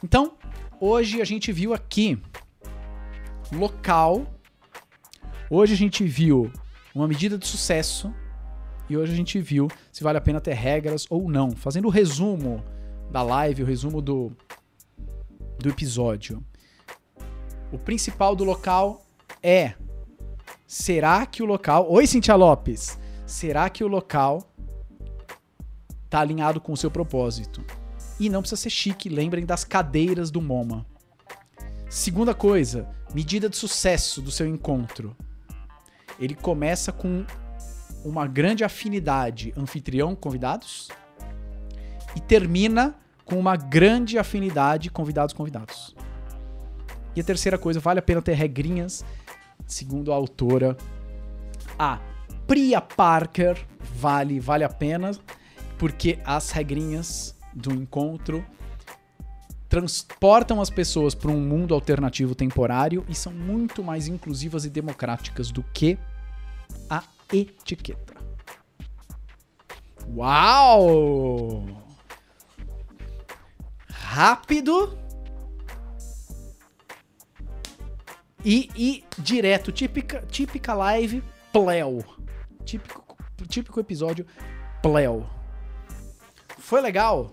Então, 0.06 0.34
hoje 0.80 1.20
a 1.20 1.26
gente 1.26 1.52
viu 1.52 1.74
aqui 1.74 2.22
local 3.52 4.28
Hoje 5.50 5.74
a 5.74 5.76
gente 5.76 6.04
viu 6.04 6.52
uma 6.94 7.08
medida 7.08 7.40
de 7.40 7.48
sucesso 7.48 8.14
e 8.88 8.96
hoje 8.96 9.14
a 9.14 9.16
gente 9.16 9.42
viu 9.42 9.68
se 9.92 10.04
vale 10.04 10.20
a 10.20 10.22
pena 10.22 10.40
ter 10.40 10.54
regras 10.54 11.08
ou 11.10 11.28
não. 11.28 11.56
Fazendo 11.56 11.88
o 11.88 11.90
resumo 11.90 12.64
da 13.10 13.24
live, 13.24 13.64
o 13.64 13.66
resumo 13.66 14.00
do, 14.00 14.32
do 15.58 15.70
episódio. 15.70 16.44
O 17.72 17.80
principal 17.80 18.36
do 18.36 18.44
local 18.44 19.04
é: 19.42 19.74
será 20.68 21.26
que 21.26 21.42
o 21.42 21.48
local. 21.48 21.92
Oi, 21.92 22.06
Cintia 22.06 22.36
Lopes! 22.36 23.00
Será 23.26 23.72
que 23.72 23.84
o 23.84 23.88
local 23.88 24.54
tá 26.12 26.20
alinhado 26.20 26.62
com 26.62 26.74
o 26.74 26.78
seu 26.78 26.92
propósito? 26.92 27.66
E 28.20 28.30
não 28.30 28.42
precisa 28.42 28.62
ser 28.62 28.70
chique, 28.70 29.10
lembrem 29.10 29.46
das 29.46 29.64
cadeiras 29.64 30.32
do 30.32 30.42
MoMA. 30.42 30.86
Segunda 31.90 32.34
coisa, 32.34 32.88
medida 33.14 33.50
de 33.50 33.56
sucesso 33.56 34.22
do 34.22 34.32
seu 34.32 34.48
encontro. 34.48 35.16
Ele 36.20 36.36
começa 36.36 36.92
com 36.92 37.26
uma 38.04 38.28
grande 38.28 38.64
afinidade 38.64 39.54
anfitrião-convidados 39.58 40.90
e 42.16 42.20
termina 42.20 42.96
com 43.26 43.38
uma 43.40 43.56
grande 43.56 44.18
afinidade 44.18 44.90
convidados-convidados. 44.90 45.96
E 47.16 47.22
a 47.22 47.24
terceira 47.24 47.58
coisa, 47.58 47.80
vale 47.80 48.00
a 48.00 48.04
pena 48.04 48.22
ter 48.22 48.34
regrinhas, 48.34 49.04
segundo 49.66 50.12
a 50.12 50.16
autora, 50.16 50.78
a 51.78 52.00
Priya 52.46 52.80
Parker, 52.80 53.58
vale, 53.96 54.40
vale 54.40 54.64
a 54.64 54.70
pena, 54.70 55.12
porque 55.78 56.20
as 56.24 56.52
regrinhas 56.52 57.35
do 57.56 57.74
encontro 57.74 58.46
transportam 59.68 60.62
as 60.62 60.70
pessoas 60.70 61.16
para 61.16 61.32
um 61.32 61.40
mundo 61.40 61.74
alternativo 61.74 62.36
temporário 62.36 63.06
e 63.10 63.16
são 63.16 63.34
muito 63.34 63.84
mais 63.84 64.08
inclusivas 64.08 64.66
e 64.66 64.70
democráticas 64.70 65.52
do 65.52 65.64
que 65.64 65.98
a 66.90 67.04
etiqueta. 67.34 68.14
Uau! 70.16 71.66
Rápido 73.90 74.98
e, 78.46 78.70
e 78.76 79.04
direto, 79.18 79.72
típica, 79.72 80.24
típica 80.30 80.74
live 80.74 81.24
pleo. 81.52 82.06
Típico, 82.64 83.18
típico 83.48 83.80
episódio 83.80 84.26
pleo. 84.82 85.28
Foi 86.60 86.80
legal? 86.80 87.32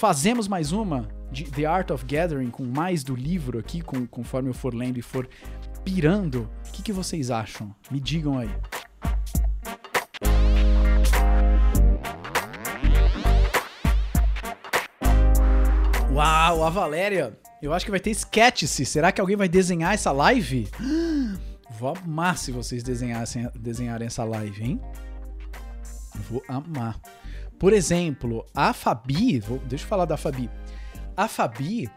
Fazemos 0.00 0.48
mais 0.48 0.72
uma 0.72 1.06
de 1.30 1.44
The 1.44 1.66
Art 1.66 1.90
of 1.90 2.06
Gathering 2.06 2.48
com 2.48 2.64
mais 2.64 3.04
do 3.04 3.14
livro 3.14 3.58
aqui, 3.58 3.82
com, 3.82 4.06
conforme 4.06 4.48
eu 4.48 4.54
for 4.54 4.72
lendo 4.72 4.98
e 4.98 5.02
for 5.02 5.28
pirando. 5.84 6.48
O 6.66 6.72
que, 6.72 6.82
que 6.82 6.90
vocês 6.90 7.30
acham? 7.30 7.76
Me 7.90 8.00
digam 8.00 8.38
aí. 8.38 8.48
Uau, 16.10 16.64
a 16.64 16.70
Valéria. 16.70 17.38
Eu 17.60 17.74
acho 17.74 17.84
que 17.84 17.90
vai 17.90 18.00
ter 18.00 18.12
sketch-se. 18.12 18.86
Será 18.86 19.12
que 19.12 19.20
alguém 19.20 19.36
vai 19.36 19.50
desenhar 19.50 19.92
essa 19.92 20.10
live? 20.12 20.66
Vou 21.78 21.94
amar 21.94 22.38
se 22.38 22.50
vocês 22.50 22.82
desenhassem, 22.82 23.50
desenharem 23.54 24.06
essa 24.06 24.24
live, 24.24 24.64
hein? 24.64 24.80
Vou 26.30 26.42
amar. 26.48 26.98
Por 27.60 27.74
exemplo, 27.74 28.46
a 28.54 28.72
Fabi, 28.72 29.38
vou, 29.38 29.58
deixa 29.58 29.84
eu 29.84 29.88
falar 29.88 30.06
da 30.06 30.16
Fabi. 30.16 30.48
A 31.14 31.28
Fabi 31.28 31.90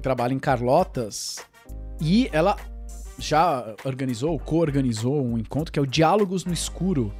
trabalha 0.00 0.32
em 0.32 0.38
Carlotas 0.38 1.44
e 2.00 2.30
ela 2.32 2.56
já 3.18 3.76
organizou, 3.84 4.38
co-organizou 4.38 5.22
um 5.22 5.36
encontro 5.36 5.70
que 5.70 5.78
é 5.78 5.82
o 5.82 5.86
Diálogos 5.86 6.46
no 6.46 6.54
Escuro, 6.54 7.14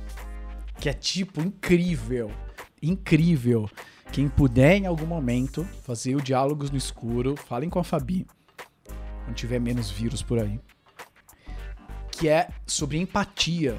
que 0.80 0.88
é 0.88 0.94
tipo 0.94 1.42
incrível, 1.42 2.30
incrível. 2.82 3.68
Quem 4.10 4.30
puder 4.30 4.76
em 4.76 4.86
algum 4.86 5.06
momento 5.06 5.62
fazer 5.82 6.16
o 6.16 6.22
Diálogos 6.22 6.70
no 6.70 6.78
Escuro, 6.78 7.36
falem 7.36 7.68
com 7.68 7.80
a 7.80 7.84
Fabi, 7.84 8.26
quando 9.26 9.36
tiver 9.36 9.60
menos 9.60 9.90
vírus 9.90 10.22
por 10.22 10.38
aí, 10.38 10.58
que 12.10 12.30
é 12.30 12.48
sobre 12.66 12.96
empatia. 12.96 13.76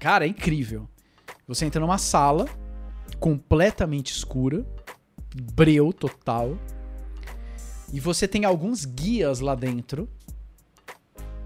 Cara, 0.00 0.24
é 0.24 0.28
incrível. 0.28 0.88
Você 1.46 1.64
entra 1.64 1.80
numa 1.80 1.98
sala 1.98 2.46
completamente 3.18 4.12
escura, 4.12 4.66
breu 5.54 5.92
total, 5.92 6.58
e 7.92 7.98
você 7.98 8.28
tem 8.28 8.44
alguns 8.44 8.84
guias 8.84 9.40
lá 9.40 9.54
dentro 9.54 10.08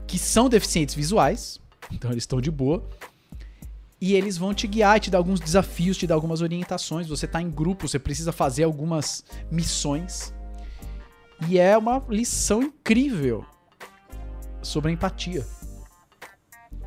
que 0.07 0.19
são 0.19 0.49
deficientes 0.49 0.95
visuais, 0.95 1.61
então 1.91 2.11
eles 2.11 2.25
estão 2.25 2.41
de 2.41 2.51
boa 2.51 2.89
e 4.01 4.15
eles 4.15 4.37
vão 4.37 4.53
te 4.53 4.67
guiar, 4.67 4.99
te 4.99 5.11
dar 5.13 5.19
alguns 5.19 5.39
desafios, 5.39 5.97
te 5.97 6.09
dar 6.09 6.17
algumas 6.17 6.41
orientações. 6.41 7.07
Você 7.07 7.25
tá 7.25 7.41
em 7.41 7.49
grupo, 7.49 7.87
você 7.87 8.01
precisa 8.01 8.33
fazer 8.33 8.65
algumas 8.65 9.25
missões. 9.49 10.35
E 11.49 11.57
é 11.57 11.79
uma 11.79 12.05
lição 12.09 12.65
incrível 12.65 13.47
sobre 14.61 14.91
a 14.91 14.95
empatia. 14.95 15.47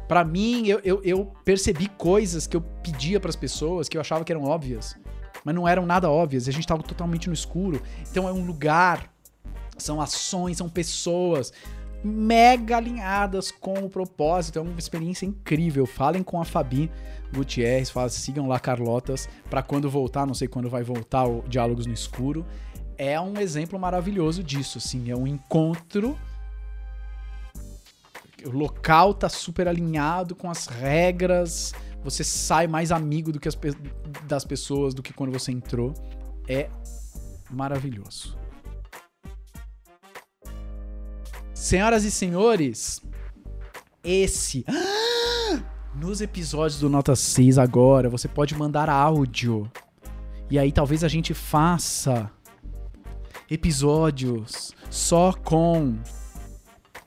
Para 0.08 0.24
mim, 0.24 0.68
eu, 0.68 0.80
eu, 0.84 1.02
eu, 1.04 1.34
percebi 1.44 1.88
coisas 1.90 2.46
que 2.46 2.56
eu 2.56 2.62
pedia 2.62 3.20
para 3.20 3.30
as 3.30 3.36
pessoas 3.36 3.90
que 3.90 3.98
eu 3.98 4.02
achava 4.02 4.24
que 4.24 4.32
eram 4.32 4.44
óbvias, 4.44 4.96
mas 5.44 5.56
não 5.56 5.68
eram 5.68 5.86
nada 5.86 6.10
óbvias. 6.10 6.48
A 6.48 6.52
gente 6.52 6.68
tava 6.68 6.84
totalmente 6.84 7.28
no 7.28 7.34
escuro. 7.34 7.82
Então 8.10 8.28
é 8.28 8.32
um 8.32 8.46
lugar, 8.46 9.12
são 9.78 10.00
ações, 10.00 10.58
são 10.58 10.70
pessoas, 10.70 11.52
mega 12.04 12.78
alinhadas 12.78 13.50
com 13.50 13.74
o 13.80 13.90
propósito. 13.90 14.60
É 14.60 14.62
uma 14.62 14.78
experiência 14.78 15.26
incrível. 15.26 15.86
Falem 15.86 16.22
com 16.22 16.40
a 16.40 16.46
Fabi 16.46 16.92
Gutierrez, 17.34 17.90
faz, 17.90 18.14
sigam 18.14 18.48
lá 18.48 18.60
Carlotas 18.60 19.28
para 19.50 19.64
quando 19.64 19.90
voltar, 19.90 20.26
não 20.28 20.34
sei 20.34 20.48
quando 20.48 20.70
vai 20.70 20.84
voltar 20.84 21.26
o 21.26 21.44
Diálogos 21.48 21.88
no 21.88 21.94
Escuro. 21.94 22.46
É 22.98 23.20
um 23.20 23.40
exemplo 23.40 23.78
maravilhoso 23.78 24.42
disso, 24.42 24.78
assim, 24.78 25.12
é 25.12 25.16
um 25.16 25.28
encontro 25.28 26.16
o 28.46 28.52
local 28.52 29.14
tá 29.14 29.28
super 29.28 29.68
alinhado 29.68 30.36
com 30.36 30.50
as 30.50 30.68
regras, 30.68 31.74
você 32.04 32.24
sai 32.24 32.68
mais 32.68 32.92
amigo 32.92 33.32
do 33.32 33.40
que 33.40 33.48
as, 33.48 33.58
das 34.28 34.46
pessoas 34.46 34.94
do 34.94 35.02
que 35.02 35.12
quando 35.12 35.32
você 35.32 35.52
entrou. 35.52 35.94
É 36.48 36.70
maravilhoso. 37.50 38.38
Senhoras 41.54 42.04
e 42.04 42.12
senhores, 42.12 43.02
esse. 44.04 44.64
Nos 45.96 46.20
episódios 46.20 46.80
do 46.80 46.90
Nota 46.90 47.16
6 47.16 47.58
agora, 47.58 48.10
você 48.10 48.28
pode 48.28 48.54
mandar 48.54 48.90
áudio. 48.90 49.72
E 50.50 50.60
aí 50.60 50.72
talvez 50.72 51.04
a 51.04 51.08
gente 51.08 51.34
faça 51.34 52.30
episódios 53.50 54.74
só 54.92 55.34
com 55.34 55.98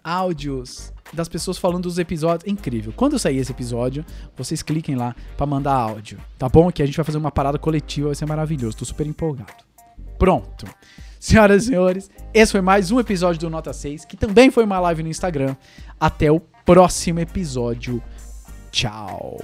áudios 0.02 0.92
das 1.12 1.28
pessoas 1.28 1.58
falando 1.58 1.84
dos 1.84 1.98
episódios. 1.98 2.50
Incrível. 2.50 2.92
Quando 2.94 3.18
sair 3.18 3.38
esse 3.38 3.52
episódio, 3.52 4.04
vocês 4.36 4.62
cliquem 4.62 4.94
lá 4.94 5.14
para 5.36 5.46
mandar 5.46 5.74
áudio, 5.74 6.18
tá 6.38 6.48
bom? 6.48 6.70
Que 6.70 6.82
a 6.82 6.86
gente 6.86 6.96
vai 6.96 7.04
fazer 7.04 7.18
uma 7.18 7.30
parada 7.30 7.58
coletiva, 7.58 8.08
vai 8.08 8.14
ser 8.14 8.26
maravilhoso. 8.26 8.76
Tô 8.76 8.84
super 8.84 9.06
empolgado. 9.06 9.64
Pronto. 10.18 10.66
Senhoras 11.20 11.64
e 11.64 11.66
senhores, 11.66 12.10
esse 12.32 12.52
foi 12.52 12.60
mais 12.60 12.92
um 12.92 13.00
episódio 13.00 13.40
do 13.40 13.50
Nota 13.50 13.72
6, 13.72 14.04
que 14.04 14.16
também 14.16 14.50
foi 14.50 14.64
uma 14.64 14.78
live 14.78 15.02
no 15.02 15.08
Instagram. 15.08 15.56
Até 15.98 16.30
o 16.30 16.38
próximo 16.38 17.18
episódio. 17.18 18.00
Tchau. 18.70 19.36